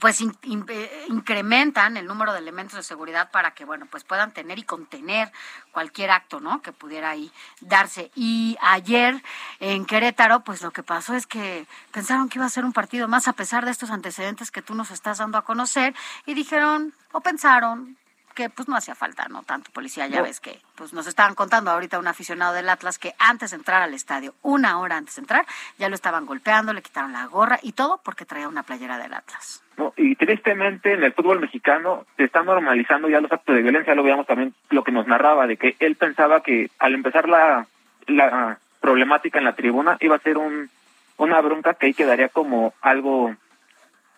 [0.00, 4.02] pues in- in- eh, incrementan el número de elementos de seguridad para que, bueno, pues
[4.04, 5.30] puedan tener y contener
[5.70, 6.60] cualquier acto, ¿no?
[6.60, 7.30] Que pudiera ahí
[7.60, 8.10] darse.
[8.16, 9.22] Y ayer
[9.60, 13.06] en Querétaro, pues lo que pasó es que pensaron que iba a ser un partido
[13.06, 15.94] más a pesar de estos antecedentes que tú nos estás dando a conocer
[16.26, 17.96] y dijeron, o pensaron
[18.34, 19.44] que pues no hacía falta, ¿no?
[19.44, 20.24] Tanto policía, ya No.
[20.24, 23.80] ves que pues nos estaban contando ahorita un aficionado del Atlas que antes de entrar
[23.82, 25.46] al estadio, una hora antes de entrar,
[25.78, 29.14] ya lo estaban golpeando, le quitaron la gorra y todo porque traía una playera del
[29.14, 29.62] Atlas.
[29.76, 29.92] ¿No?
[29.96, 34.02] Y tristemente en el fútbol mexicano se están normalizando ya los actos de violencia, lo
[34.02, 37.66] veíamos también lo que nos narraba, de que él pensaba que al empezar la,
[38.06, 40.70] la problemática en la tribuna iba a ser un,
[41.18, 43.34] una bronca que ahí quedaría como algo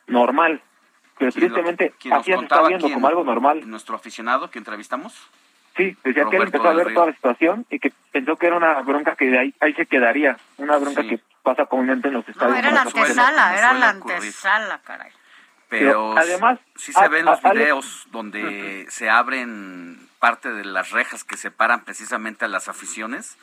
[0.06, 0.60] normal.
[1.18, 3.68] Pero ¿Quién lo- tristemente nos así se está viendo como algo normal.
[3.68, 5.14] ¿Nuestro aficionado que entrevistamos?
[5.76, 6.94] Sí, decía que él Roberto empezó a ver Río.
[6.94, 9.86] toda la situación y que pensó que era una bronca que de ahí, ahí se
[9.86, 12.52] quedaría, una bronca que pasa comúnmente en los estadios.
[12.52, 14.16] No, era la antesala, era la ocurrir.
[14.16, 15.10] antesala, caray.
[15.68, 20.50] Pero Pero, además, sí se a- ven a- los Alex- videos donde se abren parte
[20.50, 23.36] de las rejas que separan precisamente a las aficiones,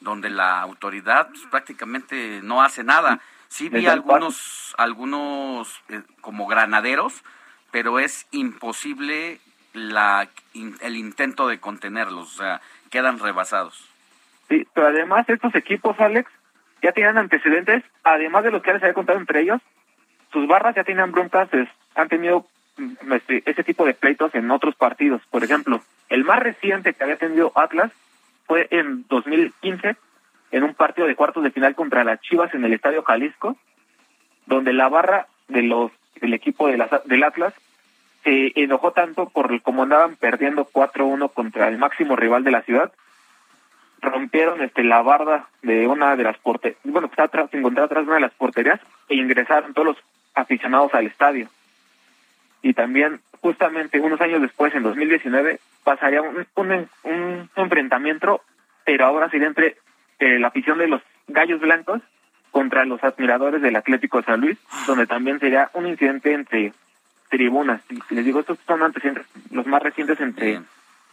[0.00, 3.20] donde la autoridad pues, prácticamente no hace nada.
[3.48, 7.22] Sí vi algunos, algunos eh, como granaderos,
[7.70, 9.40] pero es imposible
[9.72, 12.60] la, in- el intento de contenerlos, o sea,
[12.90, 13.88] quedan rebasados.
[14.48, 16.30] Sí, pero además estos equipos, Alex,
[16.82, 19.60] ya tenían antecedentes, además de los que les había contado entre ellos,
[20.34, 21.48] sus barras ya tenían broncas,
[21.94, 22.44] han tenido
[22.76, 25.22] mm, este, ese tipo de pleitos en otros partidos.
[25.30, 25.80] Por ejemplo,
[26.10, 27.90] el más reciente que había tenido Atlas
[28.46, 29.96] fue en 2015,
[30.50, 33.56] en un partido de cuartos de final contra las Chivas en el Estadio Jalisco,
[34.44, 35.90] donde la barra de los
[36.20, 37.54] del equipo de las- del Atlas
[38.24, 42.92] se enojó tanto por como andaban perdiendo 4-1 contra el máximo rival de la ciudad,
[44.00, 48.16] rompieron este la barda de una de las porterías, bueno, se encontraba atrás de una
[48.16, 49.96] de las porterías e ingresaron todos los
[50.34, 51.48] aficionados al estadio.
[52.62, 58.42] Y también, justamente unos años después, en 2019, pasaría un, un, un enfrentamiento,
[58.84, 59.76] pero ahora sería entre
[60.18, 62.00] eh, la afición de los Gallos Blancos
[62.50, 66.72] contra los admiradores del Atlético de San Luis, donde también sería un incidente entre
[67.28, 67.80] tribunas.
[67.90, 70.60] Y les digo, estos son antecedentes, los más recientes entre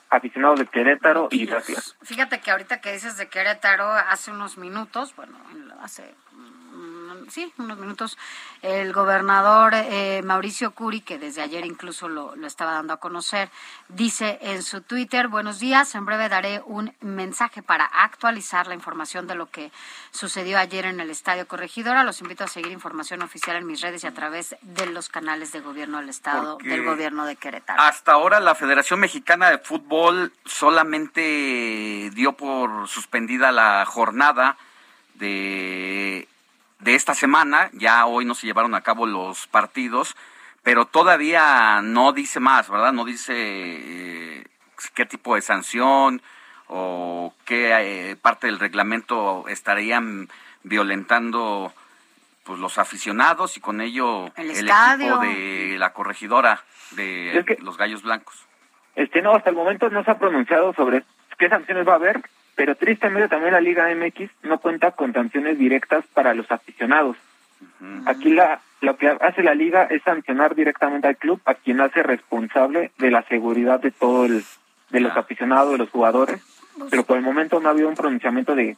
[0.10, 1.95] aficionados de Querétaro y Atlas.
[2.03, 5.38] Fíjate que ahorita que dices de Querétaro, hace unos minutos, bueno,
[5.81, 6.03] hace
[7.30, 8.18] sí, unos minutos,
[8.61, 13.49] el gobernador eh, Mauricio Curi, que desde ayer incluso lo, lo estaba dando a conocer,
[13.89, 19.27] dice en su Twitter, buenos días, en breve daré un mensaje para actualizar la información
[19.27, 19.72] de lo que
[20.11, 22.03] sucedió ayer en el Estadio Corregidora.
[22.03, 25.52] Los invito a seguir información oficial en mis redes y a través de los canales
[25.52, 27.81] de gobierno del Estado, Porque- del gobierno de Querétaro.
[27.81, 34.57] Hasta ahora la Federación Mexicana de Fútbol solamente dio por suspendida la jornada
[35.15, 36.27] de,
[36.82, 37.70] de esta semana.
[37.74, 40.16] Ya hoy no se llevaron a cabo los partidos,
[40.64, 42.94] pero todavía no dice más, ¿verdad?
[42.94, 44.48] No dice eh,
[44.94, 46.22] qué tipo de sanción
[46.68, 47.72] o qué
[48.12, 50.30] eh, parte del reglamento estarían
[50.64, 51.74] violentando
[52.44, 57.58] pues los aficionados y con ello El el, equipo de la corregidora de Es que-
[57.62, 58.45] los Gallos Blancos.
[58.95, 61.03] Este no, hasta el momento no se ha pronunciado sobre
[61.38, 62.22] qué sanciones va a haber,
[62.56, 67.18] pero tristemente también la Liga MX no cuenta con sanciones directas para los aficionados.
[68.06, 72.02] Aquí la, lo que hace la liga es sancionar directamente al club, a quien hace
[72.02, 74.44] responsable de la seguridad de todo el,
[74.90, 76.41] de los aficionados, de los jugadores.
[76.89, 78.77] Pero por el momento no ha habido un pronunciamiento de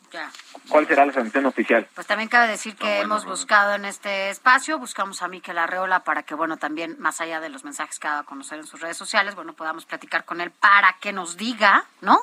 [0.69, 1.87] cuál será la sanción oficial.
[1.93, 6.23] Pues también cabe decir que hemos buscado en este espacio, buscamos a Miquel Arreola para
[6.23, 8.81] que, bueno, también más allá de los mensajes que ha dado a conocer en sus
[8.81, 12.17] redes sociales, bueno, podamos platicar con él para que nos diga, ¿no?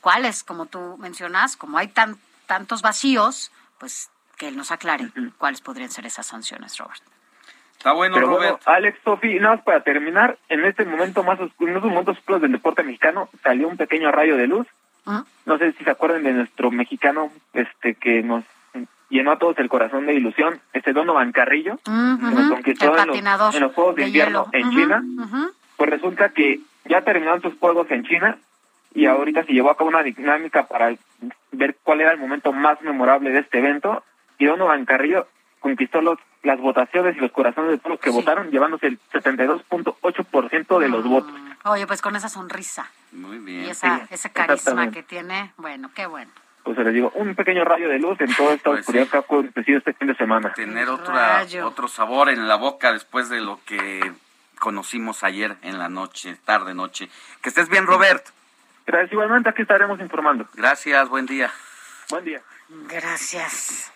[0.00, 2.16] Cuáles, como tú mencionas, como hay tan,
[2.46, 7.02] tantos vacíos, pues que él nos aclare cuáles podrían ser esas sanciones, Robert.
[7.76, 8.60] Está bueno, Pero Robert.
[8.64, 12.16] bueno, Alex, Sofi, nada más para terminar, en este momento más oscuro, en estos momentos
[12.16, 14.68] oscuros del deporte mexicano, salió un pequeño rayo de luz.
[15.06, 15.24] Ah.
[15.46, 18.44] No sé si se acuerdan de nuestro mexicano este que nos
[19.10, 23.06] llenó a todos el corazón de ilusión, este Donovan Carrillo, que nos conquistó en los,
[23.06, 24.66] patinador en los Juegos de, de Invierno hielo.
[24.66, 25.02] en China.
[25.24, 25.52] ujú.
[25.76, 28.38] Pues resulta que ya terminaron sus Juegos en China
[28.94, 30.94] y ahorita se llevó a cabo una dinámica para
[31.52, 34.02] ver cuál era el momento más memorable de este evento
[34.38, 35.26] y Donovan Carrillo
[35.62, 40.78] conquistó los, las votaciones y los corazones de todos los que votaron, llevándose el 72.8%
[40.78, 41.32] de los votos.
[41.64, 43.64] Oye, pues con esa sonrisa Muy y bien.
[43.70, 46.30] esa, Sí, ese carisma que tiene, bueno, qué bueno.
[46.64, 49.10] Pues les digo, un pequeño rayo de luz en toda esta Pues oscuridad sí.
[49.10, 50.52] que ha acontecido este fin de semana.
[50.52, 51.66] Tener otra, Rayo.
[51.66, 54.12] otro sabor en la boca después de lo que
[54.60, 57.08] conocimos ayer en la noche, tarde noche.
[57.42, 58.24] Que estés bien, Robert.
[58.86, 60.46] Gracias, igualmente aquí estaremos informando.
[60.54, 61.50] Gracias, buen día.
[62.10, 62.42] Buen día.
[62.88, 63.92] Gracias.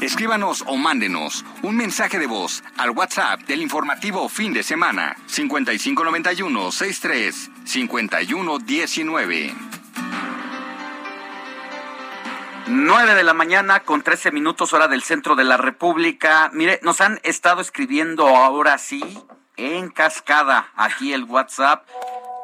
[0.00, 6.70] Escríbanos o mándenos un mensaje de voz al WhatsApp del informativo fin de semana 5591
[6.70, 9.54] 63 51 19.
[12.68, 16.48] 9 de la mañana con 13 minutos hora del centro de la República.
[16.52, 19.02] Mire, nos han estado escribiendo ahora sí
[19.56, 21.88] en cascada aquí el WhatsApp.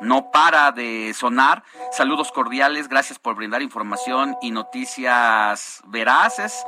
[0.00, 1.62] No para de sonar.
[1.92, 6.64] Saludos cordiales, gracias por brindar información y noticias veraces.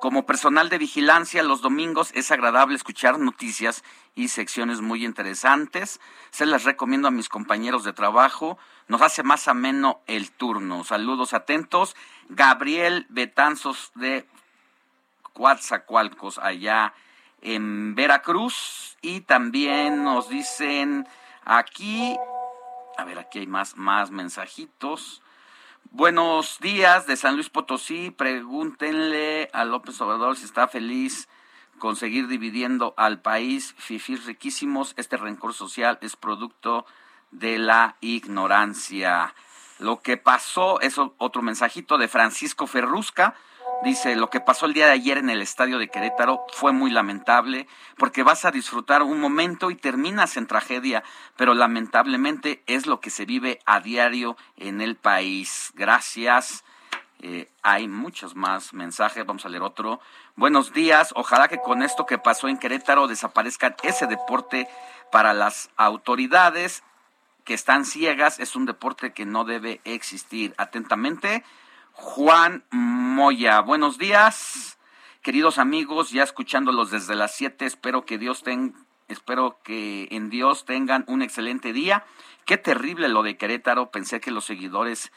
[0.00, 6.00] Como personal de vigilancia, los domingos es agradable escuchar noticias y secciones muy interesantes.
[6.30, 8.56] Se las recomiendo a mis compañeros de trabajo.
[8.88, 10.84] Nos hace más ameno el turno.
[10.84, 11.96] Saludos atentos.
[12.30, 14.26] Gabriel Betanzos de
[15.34, 16.94] Coatzacoalcos, allá
[17.42, 18.96] en Veracruz.
[19.02, 21.06] Y también nos dicen
[21.44, 22.16] aquí,
[22.96, 25.20] a ver, aquí hay más, más mensajitos.
[25.84, 28.10] Buenos días de San Luis Potosí.
[28.10, 31.28] Pregúntenle a López Obrador si está feliz
[31.78, 33.74] con seguir dividiendo al país.
[33.78, 34.94] Fifís riquísimos.
[34.96, 36.86] Este rencor social es producto
[37.30, 39.34] de la ignorancia.
[39.78, 43.34] Lo que pasó es otro mensajito de Francisco Ferrusca.
[43.82, 46.90] Dice, lo que pasó el día de ayer en el estadio de Querétaro fue muy
[46.90, 47.66] lamentable
[47.96, 51.02] porque vas a disfrutar un momento y terminas en tragedia,
[51.36, 55.72] pero lamentablemente es lo que se vive a diario en el país.
[55.74, 56.62] Gracias.
[57.22, 60.00] Eh, hay muchos más mensajes, vamos a leer otro.
[60.36, 64.68] Buenos días, ojalá que con esto que pasó en Querétaro desaparezca ese deporte
[65.10, 66.82] para las autoridades
[67.44, 70.54] que están ciegas, es un deporte que no debe existir.
[70.58, 71.44] Atentamente,
[72.00, 73.60] Juan Moya.
[73.60, 74.78] Buenos días,
[75.20, 78.74] queridos amigos, ya escuchándolos desde las 7, espero que Dios ten,
[79.08, 82.04] espero que en Dios tengan un excelente día.
[82.46, 85.12] Qué terrible lo de Querétaro, pensé que los seguidores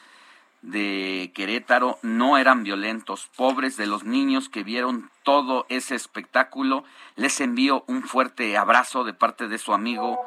[0.60, 6.84] de Querétaro no eran violentos, pobres de los niños que vieron todo ese espectáculo.
[7.16, 10.20] Les envío un fuerte abrazo de parte de su amigo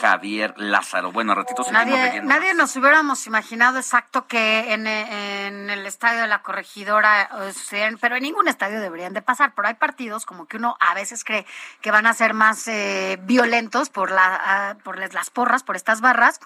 [0.00, 1.12] Javier Lázaro.
[1.12, 2.28] Bueno, ratito seguimos Nadie, leyendo.
[2.34, 7.28] nadie nos hubiéramos imaginado exacto que en, en el estadio de la corregidora
[7.72, 9.52] eh, pero en ningún estadio deberían de pasar.
[9.54, 11.46] Pero hay partidos como que uno a veces cree
[11.80, 15.76] que van a ser más eh, violentos por, la, ah, por las las porras, por
[15.76, 16.40] estas barras,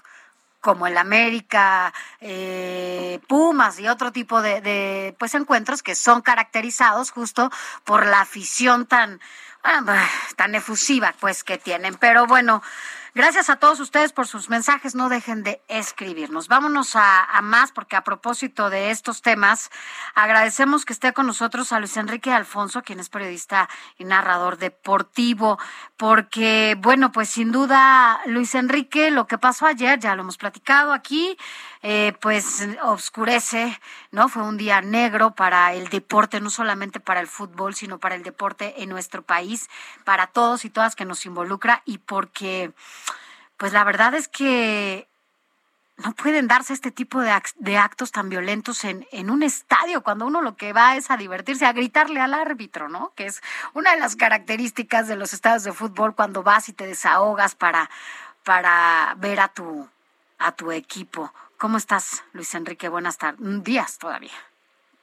[0.61, 7.11] como el América, eh, Pumas y otro tipo de, de, pues encuentros que son caracterizados
[7.11, 7.51] justo
[7.85, 9.21] por la afición tan
[9.65, 9.83] ah,
[10.37, 11.95] tan efusiva pues que tienen.
[11.95, 12.63] Pero bueno,
[13.19, 14.95] gracias a todos ustedes por sus mensajes.
[14.95, 16.47] No dejen de escribirnos.
[16.47, 19.71] Vámonos a, más porque a propósito de estos temas,
[20.15, 23.69] agradecemos que esté con nosotros a Luis Enrique Alfonso, quien es periodista
[23.99, 25.59] y narrador deportivo,
[25.97, 30.93] porque bueno, pues sin duda Luis Enrique, lo que pasó ayer, ya lo hemos platicado
[30.93, 31.37] aquí,
[31.83, 33.81] eh, pues oscurece,
[34.11, 34.29] ¿no?
[34.29, 38.23] Fue un día negro para el deporte, no solamente para el fútbol, sino para el
[38.23, 39.69] deporte en nuestro país,
[40.05, 42.73] para todos y todas que nos involucra y porque,
[43.57, 45.09] pues la verdad es que
[45.99, 50.43] no pueden darse este tipo de actos tan violentos en, en un estadio, cuando uno
[50.43, 53.13] lo que va es a divertirse, a gritarle al árbitro, ¿no?
[53.17, 53.43] Que es
[53.75, 57.91] una de las características de los estadios de fútbol cuando vas y te desahogas para,
[58.45, 59.89] para ver a tu,
[60.39, 61.33] a tu equipo.
[61.59, 62.89] ¿Cómo estás, Luis Enrique?
[62.89, 63.41] Buenas tardes.
[63.65, 64.31] Días todavía.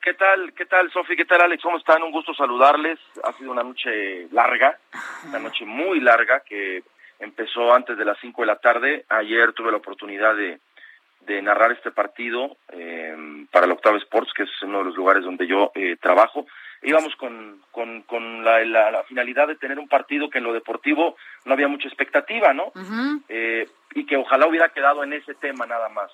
[0.02, 1.18] ¿Qué tal, qué tal, Sofi?
[1.18, 1.62] ¿Qué tal, Alex?
[1.62, 2.02] ¿Cómo están?
[2.02, 2.98] Un gusto saludarles.
[3.26, 4.80] Ha sido una noche larga,
[5.28, 6.84] una noche muy larga que
[7.20, 9.04] empezó antes de las 5 de la tarde.
[9.10, 10.62] Ayer tuve la oportunidad de,
[11.28, 15.26] de narrar este partido eh, para el Octavo Sports, que es uno de los lugares
[15.26, 16.46] donde yo eh, trabajo.
[16.84, 20.54] Íbamos con, con, con la, la, la, finalidad de tener un partido que en lo
[20.54, 22.72] deportivo no había mucha expectativa, ¿no?
[23.28, 26.12] eh, y que ojalá hubiera quedado en ese tema nada más.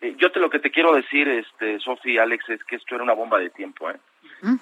[0.00, 3.04] Eh, yo te lo que te quiero decir, este, Sofi, Alex, es que esto era
[3.04, 3.96] una bomba de tiempo, ¿eh?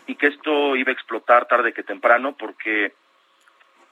[0.06, 2.94] Y que esto iba a explotar tarde que temprano porque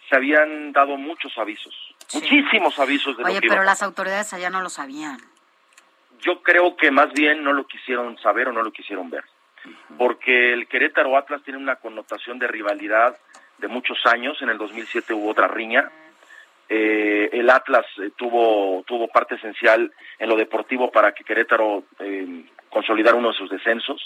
[0.09, 1.75] se habían dado muchos avisos,
[2.07, 2.19] sí.
[2.21, 3.65] muchísimos avisos de Oye, lo que pero iba.
[3.65, 5.19] las autoridades allá no lo sabían.
[6.21, 9.25] Yo creo que más bien no lo quisieron saber o no lo quisieron ver.
[9.99, 13.17] Porque el Querétaro Atlas tiene una connotación de rivalidad
[13.59, 14.41] de muchos años.
[14.43, 15.91] En el 2007 hubo otra riña.
[16.75, 22.47] Eh, el Atlas eh, tuvo tuvo parte esencial en lo deportivo para que Querétaro eh,
[22.71, 24.01] consolidara uno de sus descensos.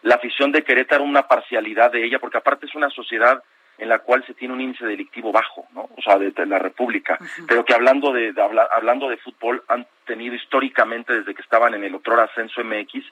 [0.00, 3.42] La afición de Querétaro, una parcialidad de ella, porque aparte es una sociedad
[3.76, 5.82] en la cual se tiene un índice delictivo bajo, ¿no?
[5.82, 7.46] O sea, de, de la República, uh -huh.
[7.46, 11.74] pero que hablando de, de habla, hablando de fútbol han tenido históricamente desde que estaban
[11.74, 13.04] en el otro ascenso MX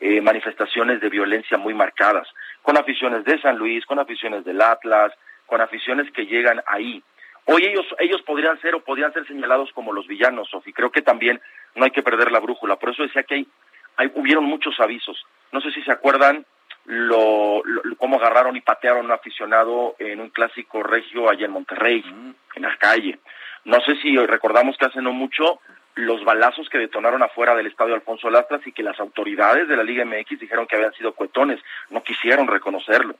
[0.00, 2.26] eh, manifestaciones de violencia muy marcadas,
[2.62, 5.12] con aficiones de San Luis, con aficiones del Atlas,
[5.46, 7.04] con aficiones que llegan ahí.
[7.46, 10.72] Hoy ellos ellos podrían ser o podrían ser señalados como los villanos, Sofi.
[10.72, 11.40] Creo que también
[11.74, 12.76] no hay que perder la brújula.
[12.76, 13.46] Por eso decía que hay,
[13.96, 15.24] hay hubieron muchos avisos.
[15.50, 16.46] No sé si se acuerdan
[16.84, 21.52] lo, lo, cómo agarraron y patearon a un aficionado en un clásico regio allá en
[21.52, 22.34] Monterrey, mm.
[22.56, 23.18] en la calle.
[23.64, 25.60] No sé si recordamos que hace no mucho
[25.94, 29.84] los balazos que detonaron afuera del estadio Alfonso Lastras y que las autoridades de la
[29.84, 31.60] Liga MX dijeron que habían sido cuetones,
[31.90, 33.14] no quisieron reconocerlo.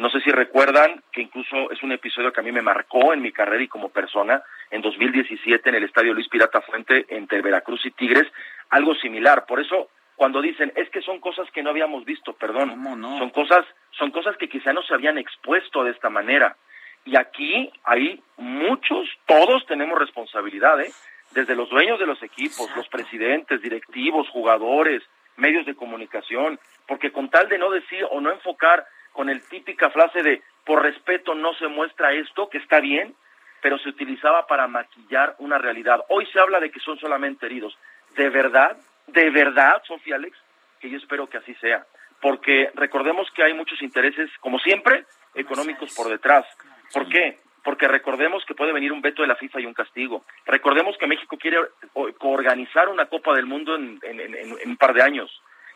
[0.00, 3.20] No sé si recuerdan que incluso es un episodio que a mí me marcó en
[3.20, 7.84] mi carrera y como persona, en 2017 en el estadio Luis Pirata Fuente entre Veracruz
[7.84, 8.26] y Tigres,
[8.70, 9.44] algo similar.
[9.44, 13.18] Por eso cuando dicen es que son cosas que no habíamos visto, perdón, no?
[13.18, 16.56] son cosas son cosas que quizá no se habían expuesto de esta manera.
[17.04, 20.90] Y aquí hay muchos, todos tenemos responsabilidad, ¿eh?
[21.32, 22.78] desde los dueños de los equipos, Exacto.
[22.78, 25.02] los presidentes, directivos, jugadores,
[25.36, 26.58] medios de comunicación,
[26.88, 30.82] porque con tal de no decir o no enfocar con el típica frase de por
[30.82, 33.14] respeto no se muestra esto, que está bien,
[33.60, 36.04] pero se utilizaba para maquillar una realidad.
[36.08, 37.76] Hoy se habla de que son solamente heridos.
[38.16, 38.76] ¿De verdad?
[39.06, 40.36] ¿De verdad, Sofía Alex?
[40.80, 41.84] Que yo espero que así sea.
[42.20, 45.04] Porque recordemos que hay muchos intereses, como siempre,
[45.34, 46.46] económicos por detrás.
[46.92, 47.38] ¿Por qué?
[47.64, 50.24] Porque recordemos que puede venir un veto de la FIFA y un castigo.
[50.46, 51.58] Recordemos que México quiere
[51.94, 55.30] organizar una Copa del Mundo en, en, en, en un par de años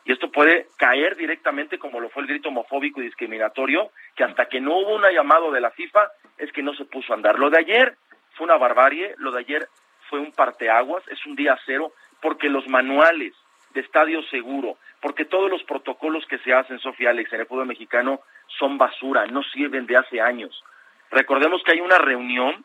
[0.05, 4.47] y esto puede caer directamente como lo fue el grito homofóbico y discriminatorio, que hasta
[4.47, 7.39] que no hubo un llamado de la FIFA es que no se puso a andar.
[7.39, 7.97] Lo de ayer
[8.35, 9.69] fue una barbarie, lo de ayer
[10.11, 13.33] fue un parteaguas, es un día cero, porque los manuales
[13.73, 17.67] de estadio seguro, porque todos los protocolos que se hacen, Sofía Alex, en el fútbol
[17.67, 18.21] mexicano
[18.59, 20.63] son basura, no sirven de hace años.
[21.11, 22.65] Recordemos que hay una reunión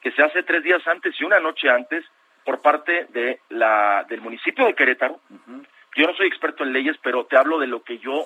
[0.00, 2.04] que se hace tres días antes y una noche antes
[2.44, 5.20] por parte de la, del municipio de Querétaro,
[5.96, 8.24] yo no soy experto en leyes, pero te hablo de lo que yo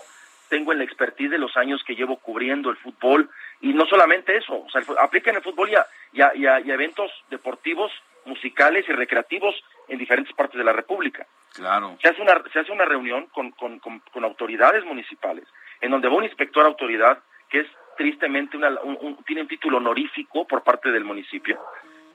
[0.49, 3.29] tengo en la expertise de los años que llevo cubriendo el fútbol
[3.61, 6.47] y no solamente eso, o sea, aplica en el fútbol y a, y, a, y,
[6.47, 7.91] a, y a, eventos deportivos,
[8.25, 9.55] musicales y recreativos
[9.89, 11.27] en diferentes partes de la República.
[11.55, 11.97] Claro.
[12.03, 15.47] Se hace una, se hace una reunión con, con, con, con autoridades municipales,
[15.81, 17.19] en donde va un inspector autoridad
[17.49, 17.67] que es
[17.97, 21.59] tristemente una, un, un, tiene un título honorífico por parte del municipio.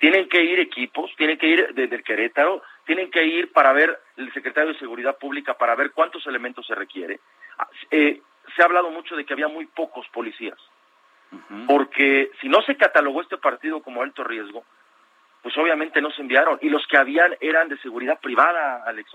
[0.02, 3.99] Tienen que ir equipos, tienen que ir desde el Querétaro, tienen que ir para ver
[4.18, 7.19] el secretario de Seguridad Pública para ver cuántos elementos se requiere.
[7.91, 8.19] Eh,
[8.56, 10.57] se ha hablado mucho de que había muy pocos policías,
[11.32, 11.68] uh -huh.
[11.68, 14.65] porque si no se catalogó este partido como alto riesgo,
[15.44, 19.11] pues obviamente no se enviaron y los que habían eran de seguridad privada, Alex.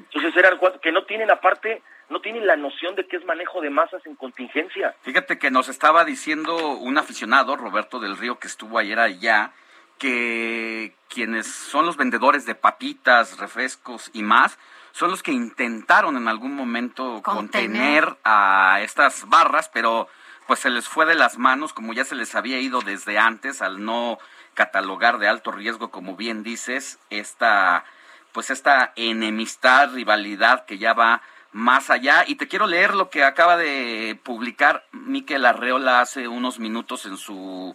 [0.00, 3.70] Entonces eran que no tienen aparte, no tienen la noción de qué es manejo de
[3.70, 4.92] masas en contingencia.
[5.02, 9.52] Fíjate que nos estaba diciendo un aficionado, Roberto del Río, que estuvo ayer allá,
[10.00, 14.58] que quienes son los vendedores de papitas, refrescos y más,
[14.92, 20.08] son los que intentaron en algún momento contener, contener a estas barras, pero
[20.46, 23.60] pues se les fue de las manos, como ya se les había ido desde antes,
[23.60, 24.18] al no
[24.54, 27.84] catalogar de alto riesgo, como bien dices, esta
[28.32, 31.20] pues esta enemistad, rivalidad que ya va
[31.52, 32.24] más allá.
[32.26, 37.16] Y te quiero leer lo que acaba de publicar Miquel Arreola hace unos minutos en
[37.16, 37.74] su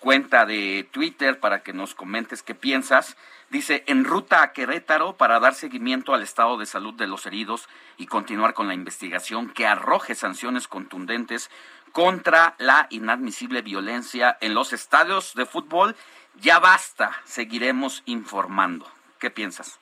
[0.00, 3.16] cuenta de Twitter para que nos comentes qué piensas.
[3.50, 7.68] Dice, en ruta a Querétaro para dar seguimiento al estado de salud de los heridos
[7.96, 11.50] y continuar con la investigación que arroje sanciones contundentes
[11.92, 15.96] contra la inadmisible violencia en los estadios de fútbol.
[16.36, 18.86] Ya basta, seguiremos informando.
[19.18, 19.80] ¿Qué piensas?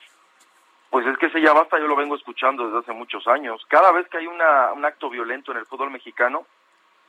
[0.89, 3.61] Pues es que ese ya basta, yo lo vengo escuchando desde hace muchos años.
[3.67, 6.47] Cada vez que hay una, un acto violento en el fútbol mexicano,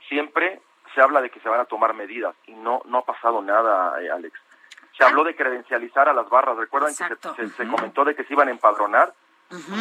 [0.09, 0.61] siempre
[0.99, 4.03] se habla de que se van a tomar medidas y no no ha pasado nada,
[4.03, 4.37] eh, Alex.
[4.97, 6.57] Se habló de credencializar a las barras.
[6.57, 7.05] ¿Recuerdan que
[7.37, 9.13] se, se- se comentó de que se iban a empadronar?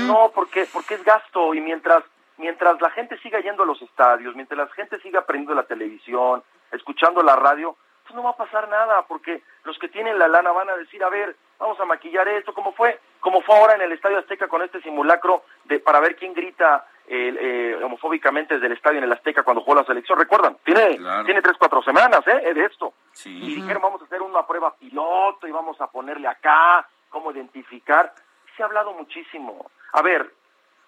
[0.05, 2.03] No, porque porque es gasto y mientras
[2.37, 6.43] mientras la gente siga yendo a los estadios, mientras la gente siga prendiendo la televisión,
[6.71, 10.51] escuchando la radio, pues no va a pasar nada, porque los que tienen la lana
[10.51, 13.81] van a decir, a ver, vamos a maquillar esto, como fue, como fue ahora en
[13.81, 18.67] el Estadio Azteca con este simulacro de para ver quién grita eh, eh, homofóbicamente desde
[18.67, 20.19] el estadio en el Azteca cuando jugó la selección.
[20.19, 22.93] Recuerdan, tiene tiene tres cuatro semanas, eh, de esto.
[23.23, 28.13] Y dijeron vamos a hacer una prueba piloto y vamos a ponerle acá cómo identificar.
[28.55, 29.71] Se ha hablado muchísimo.
[29.93, 30.33] A ver,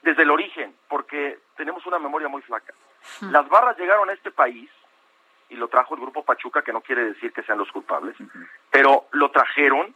[0.02, 2.74] desde el origen, porque tenemos una memoria muy flaca.
[3.22, 4.70] Las barras llegaron a este país
[5.48, 8.16] y lo trajo el grupo Pachuca, que no quiere decir que sean los culpables,
[8.70, 9.96] pero lo trajeron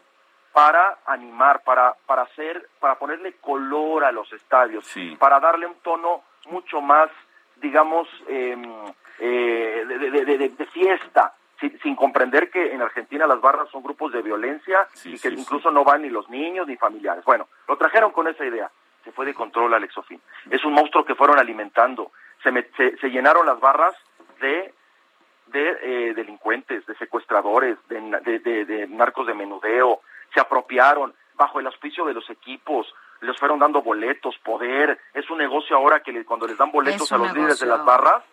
[0.53, 4.85] para animar, para para hacer, para ponerle color a los estadios,
[5.17, 7.09] para darle un tono mucho más,
[7.57, 8.55] digamos, eh,
[9.19, 13.69] eh, de, de- de- de- de fiesta, sin, sin comprender que en Argentina las barras
[13.69, 17.23] son grupos de violencia y que incluso no van ni los niños ni familiares.
[17.25, 18.69] Bueno, lo trajeron con esa idea.
[19.03, 20.21] Se fue de control Alex Sofín.
[20.49, 22.11] Es un monstruo que fueron alimentando.
[22.41, 23.95] Se, me- se, se llenaron las barras
[24.39, 24.73] de
[25.47, 29.99] de eh, delincuentes, de secuestradores, de, de, de- de narcos de menudeo,
[30.34, 35.38] se apropiaron bajo el auspicio de los equipos, les fueron dando boletos, poder, es un
[35.38, 38.23] negocio ahora que le- cuando les dan boletos a los líderes de las barras,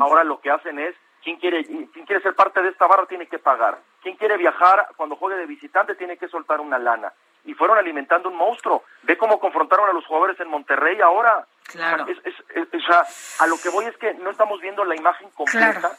[0.00, 3.26] ahora lo que hacen es, ¿quién quiere, ¿quién quiere ser parte de esta barra tiene
[3.26, 3.78] que pagar?
[4.02, 7.12] ¿Quién quiere viajar cuando juegue de visitante tiene que soltar una lana?
[7.44, 8.84] Y fueron alimentando un monstruo.
[9.02, 11.46] Ve cómo confrontaron a los jugadores en Monterrey ahora.
[11.64, 12.06] Claro.
[12.06, 13.02] Es, es- es- o sea,
[13.40, 15.94] a lo que voy es que no estamos viendo la imagen completa Claro.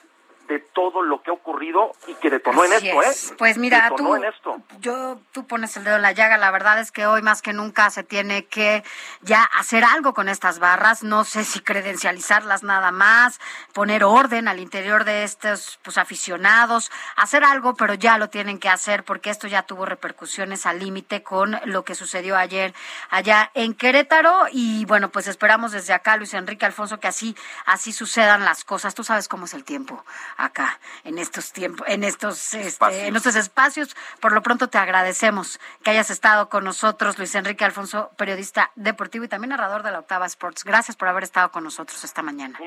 [0.49, 3.31] De todo lo que ha ocurrido y que detonó en esto, es.
[3.31, 3.35] ¿eh?
[3.37, 4.57] Pues mira, detonó tú- en esto.
[4.79, 6.37] yo tú pones el dedo en la llaga.
[6.37, 8.83] La verdad es que hoy más que nunca se tiene que
[9.21, 11.03] ya hacer algo con estas barras.
[11.03, 13.39] No sé si credencializarlas nada más,
[13.73, 18.69] poner orden al interior de estos pues aficionados, hacer algo, pero ya lo tienen que
[18.69, 22.73] hacer porque esto ya tuvo repercusiones al límite con lo que sucedió ayer
[23.11, 27.35] allá en Querétaro y bueno, pues esperamos desde acá Luis Enrique Alfonso que así
[27.67, 28.95] así sucedan las cosas.
[28.95, 30.03] Tú sabes cómo es el tiempo
[30.39, 33.95] acá en estos tiempos, en estos este, en estos espacios.
[34.19, 39.25] Por lo pronto te agradecemos que hayas estado con nosotros, Luis Enrique Alfonso, periodista deportivo
[39.25, 40.63] y también narrador de la Octava Sports.
[40.63, 42.57] Gracias por haber estado con nosotros esta mañana.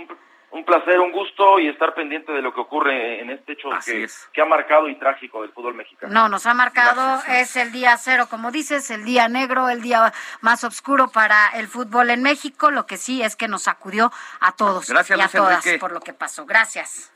[0.51, 4.07] Un placer, un gusto y estar pendiente de lo que ocurre en este hecho que,
[4.35, 6.13] que ha marcado y trágico del fútbol mexicano.
[6.13, 10.13] No, nos ha marcado, es el día cero, como dices, el día negro, el día
[10.43, 12.71] más oscuro para el fútbol en México.
[12.71, 15.79] Lo que sí es que nos sacudió a todos Gracias, y a Luis todas Enrique.
[15.81, 16.45] por lo que pasó.
[16.45, 17.11] Gracias.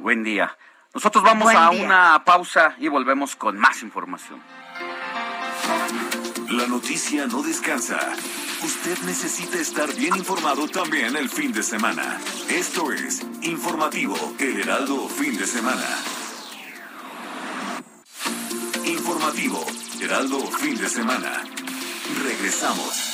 [0.00, 0.56] Buen día.
[0.94, 1.84] Nosotros vamos Buen a día.
[1.84, 4.40] una pausa y volvemos con más información.
[6.50, 7.98] La noticia no descansa.
[8.62, 12.18] Usted necesita estar bien informado también el fin de semana.
[12.48, 15.86] Esto es Informativo El Heraldo Fin de Semana.
[18.84, 19.64] Informativo
[20.00, 21.42] Heraldo Fin de Semana.
[22.22, 23.11] Regresamos.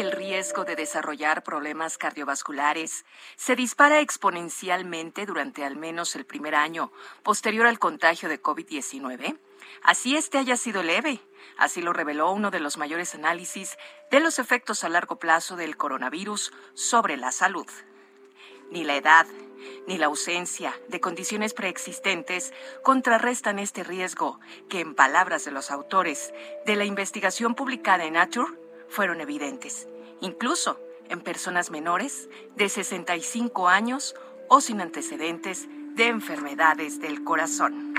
[0.00, 3.04] El riesgo de desarrollar problemas cardiovasculares
[3.36, 6.92] se dispara exponencialmente durante al menos el primer año
[7.22, 9.38] posterior al contagio de COVID-19?
[9.82, 11.20] Así este haya sido leve.
[11.58, 13.76] Así lo reveló uno de los mayores análisis
[14.10, 17.66] de los efectos a largo plazo del coronavirus sobre la salud.
[18.70, 19.26] Ni la edad,
[19.86, 22.52] ni la ausencia de condiciones preexistentes
[22.82, 26.32] contrarrestan este riesgo que, en palabras de los autores
[26.64, 28.61] de la investigación publicada en Nature,
[28.92, 29.88] fueron evidentes,
[30.20, 30.78] incluso
[31.08, 34.14] en personas menores de 65 años
[34.48, 35.66] o sin antecedentes
[35.96, 37.94] de enfermedades del corazón.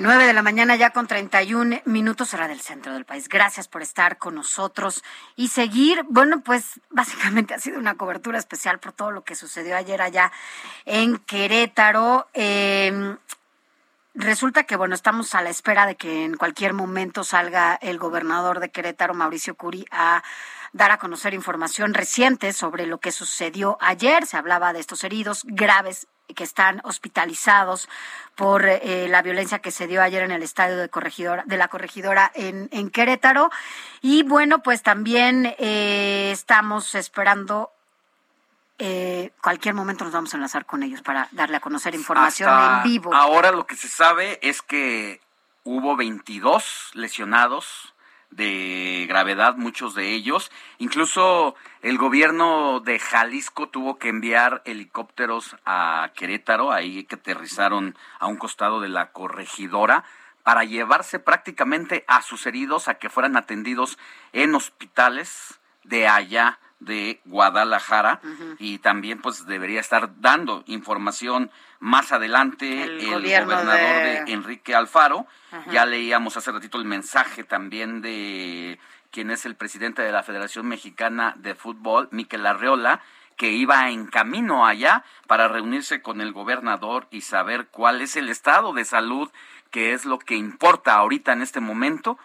[0.00, 3.28] Nueve de la mañana ya con 31 minutos hora del centro del país.
[3.28, 5.02] Gracias por estar con nosotros
[5.34, 6.04] y seguir.
[6.08, 10.30] Bueno, pues básicamente ha sido una cobertura especial por todo lo que sucedió ayer allá
[10.84, 12.28] en Querétaro.
[12.32, 13.16] Eh,
[14.14, 18.58] Resulta que, bueno, estamos a la espera de que en cualquier momento salga el gobernador
[18.58, 20.24] de Querétaro, Mauricio Curi, a
[20.72, 24.26] dar a conocer información reciente sobre lo que sucedió ayer.
[24.26, 27.88] Se hablaba de estos heridos graves que están hospitalizados
[28.34, 31.68] por eh, la violencia que se dio ayer en el estadio de, corregidora, de la
[31.68, 33.50] corregidora en, en Querétaro.
[34.00, 37.72] Y bueno, pues también eh, estamos esperando
[38.78, 42.76] eh, cualquier momento nos vamos a enlazar con ellos para darle a conocer información Hasta
[42.76, 43.12] en vivo.
[43.12, 45.20] Ahora lo que se sabe es que
[45.64, 47.92] hubo 22 lesionados
[48.30, 50.50] de gravedad, muchos de ellos.
[50.78, 58.26] Incluso el gobierno de Jalisco tuvo que enviar helicópteros a Querétaro, ahí que aterrizaron a
[58.26, 60.04] un costado de la corregidora,
[60.42, 63.98] para llevarse prácticamente a sus heridos a que fueran atendidos
[64.32, 68.20] en hospitales de allá de Guadalajara
[68.58, 71.50] y también pues debería estar dando información
[71.80, 73.20] más adelante El
[73.56, 75.26] gobernador de- de Enrique Alfaro.
[75.72, 78.78] Ya leíamos hace ratito el mensaje también de
[79.10, 83.00] quien es el presidente de la Federación Mexicana de Fútbol, Miquel Arreola,
[83.36, 88.28] que iba en camino allá para reunirse con el gobernador y saber cuál es el
[88.28, 89.30] estado de salud,
[89.70, 92.18] que es lo que importa ahorita en este momento,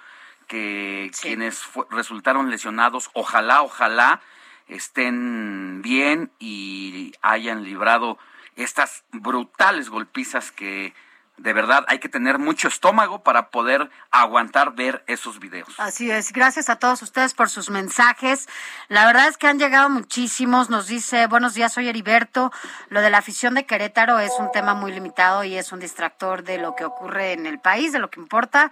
[0.48, 4.22] que quienes resultaron lesionados, ojalá, ojalá
[4.68, 8.18] estén bien y hayan librado
[8.56, 10.94] estas brutales golpizas que
[11.38, 15.74] de verdad hay que tener mucho estómago para poder aguantar ver esos videos.
[15.78, 18.48] Así es, gracias a todos ustedes por sus mensajes.
[18.88, 20.70] La verdad es que han llegado muchísimos.
[20.70, 22.52] Nos dice, buenos días, soy Heriberto.
[22.90, 26.44] Lo de la afición de Querétaro es un tema muy limitado y es un distractor
[26.44, 28.72] de lo que ocurre en el país, de lo que importa.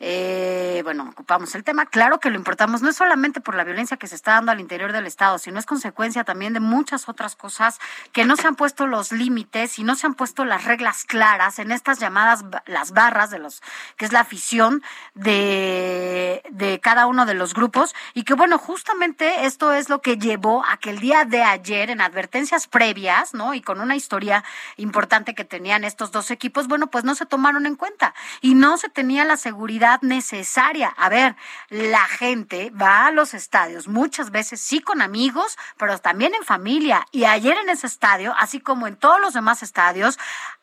[0.00, 1.86] Eh, bueno, ocupamos el tema.
[1.86, 4.60] Claro que lo importamos no es solamente por la violencia que se está dando al
[4.60, 7.78] interior del Estado, sino es consecuencia también de muchas otras cosas
[8.12, 11.58] que no se han puesto los límites y no se han puesto las reglas claras
[11.58, 13.62] en estas llamadas las barras de los
[13.96, 14.82] que es la afición
[15.14, 20.16] de, de cada uno de los grupos y que bueno, justamente esto es lo que
[20.16, 23.54] llevó a que el día de ayer en advertencias previas, ¿no?
[23.54, 24.44] Y con una historia
[24.76, 28.78] importante que tenían estos dos equipos, bueno, pues no se tomaron en cuenta y no
[28.78, 30.88] se tenía la seguridad necesaria.
[30.88, 31.36] A ver,
[31.68, 37.06] la gente va a los estadios muchas veces sí con amigos, pero también en familia
[37.12, 40.18] y ayer en ese estadio, así como en todos los demás estadios,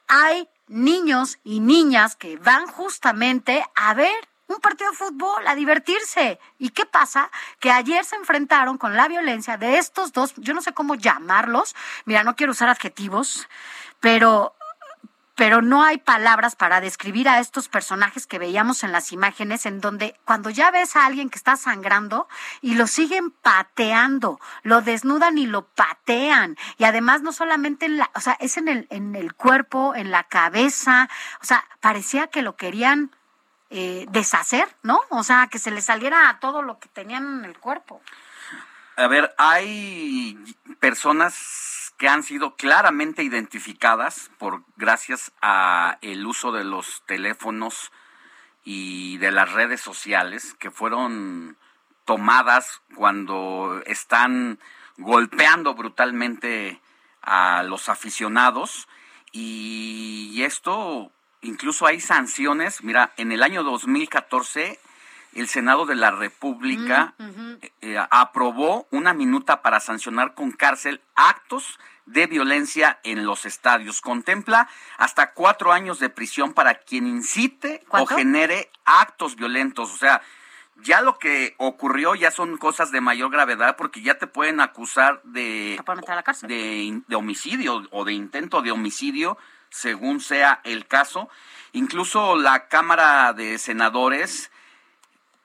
[0.07, 6.39] hay niños y niñas que van justamente a ver un partido de fútbol, a divertirse.
[6.57, 7.30] ¿Y qué pasa?
[7.60, 11.76] Que ayer se enfrentaron con la violencia de estos dos, yo no sé cómo llamarlos,
[12.06, 13.47] mira, no quiero usar adjetivos,
[13.99, 14.56] pero
[15.40, 19.80] pero no hay palabras para describir a estos personajes que veíamos en las imágenes, en
[19.80, 22.28] donde cuando ya ves a alguien que está sangrando
[22.60, 28.11] y lo siguen pateando, lo desnudan y lo patean, y además no solamente en la,
[28.16, 31.07] o sea, es en el, en el cuerpo, en la cabeza,
[31.41, 33.16] o sea, parecía que lo querían
[33.70, 34.99] eh, deshacer, ¿no?
[35.07, 38.02] O sea, que se le saliera a todo lo que tenían en el cuerpo.
[38.98, 40.38] A ver, hay
[40.82, 47.92] personas que han sido claramente identificadas por gracias a el uso de los teléfonos
[48.64, 51.58] y de las redes sociales que fueron
[52.06, 54.60] tomadas cuando están
[54.98, 56.82] golpeando brutalmente
[57.22, 58.88] a los aficionados
[59.34, 61.12] y esto
[61.42, 62.84] incluso hay sanciones.
[62.84, 64.80] Mira, en el año 2014
[65.34, 67.14] el Senado de la República
[67.81, 74.01] eh, aprobó una minuta para sancionar con cárcel actos de violencia en los estadios.
[74.01, 78.15] Contempla hasta cuatro años de prisión para quien incite ¿Cuánto?
[78.15, 79.93] o genere actos violentos.
[79.93, 80.22] O sea,
[80.81, 85.22] ya lo que ocurrió ya son cosas de mayor gravedad porque ya te pueden acusar
[85.23, 85.80] de,
[86.43, 89.38] de, de homicidio o de intento de homicidio,
[89.69, 91.30] según sea el caso.
[91.73, 94.51] Incluso la Cámara de Senadores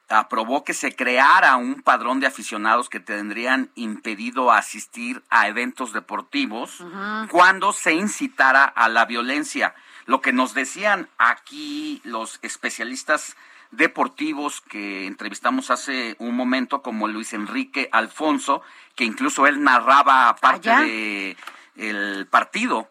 [0.09, 6.85] aprobó que se creara un padrón de aficionados que tendrían impedido asistir a eventos deportivos
[7.31, 9.75] cuando se incitara a la violencia.
[10.07, 13.37] Lo que nos decían aquí los especialistas
[13.71, 18.63] deportivos que entrevistamos hace un momento, como Luis Enrique Alfonso,
[18.95, 20.81] que incluso él narraba parte Allá.
[20.83, 21.37] de
[21.77, 22.89] el partido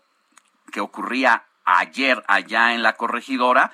[0.72, 3.72] que ocurría ayer allá en la corregidora,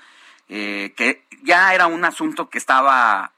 [0.49, 3.31] eh, que ya era un asunto que estaba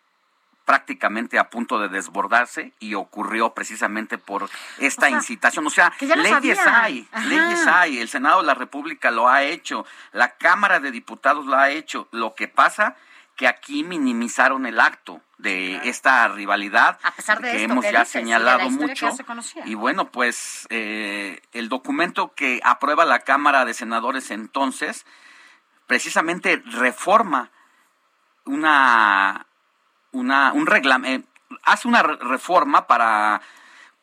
[0.66, 5.68] prácticamente a punto de desbordarse y ocurrió precisamente por esta O sea, incitación.
[5.68, 7.26] O sea, leyes hay, Ajá.
[7.26, 11.58] leyes hay, el Senado de la República lo ha hecho, la Cámara de Diputados lo
[11.58, 12.08] ha hecho.
[12.12, 12.96] Lo que pasa
[13.36, 17.92] que aquí minimizaron el acto de esta rivalidad A pesar de que esto hemos que
[17.92, 19.10] ya dices señalado mucho.
[19.66, 25.06] Y bueno, pues eh, el documento que aprueba la Cámara de Senadores entonces,
[25.88, 27.52] precisamente reforma
[28.46, 29.46] una,
[30.12, 31.28] una un reglamento,
[31.64, 33.42] hace una re- reforma para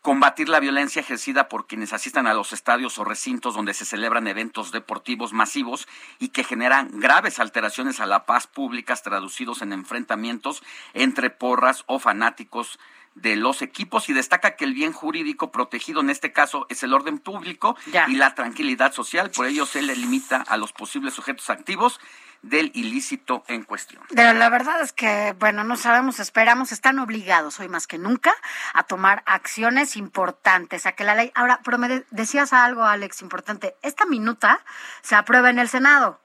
[0.00, 4.28] combatir la violencia ejercida por quienes asistan a los estadios o recintos donde se celebran
[4.28, 5.88] eventos deportivos masivos
[6.18, 10.62] y que generan graves alteraciones a la paz pública traducidos en enfrentamientos
[10.94, 12.78] entre porras o fanáticos
[13.20, 16.94] de los equipos y destaca que el bien jurídico protegido en este caso es el
[16.94, 17.76] orden público
[18.06, 22.00] y la tranquilidad social, por ello se le limita a los posibles sujetos activos
[22.42, 24.02] del ilícito en cuestión.
[24.14, 28.32] Pero la verdad es que, bueno, no sabemos, esperamos, están obligados hoy más que nunca
[28.74, 31.32] a tomar acciones importantes, a que la ley...
[31.34, 33.74] Ahora, pero me decías algo, Alex, importante.
[33.82, 34.60] Esta minuta
[35.02, 36.20] se aprueba en el Senado.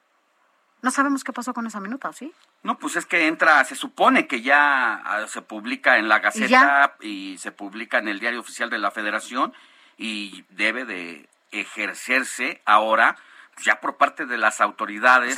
[0.84, 2.34] No sabemos qué pasó con esa minuta, ¿sí?
[2.62, 6.98] No, pues es que entra, se supone que ya ah, se publica en la Gaceta
[7.00, 9.54] ¿Y, se publica en el Diario Oficial de la Federación
[9.98, 13.16] y debe de ejercerse ahora
[13.62, 15.38] ya por parte de las autoridades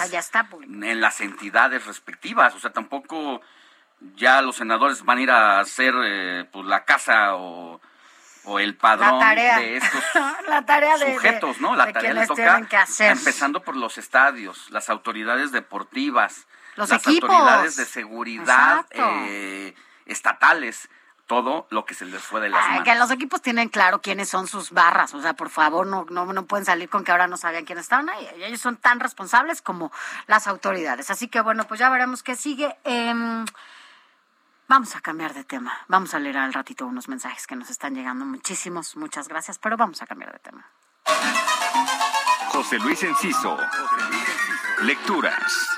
[0.63, 2.55] en las entidades respectivas.
[2.55, 3.41] O sea, tampoco
[4.15, 7.79] ya los senadores van a ir a hacer eh, pues la casa o,
[8.59, 10.03] el padrón de estos
[11.13, 11.75] sujetos, ¿no?
[11.75, 12.61] La tarea les toca
[12.99, 19.73] empezando por los estadios, las autoridades deportivas, las autoridades de seguridad eh,
[20.05, 20.89] estatales
[21.27, 22.83] todo lo que se les fue de las manos.
[22.83, 26.31] Que los equipos tienen claro quiénes son sus barras, o sea, por favor, no, no,
[26.31, 28.27] no pueden salir con que ahora no sabían quiénes estaban ahí.
[28.43, 29.91] Ellos son tan responsables como
[30.27, 31.09] las autoridades.
[31.09, 32.75] Así que bueno, pues ya veremos qué sigue.
[32.83, 33.45] Em,
[34.67, 35.73] vamos a cambiar de tema.
[35.87, 38.25] Vamos a leer al ratito unos mensajes que nos están llegando.
[38.25, 40.65] Muchísimos, muchas gracias, pero vamos a cambiar de tema.
[42.49, 43.57] José Luis Enciso.
[44.81, 45.69] Lecturas.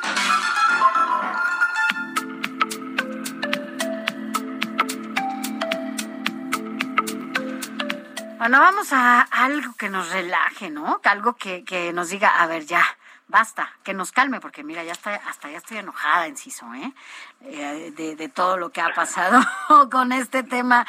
[8.37, 11.01] Bueno, vamos a algo que nos relaje, ¿no?
[11.03, 12.96] Algo que, que nos diga, a ver, ya,
[13.27, 16.93] basta, que nos calme, porque mira, ya está, hasta ya estoy enojada, Enciso, ¿eh?
[17.41, 19.41] eh de, de, todo lo que ha pasado
[19.91, 20.85] con este tema.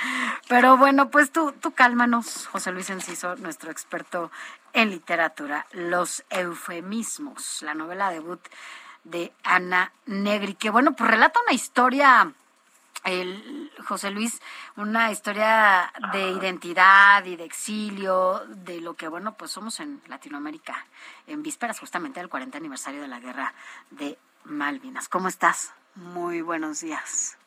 [0.49, 4.31] Pero bueno, pues tú, tú cálmanos, José Luis Enciso, nuestro experto
[4.73, 8.41] en literatura, los eufemismos, la novela debut
[9.05, 12.33] de Ana Negri, que bueno, pues relata una historia
[13.05, 14.41] el José Luis,
[14.77, 20.87] una historia de identidad y de exilio, de lo que, bueno, pues somos en Latinoamérica,
[21.27, 23.55] en vísperas justamente del 40 aniversario de la guerra
[23.91, 25.09] de Malvinas.
[25.09, 25.75] ¿Cómo estás?
[25.95, 27.39] Muy buenos días.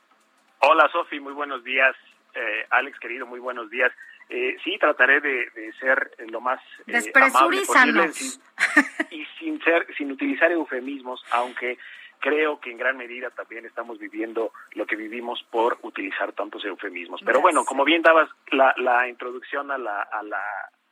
[0.59, 1.95] Hola, Sofi, muy buenos días.
[2.33, 3.91] Eh, Alex, querido, muy buenos días.
[4.29, 8.11] Eh, sí, trataré de, ser lo más eh, amable posible
[9.11, 11.77] y sin, ser, sin utilizar eufemismos, aunque
[12.21, 17.21] creo que en gran medida también estamos viviendo lo que vivimos por utilizar tantos eufemismos.
[17.25, 20.41] Pero bueno, como bien dabas la, la introducción a la, a la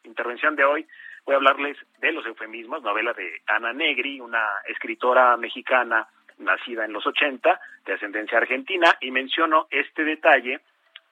[0.04, 0.86] intervención de hoy,
[1.26, 6.08] voy a hablarles de los eufemismos, novela de Ana Negri, una escritora mexicana
[6.40, 10.62] nacida en los 80, de ascendencia argentina, y menciono este detalle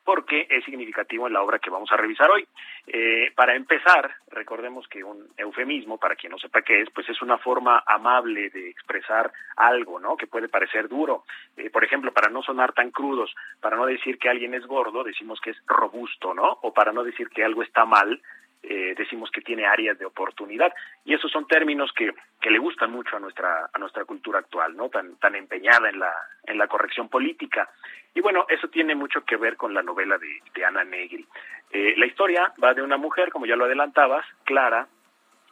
[0.07, 2.47] porque es significativo en la obra que vamos a revisar hoy.
[2.87, 7.21] Eh, para empezar, recordemos que un eufemismo, para quien no sepa qué es, pues es
[7.21, 10.15] una forma amable de expresar algo, ¿no?
[10.15, 11.25] Que puede parecer duro.
[11.57, 15.03] Eh, por ejemplo, para no sonar tan crudos, para no decir que alguien es gordo,
[15.03, 16.57] decimos que es robusto, ¿no?
[16.61, 18.21] O para no decir que algo está mal,
[18.63, 20.73] eh, decimos que tiene áreas de oportunidad.
[21.05, 24.75] Y esos son términos que, que le gustan mucho a nuestra a nuestra cultura actual
[24.75, 26.13] no tan tan empeñada en la
[26.43, 27.69] en la corrección política.
[28.13, 31.25] Y bueno eso tiene mucho que ver con la novela de, de Ana Negri.
[31.71, 34.87] Eh, la historia va de una mujer como ya lo adelantabas Clara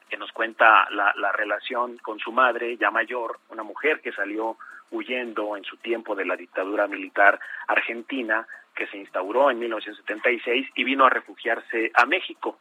[0.09, 4.57] que nos cuenta la, la relación con su madre ya mayor una mujer que salió
[4.91, 10.83] huyendo en su tiempo de la dictadura militar argentina que se instauró en 1976 y
[10.83, 12.59] vino a refugiarse a México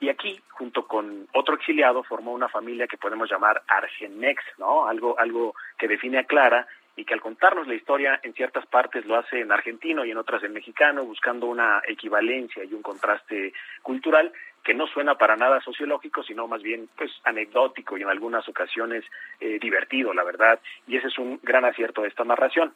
[0.00, 4.86] y aquí, junto con otro exiliado, formó una familia que podemos llamar Argenex, ¿no?
[4.86, 9.04] Algo, algo que define a Clara y que al contarnos la historia en ciertas partes
[9.04, 13.52] lo hace en argentino y en otras en mexicano, buscando una equivalencia y un contraste
[13.82, 14.32] cultural
[14.64, 19.04] que no suena para nada sociológico, sino más bien pues anecdótico y en algunas ocasiones
[19.38, 20.60] eh, divertido, la verdad.
[20.86, 22.74] Y ese es un gran acierto de esta narración.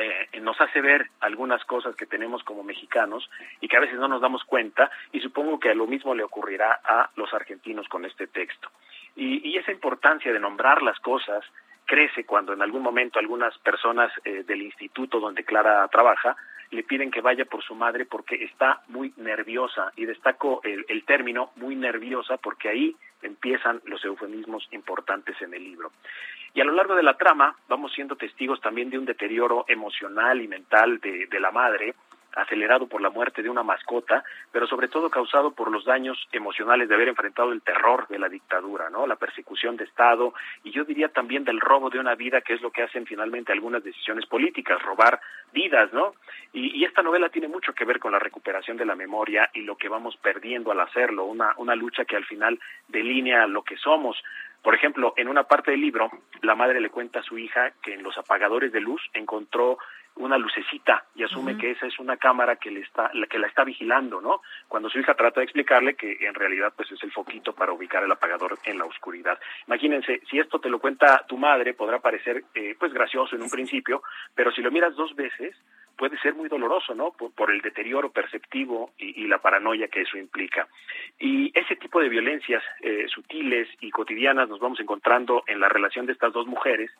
[0.00, 3.28] Eh, nos hace ver algunas cosas que tenemos como mexicanos
[3.60, 6.80] y que a veces no nos damos cuenta y supongo que lo mismo le ocurrirá
[6.84, 8.70] a los argentinos con este texto.
[9.16, 11.44] Y, esa importancia de nombrar las cosas
[11.84, 16.36] crece cuando en algún momento algunas personas eh, del instituto donde Clara trabaja
[16.70, 21.50] le piden que vaya por su madre porque está muy nerviosa y destaco el término
[21.56, 25.90] muy nerviosa porque ahí empiezan los eufemismos importantes en el libro.
[26.58, 30.42] Y a lo largo de la trama vamos siendo testigos también de un deterioro emocional
[30.42, 31.94] y mental de, de la madre,
[32.34, 36.88] acelerado por la muerte de una mascota, pero sobre todo causado por los daños emocionales
[36.88, 39.06] de haber enfrentado el terror de la dictadura, ¿no?
[39.06, 42.60] La persecución de Estado y yo diría también del robo de una vida, que es
[42.60, 45.20] lo que hacen finalmente algunas decisiones políticas, robar
[45.52, 46.14] vidas, ¿no?
[46.52, 49.60] Y, y esta novela tiene mucho que ver con la recuperación de la memoria y
[49.60, 53.76] lo que vamos perdiendo al hacerlo, una, una lucha que al final delinea lo que
[53.76, 54.20] somos.
[54.68, 56.10] Por ejemplo, en una parte del libro,
[56.42, 59.78] la madre le cuenta a su hija que en los apagadores de luz encontró
[60.16, 63.46] una lucecita y asume que esa es una cámara que le está la que la
[63.46, 64.42] está vigilando, ¿no?
[64.68, 68.02] Cuando su hija trata de explicarle que en realidad pues es el foquito para ubicar
[68.02, 69.38] el apagador en la oscuridad.
[69.66, 73.48] Imagínense, si esto te lo cuenta tu madre podrá parecer eh, pues gracioso en un
[73.48, 74.02] principio,
[74.34, 75.56] pero si lo miras dos veces
[75.98, 77.10] puede ser muy doloroso, ¿no?
[77.10, 80.68] Por, el deterioro perceptivo y, la paranoia que eso implica.
[81.18, 86.06] Y ese tipo de violencias eh, sutiles y cotidianas nos vamos encontrando en la relación
[86.06, 86.90] de estas dos mujeres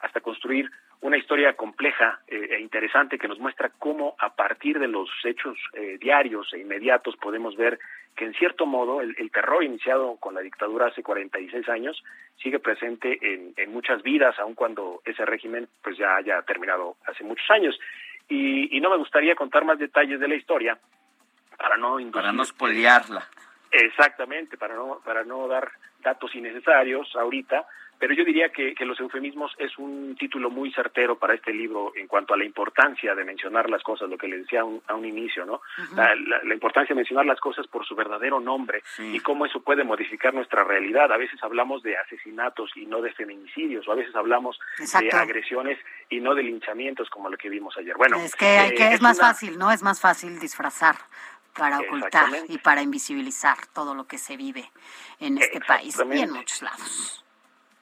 [0.00, 0.70] hasta construir
[1.02, 5.58] una historia compleja eh, e interesante que nos muestra cómo a partir de los hechos
[5.74, 7.78] eh, diarios e inmediatos podemos ver
[8.16, 12.02] que en cierto modo el, terror iniciado con la dictadura hace 46 años
[12.42, 17.22] sigue presente en, en, muchas vidas, aun cuando ese régimen pues ya haya terminado hace
[17.24, 17.78] muchos años.
[18.28, 20.78] Y, no me gustaría contar más detalles de la historia
[21.56, 23.26] para no para no spoilearla.
[23.70, 27.66] Exactamente, para no para no dar datos innecesarios ahorita,
[27.98, 31.92] pero yo diría que, que, los eufemismos es un título muy certero para este libro
[31.96, 35.04] en cuanto a la importancia de mencionar las cosas, lo que le decía a un,
[35.04, 35.60] inicio, ¿no?
[35.94, 36.14] la,
[36.52, 40.64] importancia de mencionar las cosas por su verdadero nombre y cómo eso puede modificar nuestra
[40.64, 41.10] realidad.
[41.12, 45.78] A veces hablamos de asesinatos y no de feminicidios, o a veces hablamos de agresiones
[46.10, 47.96] y no de linchamientos como lo que vimos ayer.
[47.96, 49.70] Bueno, es que, hay que eh, es, más fácil, ¿no?
[49.70, 50.96] Es más fácil disfrazar
[51.56, 54.70] para ocultar y para invisibilizar todo lo que se vive
[55.20, 57.25] en este país y en muchos lados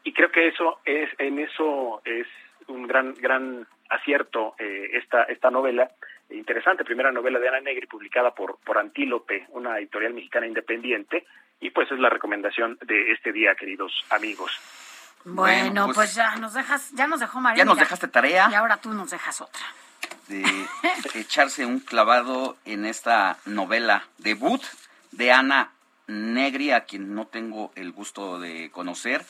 [0.05, 2.27] y creo que eso es en eso es
[2.69, 5.91] un gran gran acierto eh, esta esta novela
[6.31, 11.27] interesante primera novela de Ana Negri publicada por por Antílope una editorial mexicana independiente
[11.61, 14.53] y pues es la recomendación de este día queridos amigos.
[15.25, 18.49] Bueno, pues, pues, ya nos dejas ya nos dejó María ya nos dejaste tarea.
[18.51, 19.63] Y ahora tú nos dejas otra.
[20.29, 20.45] De
[21.15, 24.63] echarse un clavado en esta novela debut
[25.13, 25.71] de Ana
[26.07, 29.25] Negri a quien no tengo el gusto de conocer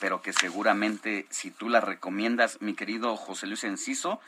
[0.00, 4.20] pero que seguramente si tú la recomiendas, mi querido José Luis Enciso,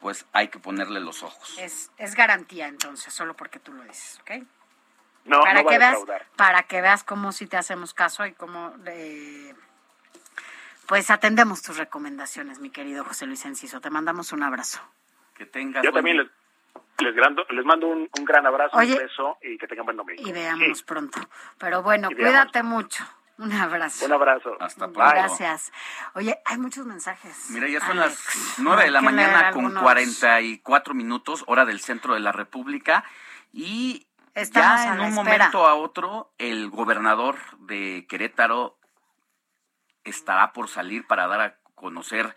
[0.00, 1.58] pues hay que ponerle los ojos.
[1.58, 4.46] Es, es garantía entonces, solo porque tú lo dices, ¿ok?
[5.24, 5.98] No, para no que veas,
[6.36, 8.72] para que veas cómo si te hacemos caso y cómo
[10.86, 13.80] pues atendemos tus recomendaciones, mi querido José Luis Enciso.
[13.80, 14.80] Te mandamos un abrazo.
[15.34, 15.82] Que tengas.
[15.82, 16.28] Yo también les,
[17.00, 20.22] les, mando un, gran abrazo, un beso y que tengan buen domingo.
[20.24, 21.18] Y veamos pronto.
[21.58, 23.04] Pero bueno, cuídate mucho.
[23.38, 24.06] Un abrazo.
[24.06, 24.56] Un abrazo.
[24.60, 25.10] Hasta pronto.
[25.10, 25.72] Gracias.
[26.14, 27.50] Oye, hay muchos mensajes.
[27.50, 28.18] Mira, ya son las
[28.58, 33.04] nueve de la mañana con cuarenta y cuatro minutos, hora del centro de la República.
[33.52, 38.78] Y ya en un momento a otro, el gobernador de Querétaro
[40.04, 42.34] estará por salir para dar a conocer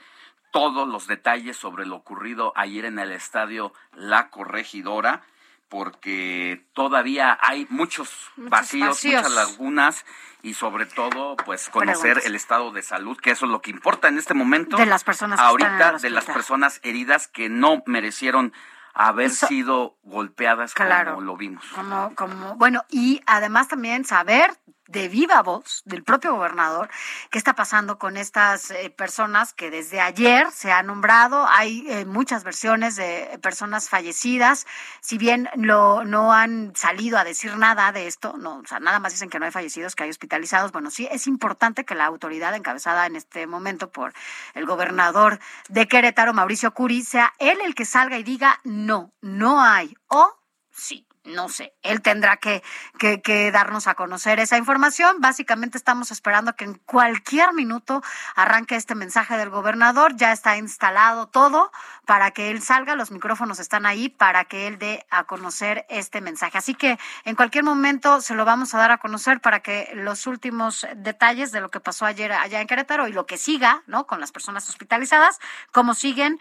[0.52, 5.22] todos los detalles sobre lo ocurrido ayer en el estadio La Corregidora
[5.70, 10.06] porque todavía hay muchos, vacíos, muchas lagunas
[10.42, 14.08] y sobre todo pues conocer el estado de salud, que eso es lo que importa
[14.08, 14.78] en este momento.
[14.78, 18.54] De las personas ahorita de las personas heridas que no merecieron
[18.94, 21.64] haber sido golpeadas como lo vimos.
[21.74, 24.58] Como, como, bueno, y además también saber
[24.90, 26.90] de viva voz del propio gobernador
[27.30, 31.48] qué está pasando con estas eh, personas que desde ayer se ha nombrado.
[31.48, 34.66] Hay eh, muchas versiones de personas fallecidas.
[35.02, 39.00] Si bien lo, no han salido a decir nada de esto, no, o sea, nada
[39.00, 40.72] más dicen que no hay fallecidos, que hay hospitalizados.
[40.72, 44.14] Bueno, sí es importante que la autoridad encabezada en este momento por
[44.56, 49.62] el gobernador de Querétaro, Mauricio Curi, sea él el que salga y diga no, no
[49.62, 50.34] hay o
[50.72, 52.64] sí no sé, él tendrá que,
[52.98, 55.18] que, darnos a conocer esa información.
[55.20, 58.02] Básicamente estamos esperando que en cualquier minuto
[58.36, 60.16] arranque este mensaje del gobernador.
[60.16, 61.72] Ya está instalado todo
[62.06, 66.22] para que él salga, los micrófonos están ahí para que él dé a conocer este
[66.22, 66.58] mensaje.
[66.58, 70.26] Así que en cualquier momento se lo vamos a dar a conocer para que los
[70.26, 74.08] últimos detalles de lo que pasó ayer allá en Querétaro y lo que siga, ¿no?
[74.08, 75.40] Con las personas hospitalizadas,
[75.72, 76.40] cómo siguen,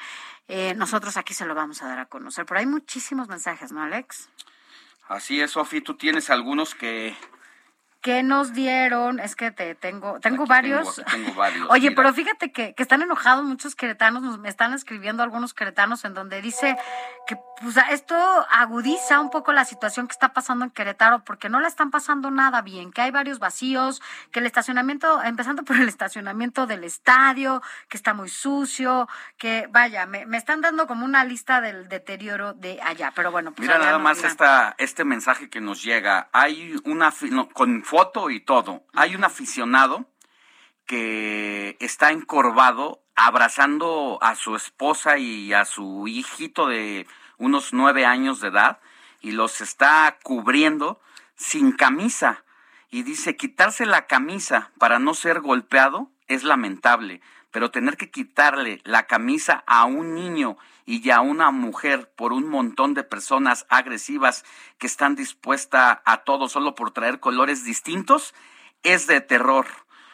[0.49, 2.47] eh, nosotros aquí se lo vamos a dar a conocer.
[2.47, 4.29] Pero hay muchísimos mensajes, ¿no, Alex?
[5.09, 7.17] Así es, Sofi, tú tienes algunos que
[8.01, 9.19] ¿Qué nos dieron?
[9.19, 11.03] Es que te tengo, tengo varios.
[11.11, 11.67] Tengo, varios.
[11.71, 16.05] Oye, pero fíjate que, que, están enojados muchos queretanos, nos, me están escribiendo algunos queretanos
[16.05, 16.77] en donde dice
[17.27, 18.17] que pues, esto
[18.51, 22.31] agudiza un poco la situación que está pasando en Querétaro, porque no le están pasando
[22.31, 27.63] nada bien, que hay varios vacíos, que el estacionamiento, empezando por el estacionamiento del estadio,
[27.89, 32.53] que está muy sucio, que vaya, me, me están dando como una lista del deterioro
[32.53, 33.53] de allá, pero bueno.
[33.53, 36.29] Pues Mira nada más esta, este mensaje que nos llega.
[36.33, 37.13] Hay una,
[37.53, 38.85] con foto y todo.
[38.93, 40.05] Hay un aficionado
[40.85, 47.07] que está encorvado abrazando a su esposa y a su hijito de
[47.39, 48.79] unos nueve años de edad
[49.23, 51.01] y los está cubriendo
[51.35, 52.45] sin camisa.
[52.91, 57.23] Y dice, quitarse la camisa para no ser golpeado es lamentable.
[57.51, 62.49] Pero tener que quitarle la camisa a un niño y a una mujer por un
[62.49, 64.45] montón de personas agresivas
[64.79, 68.35] que están dispuestas a todo solo por traer colores distintos
[68.83, 69.67] es de terror.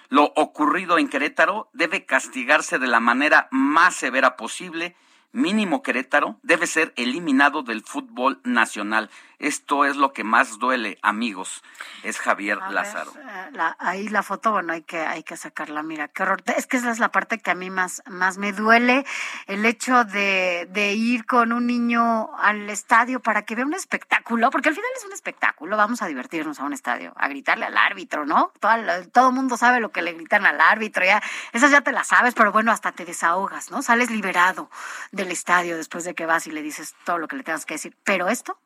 [0.09, 4.97] Lo ocurrido en Querétaro debe castigarse de la manera más severa posible
[5.35, 9.11] mínimo Querétaro debe ser eliminado del fútbol nacional.
[9.39, 11.63] Esto es lo que más duele, amigos.
[12.03, 13.13] Es Javier Lázaro.
[13.17, 15.83] Eh, ahí la foto, bueno, hay que, hay que sacarla.
[15.83, 16.43] Mira, qué horror.
[16.57, 19.05] Es que esa es la parte que a mí más, más me duele.
[19.47, 24.51] El hecho de, de ir con un niño al estadio para que vea un espectáculo,
[24.51, 25.77] porque al final es un espectáculo.
[25.77, 28.53] Vamos a divertirnos a un estadio, a gritarle al árbitro, ¿no?
[28.61, 28.73] Todo,
[29.13, 31.05] todo el mundo sabe lo que le gritan al árbitro.
[31.05, 31.23] Ya,
[31.53, 33.83] esas ya te las sabes, pero bueno, hasta te desahogas, ¿no?
[33.83, 34.71] Sales liberado
[35.13, 37.75] del estadio después de que vas y le dices todo lo que le tengas que
[37.75, 37.97] decir.
[38.05, 38.59] Pero esto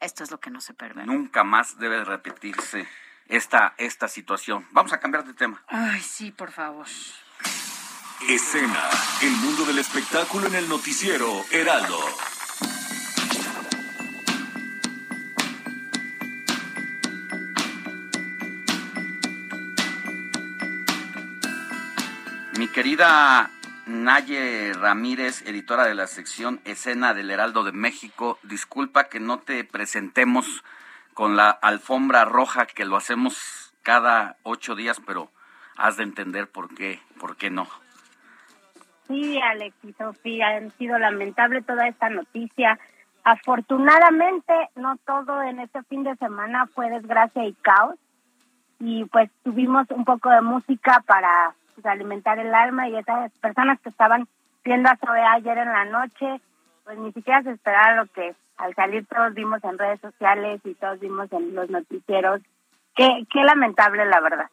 [0.00, 1.06] esto es lo que no se permite.
[1.06, 2.86] Nunca más debe repetirse
[3.28, 4.66] esta, esta situación.
[4.72, 5.62] Vamos a cambiar de tema.
[5.68, 6.86] Ay, sí, por favor.
[8.28, 8.88] Escena,
[9.22, 11.98] el mundo del espectáculo en el noticiero Heraldo.
[22.58, 23.50] Mi querida
[23.86, 28.36] Naye Ramírez, editora de la sección Escena del Heraldo de México.
[28.42, 30.64] Disculpa que no te presentemos
[31.14, 35.30] con la alfombra roja que lo hacemos cada ocho días, pero
[35.76, 37.68] has de entender por qué, por qué no.
[39.06, 42.80] Sí, Alex y Sofía, ha sido lamentable toda esta noticia.
[43.22, 47.94] Afortunadamente, no todo en este fin de semana fue desgracia y caos.
[48.80, 53.78] Y pues tuvimos un poco de música para pues, alimentar el alma y esas personas
[53.80, 54.26] que estaban
[54.64, 56.40] viendo a Zoe ayer en la noche,
[56.84, 60.74] pues ni siquiera se esperaba lo que al salir todos vimos en redes sociales y
[60.74, 62.40] todos vimos en los noticieros.
[62.96, 64.50] Qué, qué lamentable la verdad.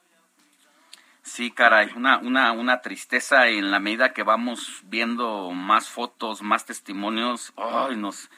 [1.21, 6.65] Sí, caray, una, una, una tristeza en la medida que vamos viendo más fotos, más
[6.65, 8.29] testimonios, ay, nos,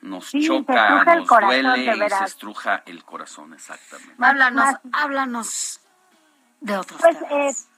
[0.00, 4.14] nos choca, nos duele y se estruja el corazón, exactamente.
[4.18, 5.80] Háblanos, háblanos
[6.62, 7.68] de otros pues, eh, otros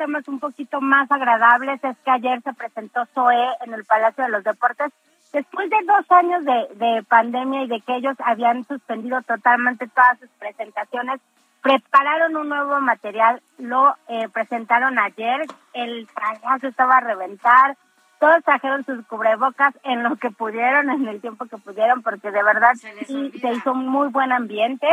[0.00, 4.30] temas un poquito más agradables es que ayer se presentó Zoe en el Palacio de
[4.30, 4.90] los Deportes.
[5.30, 10.18] Después de dos años de, de pandemia y de que ellos habían suspendido totalmente todas
[10.18, 11.20] sus presentaciones,
[11.60, 15.42] prepararon un nuevo material, lo eh, presentaron ayer,
[15.74, 17.76] el payaso estaba a reventar,
[18.18, 22.42] todos trajeron sus cubrebocas en lo que pudieron, en el tiempo que pudieron, porque de
[22.42, 24.86] verdad se, sí, se hizo un muy buen ambiente.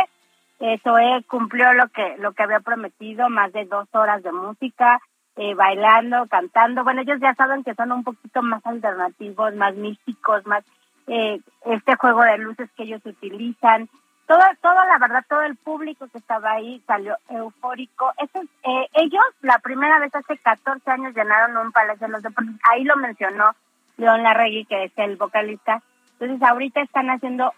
[0.60, 5.00] Eso eh, cumplió lo que lo que había prometido, más de dos horas de música,
[5.36, 6.84] eh, bailando, cantando.
[6.84, 10.64] Bueno, ellos ya saben que son un poquito más alternativos, más místicos, más
[11.06, 13.88] eh, este juego de luces que ellos utilizan.
[14.26, 18.12] Todo, todo, la verdad, todo el público que estaba ahí salió eufórico.
[18.18, 22.56] Eso, eh, ellos, la primera vez hace 14 años, llenaron un palacio de los deportes.
[22.70, 23.52] Ahí lo mencionó
[23.96, 25.82] León Larregui, que es el vocalista.
[26.20, 27.54] Entonces, ahorita están haciendo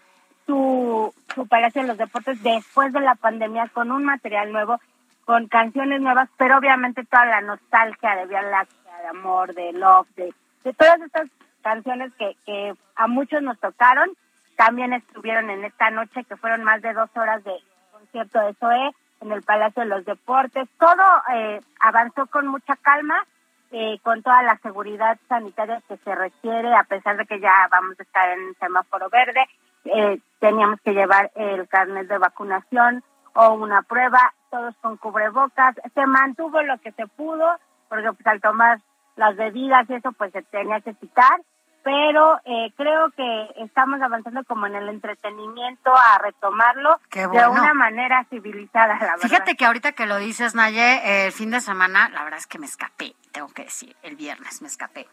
[0.46, 4.80] su, su Palacio de los Deportes después de la pandemia con un material nuevo,
[5.24, 10.08] con canciones nuevas, pero obviamente toda la nostalgia de Vía Láctea, de amor, de love,
[10.16, 10.32] de,
[10.74, 11.28] todas estas
[11.62, 14.10] canciones que, que a muchos nos tocaron,
[14.56, 17.54] también estuvieron en esta noche, que fueron más de dos horas de
[17.92, 20.68] concierto de SOE en el Palacio de los Deportes.
[20.78, 21.02] Todo
[21.32, 23.24] eh, avanzó con mucha calma,
[23.70, 27.98] eh, con toda la seguridad sanitaria que se requiere, a pesar de que ya vamos
[27.98, 29.46] a estar en semáforo verde
[29.84, 35.76] eh, teníamos que llevar el carnet de vacunación o una prueba, todos con cubrebocas.
[35.94, 37.46] Se mantuvo lo que se pudo,
[37.88, 38.80] porque pues al tomar
[39.16, 41.40] las bebidas y eso pues se tenía que quitar,
[41.82, 48.24] pero eh, creo que estamos avanzando como en el entretenimiento a retomarlo de una manera
[48.28, 49.18] civilizada, la verdad.
[49.18, 52.58] Fíjate que ahorita que lo dices, Naye, el fin de semana, la verdad es que
[52.58, 55.06] me escapé, tengo que decir, el viernes me escapé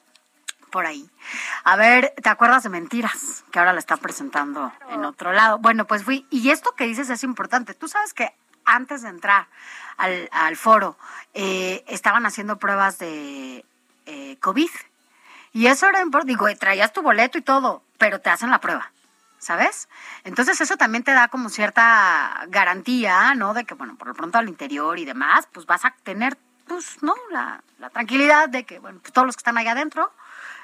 [0.69, 1.09] por ahí.
[1.63, 3.43] A ver, ¿te acuerdas de Mentiras?
[3.51, 5.57] Que ahora la está presentando en otro lado.
[5.59, 6.25] Bueno, pues fui.
[6.29, 7.73] Y esto que dices es importante.
[7.73, 8.33] Tú sabes que
[8.65, 9.47] antes de entrar
[9.97, 10.97] al, al foro
[11.33, 13.65] eh, estaban haciendo pruebas de
[14.05, 14.69] eh, COVID.
[15.53, 16.33] Y eso era importante.
[16.33, 18.91] Digo, traías tu boleto y todo, pero te hacen la prueba.
[19.39, 19.87] ¿Sabes?
[20.23, 23.53] Entonces eso también te da como cierta garantía, ¿no?
[23.53, 27.03] De que, bueno, por lo pronto al interior y demás, pues vas a tener, pues,
[27.03, 27.13] ¿no?
[27.29, 30.11] La, la tranquilidad de que, bueno, pues todos los que están allá adentro,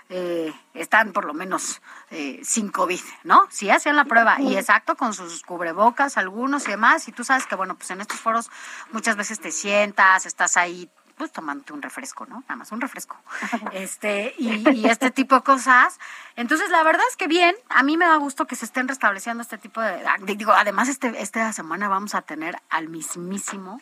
[0.10, 3.48] eh, están por lo menos eh, sin COVID, ¿no?
[3.50, 7.48] Sí hacían la prueba y exacto con sus cubrebocas, algunos y demás, y tú sabes
[7.48, 8.50] que, bueno, pues en estos foros
[8.92, 12.42] muchas veces te sientas, estás ahí pues tomándote un refresco, ¿no?
[12.42, 13.18] Nada más un refresco.
[13.72, 16.00] Este, y, este tipo de cosas.
[16.36, 19.42] Entonces, la verdad es que bien, a mí me da gusto que se estén restableciendo
[19.42, 20.04] este tipo de,
[20.36, 23.82] digo, además este esta semana vamos a tener al mismísimo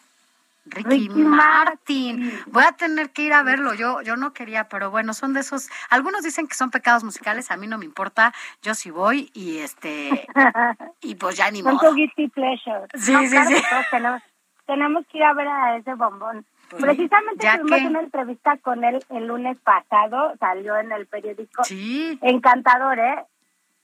[0.65, 2.31] Ricky, Martin.
[2.47, 3.73] Voy a tener que ir a verlo.
[3.73, 5.69] Yo, yo no quería, pero bueno, son de esos.
[5.89, 7.49] Algunos dicen que son pecados musicales.
[7.51, 8.33] A mí no me importa.
[8.61, 10.27] Yo sí voy y este
[11.01, 11.89] y pues ya ni Son modo.
[11.89, 12.85] tu guilty pleasure.
[12.95, 13.63] Sí, No, sí, claro sí.
[13.91, 14.21] tenemos,
[14.67, 16.45] tenemos que ir a ver a ese bombón.
[16.69, 21.63] Pues, Precisamente tuvimos que- una entrevista con él el lunes pasado, salió en el periódico.
[21.63, 22.17] Sí.
[22.21, 23.25] Encantador, ¿eh?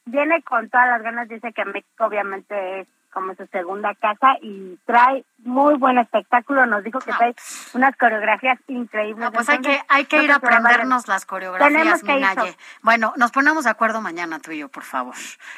[0.05, 4.77] Viene con todas las ganas, dice que México obviamente es como su segunda casa y
[4.85, 6.65] trae muy buen espectáculo.
[6.65, 7.35] Nos dijo que trae
[7.73, 9.29] unas coreografías increíbles.
[9.33, 12.55] Pues hay que, hay que ir a aprendernos las coreografías, Minaye.
[12.81, 15.15] Bueno, nos ponemos de acuerdo mañana tú y yo, por favor.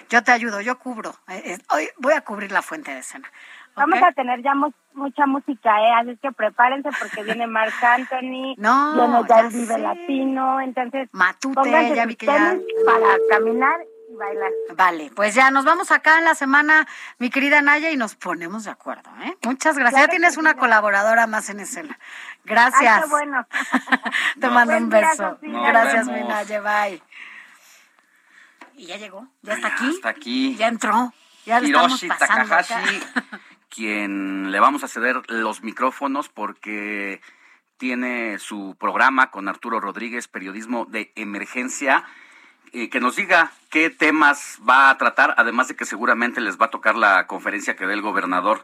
[0.10, 1.12] Yo te ayudo, yo cubro.
[1.28, 3.30] Eh, eh, Hoy voy a cubrir la fuente de escena.
[3.76, 5.94] Vamos a tener ya mu- mucha música, ¿eh?
[6.02, 9.78] Así que prepárense porque viene Marc Anthony, No, viene ya el ya Vive.
[9.78, 13.80] Latino, entonces Matute, ya vi que ya- para caminar
[14.10, 14.52] y bailar.
[14.76, 18.64] Vale, pues ya nos vamos acá en la semana, mi querida Naya, y nos ponemos
[18.64, 19.10] de acuerdo.
[19.24, 19.38] ¿eh?
[19.44, 19.94] Muchas gracias.
[19.94, 20.58] Claro ya tienes una sí.
[20.58, 22.00] colaboradora más en escena.
[22.44, 22.96] Gracias.
[22.96, 23.48] Ay, qué bueno.
[24.40, 25.38] Te mando un beso.
[25.42, 26.22] Gracias, vemos.
[26.22, 26.62] mi Naya.
[26.62, 27.02] Bye.
[28.76, 30.56] Y ya llegó, ya está aquí, Hasta aquí.
[30.56, 31.14] ya entró.
[31.46, 32.28] Ya estamos Hiroshi acá.
[32.28, 33.00] Takahashi,
[33.70, 37.22] quien le vamos a ceder los micrófonos porque
[37.76, 42.06] tiene su programa con Arturo Rodríguez, periodismo de emergencia,
[42.74, 46.68] eh, que nos diga qué temas va a tratar, además de que seguramente les va
[46.68, 48.64] a tocar la conferencia que dé el gobernador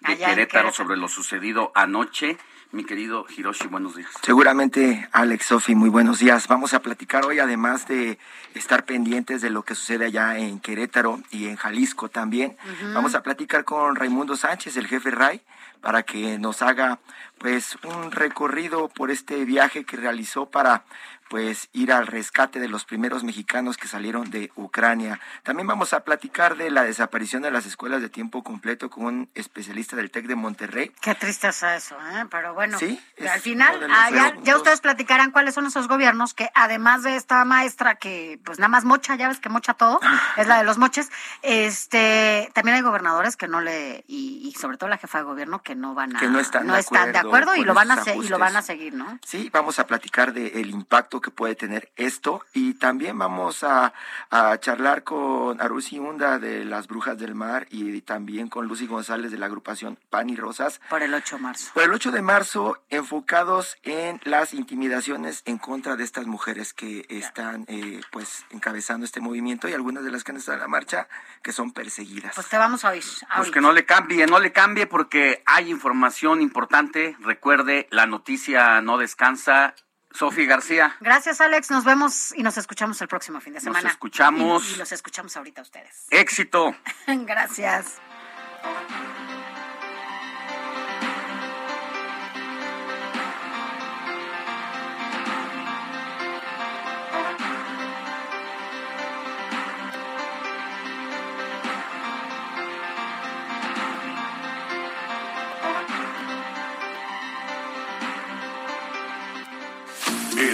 [0.00, 0.72] de Allá Querétaro Querétaro.
[0.72, 2.38] sobre lo sucedido anoche.
[2.72, 4.10] Mi querido Hiroshi, buenos días.
[4.22, 6.48] Seguramente, Alex, Sofi, muy buenos días.
[6.48, 8.18] Vamos a platicar hoy, además de
[8.54, 12.56] estar pendientes de lo que sucede allá en Querétaro y en Jalisco también.
[12.92, 15.42] Vamos a platicar con Raimundo Sánchez, el jefe RAI,
[15.80, 16.98] para que nos haga
[17.38, 20.84] pues un recorrido por este viaje que realizó para
[21.28, 25.20] pues ir al rescate de los primeros mexicanos que salieron de Ucrania.
[25.42, 29.30] También vamos a platicar de la desaparición de las escuelas de tiempo completo con un
[29.34, 30.92] especialista del TEC de Monterrey.
[31.00, 32.26] Qué tristeza eso, ¿eh?
[32.30, 36.50] Pero bueno, Sí, al final, de ah, ya, ustedes platicarán cuáles son esos gobiernos que
[36.54, 40.00] además de esta maestra que pues nada más mocha, ya ves que mocha todo,
[40.36, 41.10] es la de los moches,
[41.42, 45.62] este, también hay gobernadores que no le, y, y sobre todo la jefa de gobierno
[45.62, 46.72] que no van a, Que no están de
[47.12, 49.18] de acuerdo acuerdo y lo van a y lo van a seguir, ¿no?
[49.24, 53.92] Sí, vamos a platicar del impacto que puede tener esto y también vamos a,
[54.30, 59.30] a charlar con Arusi Hunda de las Brujas del Mar y también con Lucy González
[59.30, 60.80] de la agrupación Pan y Rosas.
[60.88, 61.70] Por el 8 de marzo.
[61.74, 67.06] Por el 8 de marzo, enfocados en las intimidaciones en contra de estas mujeres que
[67.08, 70.68] están eh, pues encabezando este movimiento y algunas de las que han estado en la
[70.68, 71.08] marcha
[71.42, 72.34] que son perseguidas.
[72.34, 73.04] Pues te vamos a oír.
[73.36, 77.16] Pues que no le cambie, no le cambie porque hay información importante.
[77.20, 79.74] Recuerde, la noticia no descansa.
[80.16, 80.96] Sofi García.
[81.00, 81.70] Gracias, Alex.
[81.70, 83.88] Nos vemos y nos escuchamos el próximo fin de Nos semana.
[83.90, 84.68] escuchamos.
[84.70, 86.06] Y, y los escuchamos ahorita a ustedes.
[86.10, 86.74] Éxito.
[87.06, 87.94] Gracias.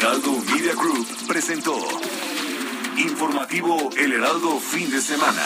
[0.03, 1.77] Heraldo Media Group presentó
[2.99, 5.45] Informativo El Heraldo Fin de Semana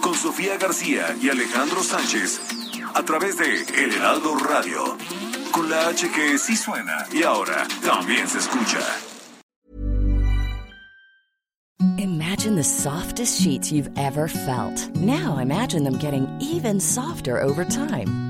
[0.00, 2.40] con Sofía García y Alejandro Sánchez
[2.94, 4.96] a través de El Heraldo Radio
[5.52, 8.80] con la H que sí suena y ahora también se escucha.
[11.98, 14.88] Imagine the softest sheets you've ever felt.
[14.96, 18.29] Now imagine them getting even softer over time.